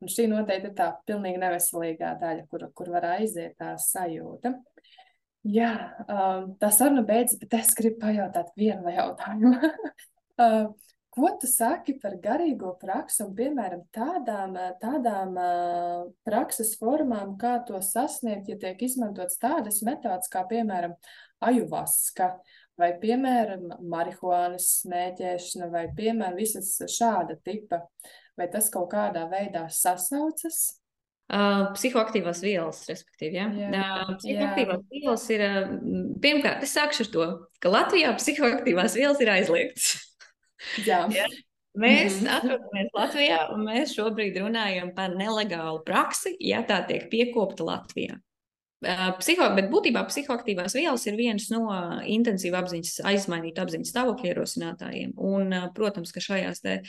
Un 0.03 0.11
šī 0.11 0.26
noteikti 0.30 0.70
ir 0.70 0.76
tā 0.76 0.90
pilnīgi 1.09 1.40
neveselīgā 1.40 2.16
daļa, 2.20 2.46
kur, 2.51 2.66
kur 2.76 2.92
var 2.92 3.09
aiziet 3.14 3.57
tā 3.61 3.74
sajūta. 3.80 4.57
Jā, 5.48 5.72
tā 6.61 6.68
saruna 6.74 7.07
beidzas, 7.09 7.38
bet 7.40 7.57
es 7.62 7.72
gribu 7.78 8.03
pajautāt 8.03 8.53
vienu 8.61 8.92
jautājumu. 8.92 9.57
Ko 11.11 11.26
tu 11.42 11.48
saki 11.50 11.96
par 11.98 12.14
garīgo 12.22 12.76
praksi 12.78 13.24
un, 13.24 13.32
piemēram, 13.34 13.80
tādām, 13.94 14.54
tādām 14.78 15.34
uh, 15.34 16.04
prakses 16.26 16.76
formām, 16.78 17.32
kā 17.40 17.56
to 17.66 17.80
sasniegt, 17.82 18.46
ja 18.46 18.58
tiek 18.61 18.84
izmantotas 18.86 19.40
tādas 19.42 19.80
metodas, 19.86 20.30
kā, 20.30 20.44
piemēram, 20.46 20.94
ajuvaska, 21.42 22.28
vai, 22.78 22.92
piemēram, 23.02 23.64
marihuānas 23.90 24.68
smēķēšana, 24.84 25.66
vai, 25.72 25.88
piemēram, 25.96 26.36
visas 26.38 26.76
šāda 26.94 27.40
tipa, 27.42 27.80
vai 28.38 28.46
tas 28.52 28.70
kaut 28.70 28.92
kādā 28.92 29.24
veidā 29.32 29.64
sasaucas? 29.66 30.61
Uh, 31.30 31.72
psihoaktīvās 31.74 32.40
vielas, 32.42 32.84
respektīvi. 32.90 33.34
Ja? 33.38 33.48
Jā, 33.54 33.88
uh, 34.04 34.14
psihoaktīvās 34.14 34.78
jā. 34.78 34.86
vielas 34.94 35.26
ir, 35.34 35.44
pirmkārt, 36.22 36.62
es 36.66 36.76
sākšu 36.78 37.08
ar 37.08 37.11
to, 37.16 37.26
ka 37.62 37.74
Latvijā 37.74 38.14
psihoaktīvās 38.14 38.94
vielas 38.98 39.26
ir 39.26 39.34
aizliegtas. 39.34 40.06
Jā. 40.86 41.04
Ja? 41.14 41.28
Mēs 41.78 42.20
mm 42.20 42.26
-hmm. 42.26 42.36
atrodamies 42.36 42.88
Latvijā, 42.94 43.38
un 43.54 43.61
mēs 43.64 43.94
šobrīd 43.94 44.40
runājam 44.42 44.94
par 44.94 45.14
nelegālu 45.14 45.84
praksi, 45.86 46.34
ja 46.40 46.64
tā 46.66 46.86
tiek 46.86 47.06
piekopta 47.11 47.64
Latvijā. 47.64 48.18
Psiho, 49.18 49.44
bet 49.54 49.68
būtībā 49.70 50.06
psihoaktīvās 50.08 50.74
vielas 50.74 51.06
ir 51.06 51.16
viens 51.16 51.50
no 51.50 51.68
intensīva 52.08 52.62
apziņas, 52.62 53.02
aizmainīta 53.04 53.62
apziņas 53.62 53.90
stāvokļa 53.92 54.30
ierosinātājiem. 54.30 55.12
Un, 55.16 55.52
protams, 55.74 56.12
ka 56.12 56.20
šajās 56.20 56.61
te 56.64 56.80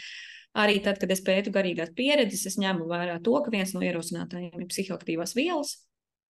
arī 0.56 0.80
tad, 0.84 1.00
kad 1.00 1.12
es 1.12 1.22
pētu 1.22 1.52
garīgās 1.52 1.92
pieredzes, 1.96 2.46
es 2.48 2.58
ņemu 2.58 2.88
vērā 2.88 3.20
to, 3.24 3.36
ka 3.44 3.52
viens 3.52 3.74
no 3.76 3.84
ierosinātājiem 3.84 4.56
ir 4.64 4.70
psihoaktīvās 4.72 5.36
vielas, 5.36 5.76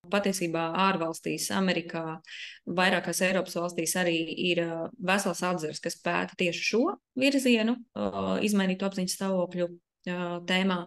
Patiesībā 0.09 0.63
ārvalstīs, 0.89 1.51
Amerikā, 1.53 2.17
vairākās 2.65 3.21
Eiropas 3.27 3.53
valstīs 3.59 3.93
arī 4.01 4.15
ir 4.49 4.63
vesels 4.97 5.43
atzars, 5.45 5.81
kas 5.83 5.99
pēta 6.01 6.33
tieši 6.39 6.63
šo 6.71 6.81
virzienu, 7.21 7.75
izmainītu 8.41 8.87
apziņas 8.87 9.17
stāvokļu 9.19 9.69
tēmā. 10.49 10.79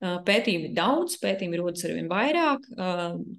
Pētījumi 0.00 0.70
ir 0.70 0.74
daudz, 0.78 1.18
pētījumi 1.20 1.60
rodas 1.60 1.84
ar 1.84 1.92
vien 1.92 2.08
vairāk. 2.08 2.64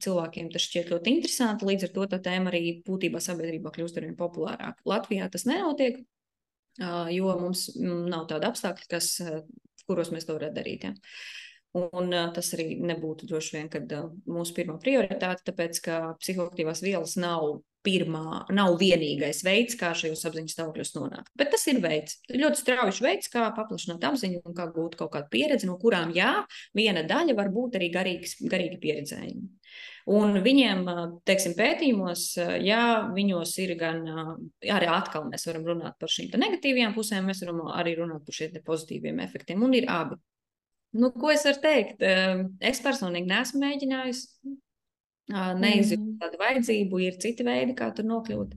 Cilvēkiem 0.06 0.52
tas 0.54 0.68
šķiet 0.70 0.93
ļoti 0.93 1.16
interesanti, 1.16 1.66
līdz 1.66 1.88
ar 1.88 1.93
to 1.95 2.06
tā 2.12 2.22
tēma 2.30 2.54
arī 2.54 2.64
būtībā 2.86 3.18
sabiedrībā 3.26 3.74
kļūst 3.74 3.97
ar 3.97 4.06
vien 4.06 4.18
populārāka. 4.20 4.78
Latvijā 4.86 5.26
tas 5.34 5.47
nenotiek, 5.49 6.04
jo 7.18 7.38
mums 7.41 7.72
nav 7.82 8.30
tāda 8.30 8.54
apstākļa, 8.54 8.91
kas, 8.93 9.16
kuros 9.89 10.14
mēs 10.14 10.30
to 10.30 10.38
varētu 10.38 10.60
darīt. 10.62 10.86
Ja. 10.86 10.93
Un 11.78 12.11
uh, 12.11 12.28
tas 12.36 12.49
arī 12.57 12.74
nebūtu 12.84 13.30
droši 13.30 13.55
vien 13.55 13.69
kad, 13.72 13.91
uh, 13.95 14.09
mūsu 14.28 14.55
pirmā 14.57 14.76
prioritāte, 14.84 15.45
tāpēc 15.47 15.78
ka 15.86 15.99
psihoaktīvās 16.19 16.84
vielas 16.84 17.15
nav 17.19 17.61
pirmā, 17.86 18.43
nav 18.53 18.76
vienīgais 18.78 19.41
veids, 19.45 19.78
kā 19.80 19.91
šajos 19.97 20.26
apziņas 20.30 20.55
stāvokļos 20.55 20.91
nonākt. 20.97 21.32
Bet 21.38 21.51
tas 21.53 21.63
ir 21.72 21.80
veids, 21.82 22.19
ļoti 22.30 22.59
strauji 22.59 23.05
veids, 23.05 23.32
kā 23.32 23.47
paplašināt 23.55 24.03
apziņu 24.11 24.43
un 24.45 24.57
kā 24.57 24.67
gūt 24.76 24.97
kaut 24.99 25.13
kādu 25.15 25.32
pieredzi, 25.34 25.69
no 25.69 25.78
kurām, 25.82 26.13
jā, 26.15 26.43
viena 26.78 27.05
daļa 27.07 27.38
var 27.39 27.49
būt 27.53 27.80
arī 27.80 27.89
garīgs, 27.93 28.36
garīgi 28.51 28.78
pieredzējumi. 28.84 29.49
Un 30.11 30.41
viņiem, 30.43 30.84
teiksim, 31.30 31.53
pētījumos, 31.57 32.26
jā, 32.65 32.86
viņos 33.15 33.53
ir 33.63 33.76
gan, 33.80 34.01
arī 34.65 34.89
atkal 34.89 35.28
mēs 35.30 35.45
varam 35.49 35.67
runāt 35.72 35.97
par 36.01 36.11
šīm 36.11 36.34
negatīvajām 36.41 36.97
pusēm, 36.97 37.30
mēs 37.30 37.45
varam 37.45 37.63
arī 37.72 37.95
runāt 38.01 38.26
par 38.26 38.38
šiem 38.38 38.57
pozitīviem 38.65 39.22
efektiem, 39.26 39.61
un 39.63 39.78
ir 39.78 39.89
abi. 39.89 40.19
Nu, 40.91 41.11
ko 41.15 41.31
es 41.31 41.45
varu 41.47 41.61
teikt? 41.63 42.03
Es 42.71 42.81
personīgi 42.83 43.29
neesmu 43.29 43.61
mēģinājusi. 43.63 44.55
Neizjūtu 45.31 46.03
mm. 46.03 46.15
tādu 46.19 46.39
vajadzību, 46.41 46.99
ir 47.05 47.19
citi 47.23 47.45
veidi, 47.47 47.75
kā 47.77 47.87
tur 47.95 48.07
nokļūt. 48.09 48.55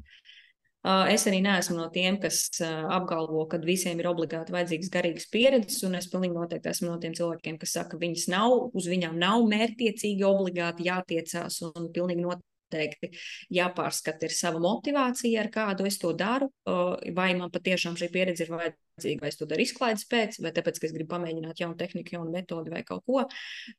Es 1.14 1.22
arī 1.30 1.39
neesmu 1.45 1.78
no 1.78 1.87
tiem, 1.95 2.18
kas 2.20 2.49
apgalvo, 2.61 3.47
ka 3.49 3.61
visiem 3.62 4.01
ir 4.03 4.09
obligāti 4.11 4.53
vajadzīgas 4.53 4.91
garīgas 4.93 5.28
pieredzes, 5.32 5.78
un 5.87 5.95
es 5.97 6.11
pilnīgi 6.12 6.37
noteikti 6.37 6.68
esmu 6.72 6.91
no 6.91 6.97
tiem 7.01 7.14
cilvēkiem, 7.16 7.57
kas 7.62 7.76
saka, 7.78 7.95
ka 7.95 8.01
viņas 8.03 8.26
nav, 8.35 8.57
uz 8.76 8.89
viņām 8.91 9.14
nav 9.20 9.47
mērķiecīgi 9.49 10.26
obligāti 10.28 10.91
jātiecās, 10.91 11.62
un 11.70 11.89
pilnīgi 11.95 12.26
noteikti 12.26 12.54
noteikti 12.75 13.11
jāpārskata 13.55 14.27
ir 14.27 14.35
sava 14.35 14.61
motivācija, 14.62 15.43
ar 15.43 15.51
kādu 15.53 15.87
es 15.89 15.99
to 16.03 16.12
daru, 16.16 16.51
vai 16.64 17.35
man 17.39 17.53
patiešām 17.55 17.97
šī 17.99 18.11
pieredze 18.12 18.45
ir 18.45 18.53
vajadzīga, 18.53 19.22
vai 19.22 19.31
es 19.31 19.39
to 19.39 19.49
daru 19.51 19.64
izklaides 19.64 20.07
pēc, 20.11 20.39
vai 20.43 20.53
tāpēc, 20.55 20.81
ka 20.81 20.89
es 20.89 20.95
gribu 20.95 21.14
pamēģināt 21.14 21.62
jaunu 21.62 21.79
tehniku, 21.79 22.16
jaunu 22.16 22.35
metodi 22.35 22.72
vai 22.75 22.83
kaut 22.87 23.05
ko. 23.07 23.27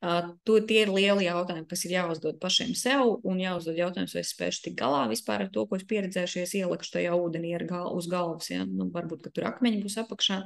To, 0.00 0.58
tie 0.68 0.84
ir 0.84 0.92
lieli 0.92 1.28
jautājumi, 1.28 1.66
kas 1.70 1.84
ir 1.86 1.96
jāuzdod 1.98 2.40
pašiem 2.42 2.74
sev, 2.78 3.18
un 3.26 3.42
jāuzdod 3.42 3.78
jautājums, 3.80 4.16
vai 4.16 4.24
es 4.24 4.32
spēšu 4.34 4.68
tikt 4.68 4.80
galā 4.80 5.04
vispār 5.12 5.46
ar 5.46 5.52
to, 5.52 5.66
ko 5.68 5.80
es 5.80 5.86
pieredzēju, 5.88 6.40
ja 6.40 6.46
es 6.48 6.56
ielekšu 6.56 6.96
tajā 6.98 7.16
ūdenī 7.16 7.54
gal, 7.66 7.92
uz 7.96 8.08
galvas. 8.10 8.50
Ja? 8.52 8.64
Nu, 8.68 8.88
varbūt, 8.92 9.24
ka 9.26 9.34
tur 9.34 9.50
akmeņi 9.52 9.84
būs 9.84 10.00
apakšā, 10.04 10.42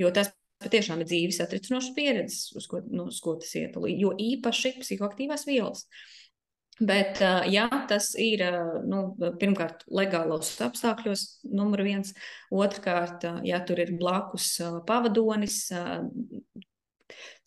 jo 0.00 0.12
tas 0.14 0.32
patiešām 0.60 1.00
ir 1.00 1.08
dzīves 1.08 1.40
atricinošas 1.40 1.94
pieredzes, 1.96 2.50
uz 2.56 2.66
ko, 2.68 2.82
nu, 2.84 3.08
uz 3.08 3.20
ko 3.24 3.38
tas 3.40 3.52
iet, 3.56 3.76
jo 3.96 4.12
īpaši 4.12 4.74
psihoaktīvās 4.82 5.46
vielas. 5.48 5.86
Bet, 6.80 7.18
jā, 7.52 7.66
tas 7.90 8.14
ir 8.16 8.40
nu, 8.88 9.02
pirmkārt 9.40 9.82
legālos 9.92 10.54
apstākļos, 10.64 11.24
numur 11.52 11.82
viens. 11.84 12.14
Otrkārt, 12.48 13.26
ja 13.44 13.60
tur 13.68 13.82
ir 13.84 13.92
blakus 14.00 14.54
pavadonis, 14.88 15.66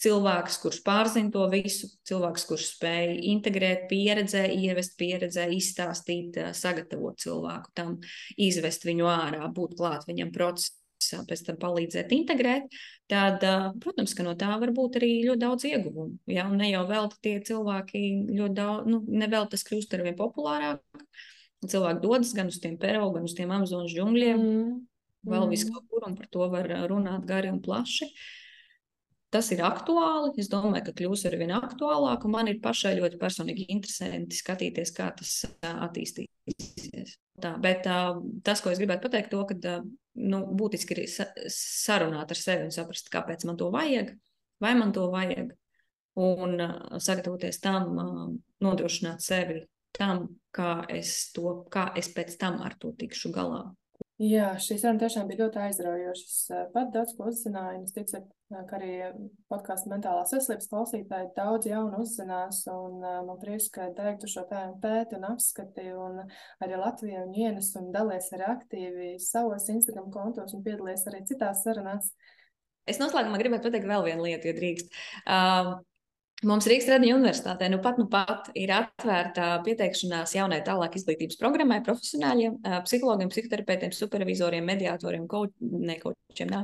cilvēks, 0.03 0.59
kurš 0.61 0.79
pārzina 0.85 1.31
to 1.33 1.47
visu, 1.49 1.89
cilvēks, 2.07 2.45
kurš 2.49 2.67
spēj 2.75 3.15
integrēt 3.31 3.87
pieredzē, 3.89 4.45
ievest 4.53 4.97
pieredzē, 4.99 5.47
izstāstīt, 5.55 6.37
sagatavot 6.57 7.17
cilvēku 7.23 7.73
tam, 7.77 7.97
izvest 8.37 8.85
viņu 8.85 9.09
ārā, 9.09 9.47
būt 9.55 9.77
klāt 9.79 10.07
viņam 10.09 10.33
procesā 10.35 10.82
pēc 11.29 11.43
tam 11.47 11.57
palīdzēt 11.61 12.13
integrēt, 12.15 12.77
tad, 13.11 13.43
protams, 13.83 14.15
ka 14.17 14.25
no 14.25 14.35
tā 14.39 14.51
var 14.61 14.73
būt 14.75 14.99
arī 14.99 15.11
ļoti 15.27 15.41
daudz 15.43 15.67
ieguvumu. 15.69 16.17
Ja? 16.31 16.47
Un 16.49 16.61
ne 16.61 16.71
jau 16.71 16.83
vēl 16.89 17.09
tie 17.23 17.37
cilvēki 17.45 18.03
ļoti 18.31 18.57
daudz, 18.59 18.89
nu, 18.89 19.01
ne 19.07 19.29
vēl 19.31 19.49
tas 19.51 19.65
kļūst 19.67 19.95
ar 19.97 20.05
vien 20.07 20.17
populārāk. 20.19 20.83
Cilvēki 21.63 22.03
dodas 22.03 22.33
gan 22.35 22.49
uz 22.51 22.59
tiem 22.59 22.75
Peru, 22.79 23.07
gan 23.15 23.27
uz 23.27 23.35
tiem 23.37 23.51
Amazonas 23.55 23.93
džungļiem, 23.95 24.39
mm. 24.39 24.71
vēl 25.31 25.45
mm. 25.45 25.51
viskaur 25.53 25.83
kur, 25.87 26.07
un 26.09 26.17
par 26.19 26.31
to 26.31 26.47
var 26.51 26.67
runāt 26.91 27.27
gari 27.29 27.51
un 27.53 27.61
plaši. 27.63 28.09
Tas 29.33 29.49
ir 29.53 29.63
aktuāli. 29.65 30.35
Es 30.41 30.49
domāju, 30.51 30.83
ka 30.87 30.93
kļūs 30.99 31.25
ar 31.29 31.35
vien 31.39 31.53
aktuālāk, 31.57 32.27
man 32.29 32.51
ir 32.51 32.59
pašai 32.61 32.93
ļoti 32.99 33.17
personīgi 33.21 33.65
interesanti 33.73 34.37
skatīties, 34.37 34.93
kā 34.93 35.09
tas 35.17 35.39
attīstīsies. 35.65 37.17
Tā, 37.41 37.55
bet 37.61 37.87
tas, 38.45 38.61
ko 38.61 38.69
es 38.69 38.81
gribētu 38.81 39.07
pateikt, 39.07 39.33
to, 39.33 39.41
ka 39.49 39.79
nu, 40.21 40.43
būtiski 40.53 40.95
ir 40.95 41.09
sarunāt 41.49 42.29
ar 42.29 42.39
sevi 42.39 42.67
un 42.67 42.73
saprast, 42.75 43.09
kāpēc 43.13 43.47
man 43.49 43.57
to 43.57 43.71
vajag, 43.73 44.13
vai 44.61 44.75
man 44.77 44.93
to 44.93 45.07
vajag, 45.11 45.55
un 46.21 46.59
sagatavoties 47.01 47.57
tam, 47.63 47.97
nodrošināt 48.61 49.25
sevi 49.25 49.63
tam, 49.97 50.27
kā 50.53 50.83
es, 50.93 51.31
to, 51.33 51.63
kā 51.73 51.89
es 51.97 52.09
pēc 52.13 52.37
tam 52.41 52.61
ar 52.65 52.77
to 52.77 52.93
tikšu 52.97 53.33
galā. 53.33 53.65
Jā, 54.23 54.53
šī 54.61 54.77
saruna 54.79 55.01
tiešām 55.01 55.27
bija 55.27 55.41
ļoti 55.41 55.59
aizraujoša. 55.59 56.27
Es 56.29 56.69
pat 56.71 56.91
daudz 56.93 57.11
ko 57.17 57.25
uzzināju, 57.27 57.81
es 57.83 57.95
ticu, 57.95 58.21
ka 58.53 58.77
arī 58.77 58.91
podkāstu 59.51 59.89
mentālās 59.91 60.31
veselības 60.31 60.69
klausītāji 60.71 61.31
daudz 61.35 61.67
jaunu 61.67 61.99
uzzinās, 62.05 62.61
un 62.71 63.01
man 63.01 63.41
prieks, 63.41 63.67
ka 63.73 63.89
Dēgtu 63.97 64.29
šo 64.31 64.45
tēmu 64.51 64.77
pēti 64.83 65.17
un 65.17 65.27
apskati, 65.27 65.87
un 66.05 66.21
arī 66.63 66.79
Latviju 66.79 67.25
un 67.25 67.35
ienes 67.35 67.73
un 67.79 67.89
dalies 67.95 68.29
arī 68.37 68.47
aktīvi 68.53 69.09
savos 69.23 69.67
Instagram 69.73 70.07
kontos 70.13 70.55
un 70.55 70.63
piedalies 70.63 71.03
arī 71.11 71.25
citās 71.27 71.65
sarunās. 71.65 72.13
Es 72.87 73.01
noslēgumā 73.03 73.41
gribētu 73.41 73.67
pateikt 73.67 73.89
vēl 73.91 74.07
vienu 74.07 74.29
lietu, 74.29 74.51
ja 74.51 74.55
drīkst. 74.61 75.01
Uh, 75.23 75.75
Mums 76.47 76.67
Rīgas 76.67 76.89
Tradiņu 76.89 77.15
universitātē 77.17 77.69
nu 77.71 77.79
pat, 77.83 77.99
nu 78.01 78.05
pat 78.11 78.49
ir 78.59 78.71
atvērta 78.75 79.47
pieteikšanās 79.63 80.35
jaunai 80.35 80.59
tālāk 80.65 80.97
izglītības 80.99 81.39
programmai 81.39 81.79
profesionāļiem, 81.85 82.57
psihologiem, 82.83 83.31
psihoterapeitiem, 83.31 83.93
supervizoriem, 83.95 84.65
mediatoriem, 84.67 85.27
kaut, 85.31 85.53
ne 85.59 85.95
kočiem, 86.01 86.51
nā, 86.51 86.63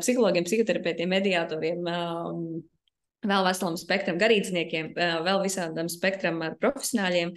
psihologiem, 0.00 0.46
psihoterapeitiem, 0.48 1.12
mediatoriem, 1.12 1.90
vēl 3.28 3.44
veselam 3.46 3.76
spektram, 3.78 4.16
garīdzniekiem, 4.22 4.94
vēl 4.96 5.42
visādam 5.44 5.90
spektram 5.92 6.40
ar 6.46 6.56
profesionāļiem, 6.62 7.34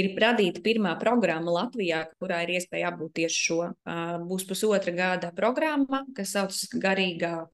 ir 0.00 0.10
radīta 0.18 0.64
pirmā 0.64 0.96
programma 1.02 1.54
Latvijā, 1.60 2.06
kurā 2.18 2.40
ir 2.46 2.56
iespēja 2.56 2.90
apbūt 2.94 3.14
tieši 3.20 3.44
šo. 3.44 3.60
Būs 4.24 4.48
pusotra 4.48 4.96
gada 4.96 5.30
programma, 5.36 6.02
kas 6.16 6.34
saucas 6.34 6.66
Garīgā 6.72 7.44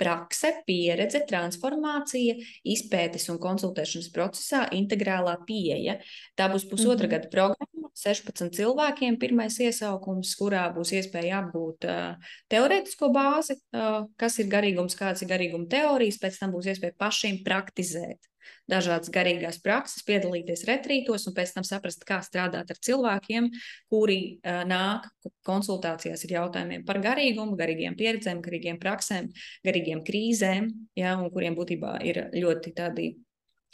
prakse, 0.00 0.52
pieredze, 0.66 1.22
transformācija, 1.28 2.36
izpētes 2.64 3.28
un 3.32 3.38
konsultēšanas 3.42 4.10
procesā, 4.14 4.64
integrālā 4.76 5.36
pieeja. 5.46 5.98
Tā 6.36 6.48
būs 6.52 6.68
pusotra 6.70 7.06
mm 7.06 7.10
-hmm. 7.10 7.16
gada 7.16 7.28
programma, 7.28 7.71
16 7.98 8.52
cilvēkiem. 8.56 9.18
Pirmais 9.20 9.58
iesaukums, 9.62 10.34
kurā 10.38 10.64
būs 10.74 10.94
iespēja 10.96 11.42
apgūt 11.42 11.86
uh, 11.88 12.34
teorētisko 12.52 13.12
bāzi, 13.14 13.58
uh, 13.76 14.04
kas 14.20 14.38
ir 14.42 14.50
garīgums, 14.52 14.96
kādas 14.98 15.24
ir 15.24 15.32
garīguma 15.32 15.68
teorijas, 15.70 16.20
pēc 16.22 16.40
tam 16.40 16.54
būs 16.56 16.70
iespēja 16.72 16.98
pašiem 17.00 17.42
praktizēt 17.46 18.32
dažādas 18.70 19.10
garīgās 19.12 19.60
prakses, 19.62 20.04
piedalīties 20.06 20.64
retrītos 20.68 21.26
un 21.28 21.36
pēc 21.36 21.52
tam 21.56 21.66
saprast, 21.66 22.04
kā 22.06 22.20
strādāt 22.24 22.72
ar 22.72 22.80
cilvēkiem, 22.88 23.50
kuri 23.92 24.20
uh, 24.38 24.62
nāk 24.68 25.08
konsultācijās 25.46 26.24
ar 26.26 26.36
jautājumiem 26.38 26.86
par 26.88 27.02
garīgumu, 27.04 27.58
garīgiem 27.58 27.98
pieredzēm, 27.98 28.42
garīgiem 28.44 28.80
praksēm, 28.82 29.30
garīgiem 29.66 30.02
krīzēm, 30.06 30.72
ja, 30.98 31.18
un 31.20 31.30
kuriem 31.34 31.58
būtībā 31.58 31.98
ir 32.08 32.24
ļoti 32.34 32.74
tādi 32.78 33.12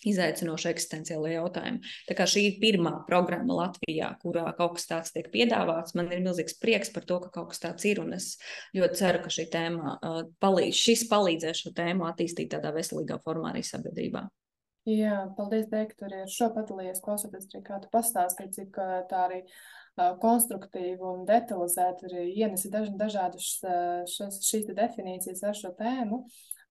izaicinoši 0.07 0.71
eksistenciāli 0.71 1.35
jautājumi. 1.35 1.81
Tā 2.09 2.17
kā 2.19 2.27
šī 2.31 2.45
ir 2.47 2.59
pirmā 2.63 2.93
programma 3.09 3.57
Latvijā, 3.63 4.13
kurā 4.23 4.47
kaut 4.59 4.77
kas 4.77 4.87
tāds 4.91 5.15
tiek 5.15 5.31
piedāvāts, 5.33 5.97
man 5.99 6.13
ir 6.15 6.23
milzīgs 6.25 6.59
prieks 6.63 6.93
par 6.95 7.07
to, 7.09 7.19
ka 7.25 7.33
kaut 7.35 7.53
kas 7.53 7.65
tāds 7.65 7.89
ir. 7.89 7.99
Es 8.15 8.37
ļoti 8.77 9.01
ceru, 9.01 9.23
ka 9.25 9.33
šī 9.35 9.49
tēma 9.51 9.95
uh, 9.97 10.21
palīdz, 10.43 10.77
šis 10.79 11.09
palīdzēs 11.11 11.65
šo 11.65 11.73
tēmu 11.75 12.07
attīstīt 12.07 12.53
tādā 12.55 12.71
veselīgā 12.77 13.19
formā 13.25 13.51
arī 13.53 13.65
sabiedrībā. 13.67 14.29
Jā, 14.89 15.27
paldies, 15.37 15.67
Dēk, 15.69 15.91
tur 15.99 16.15
ir 16.15 16.31
šo 16.33 16.49
padalījies, 16.55 17.03
klausoties 17.05 17.51
arī, 17.51 17.65
kā 17.67 17.81
tu 17.83 17.91
pastāstīji, 17.93 18.55
cik 18.55 18.79
tā 19.11 19.25
arī 19.27 19.43
uh, 19.43 20.15
konstruktīvi 20.23 21.03
un 21.03 21.27
detalizēti 21.29 22.07
arī 22.09 22.25
ienesi 22.39 22.71
daž, 22.73 22.93
dažādas 22.97 23.51
šas, 24.15 24.39
šīs 24.47 24.71
definīcijas 24.79 25.45
ar 25.51 25.59
šo 25.59 25.75
tēmu. 25.79 26.23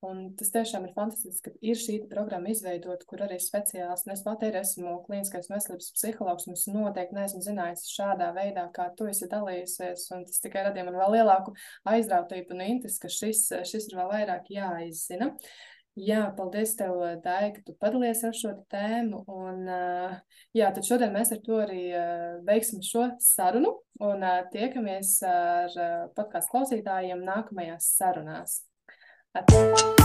Un 0.08 0.20
tas 0.40 0.52
tiešām 0.54 0.88
ir 0.88 0.94
fantastiski, 0.96 1.52
ka 1.52 1.68
ir 1.70 1.80
šī 1.80 1.98
programma 2.12 2.52
izveidota, 2.52 3.06
kur 3.10 3.24
arī 3.26 3.40
speciālisti, 3.44 4.08
un 4.08 4.16
es 4.16 4.24
pat 4.26 4.44
arī 4.48 4.62
esmu 4.62 4.98
klīniskais 5.08 5.50
veselības 5.52 5.94
psihologs, 5.98 6.48
un 6.48 6.58
es 6.58 6.68
noteikti 6.72 7.18
neesmu 7.18 7.42
zinājis 7.46 7.88
šādā 7.92 8.30
veidā, 8.38 8.68
kā 8.76 8.90
tu 8.98 9.10
esi 9.12 9.30
dalījusies, 9.32 10.06
un 10.16 10.28
tas 10.28 10.44
tikai 10.44 10.68
radīja 10.70 10.88
man 10.88 11.00
vēl 11.02 11.18
lielāku 11.20 11.56
aizrautību 11.94 12.56
un 12.56 12.68
interesi, 12.70 13.02
ka 13.04 13.12
šis, 13.12 13.48
šis 13.68 13.90
ir 13.90 13.98
vēl 14.02 14.14
vairāk 14.14 14.54
jāizzina. 14.54 15.34
Jā, 15.98 16.28
paldies 16.38 16.76
tev, 16.78 17.00
Dai, 17.24 17.50
ka 17.56 17.64
tu 17.66 17.74
padalies 17.82 18.22
ar 18.28 18.36
šo 18.38 18.52
tēmu. 18.70 19.24
Un, 19.34 19.66
jā, 20.54 20.70
tad 20.76 20.86
šodien 20.86 21.10
mēs 21.16 21.34
ar 21.34 21.42
to 21.42 21.58
arī 21.64 21.82
beigsim 22.46 22.86
šo 22.86 23.08
sarunu 23.24 23.74
un 24.06 24.30
tiekamies 24.54 25.18
ar 25.26 25.78
podkāstu 26.14 26.54
klausītājiem 26.54 27.26
nākamajās 27.26 27.94
sarunās. 27.98 28.60
At 29.34 29.97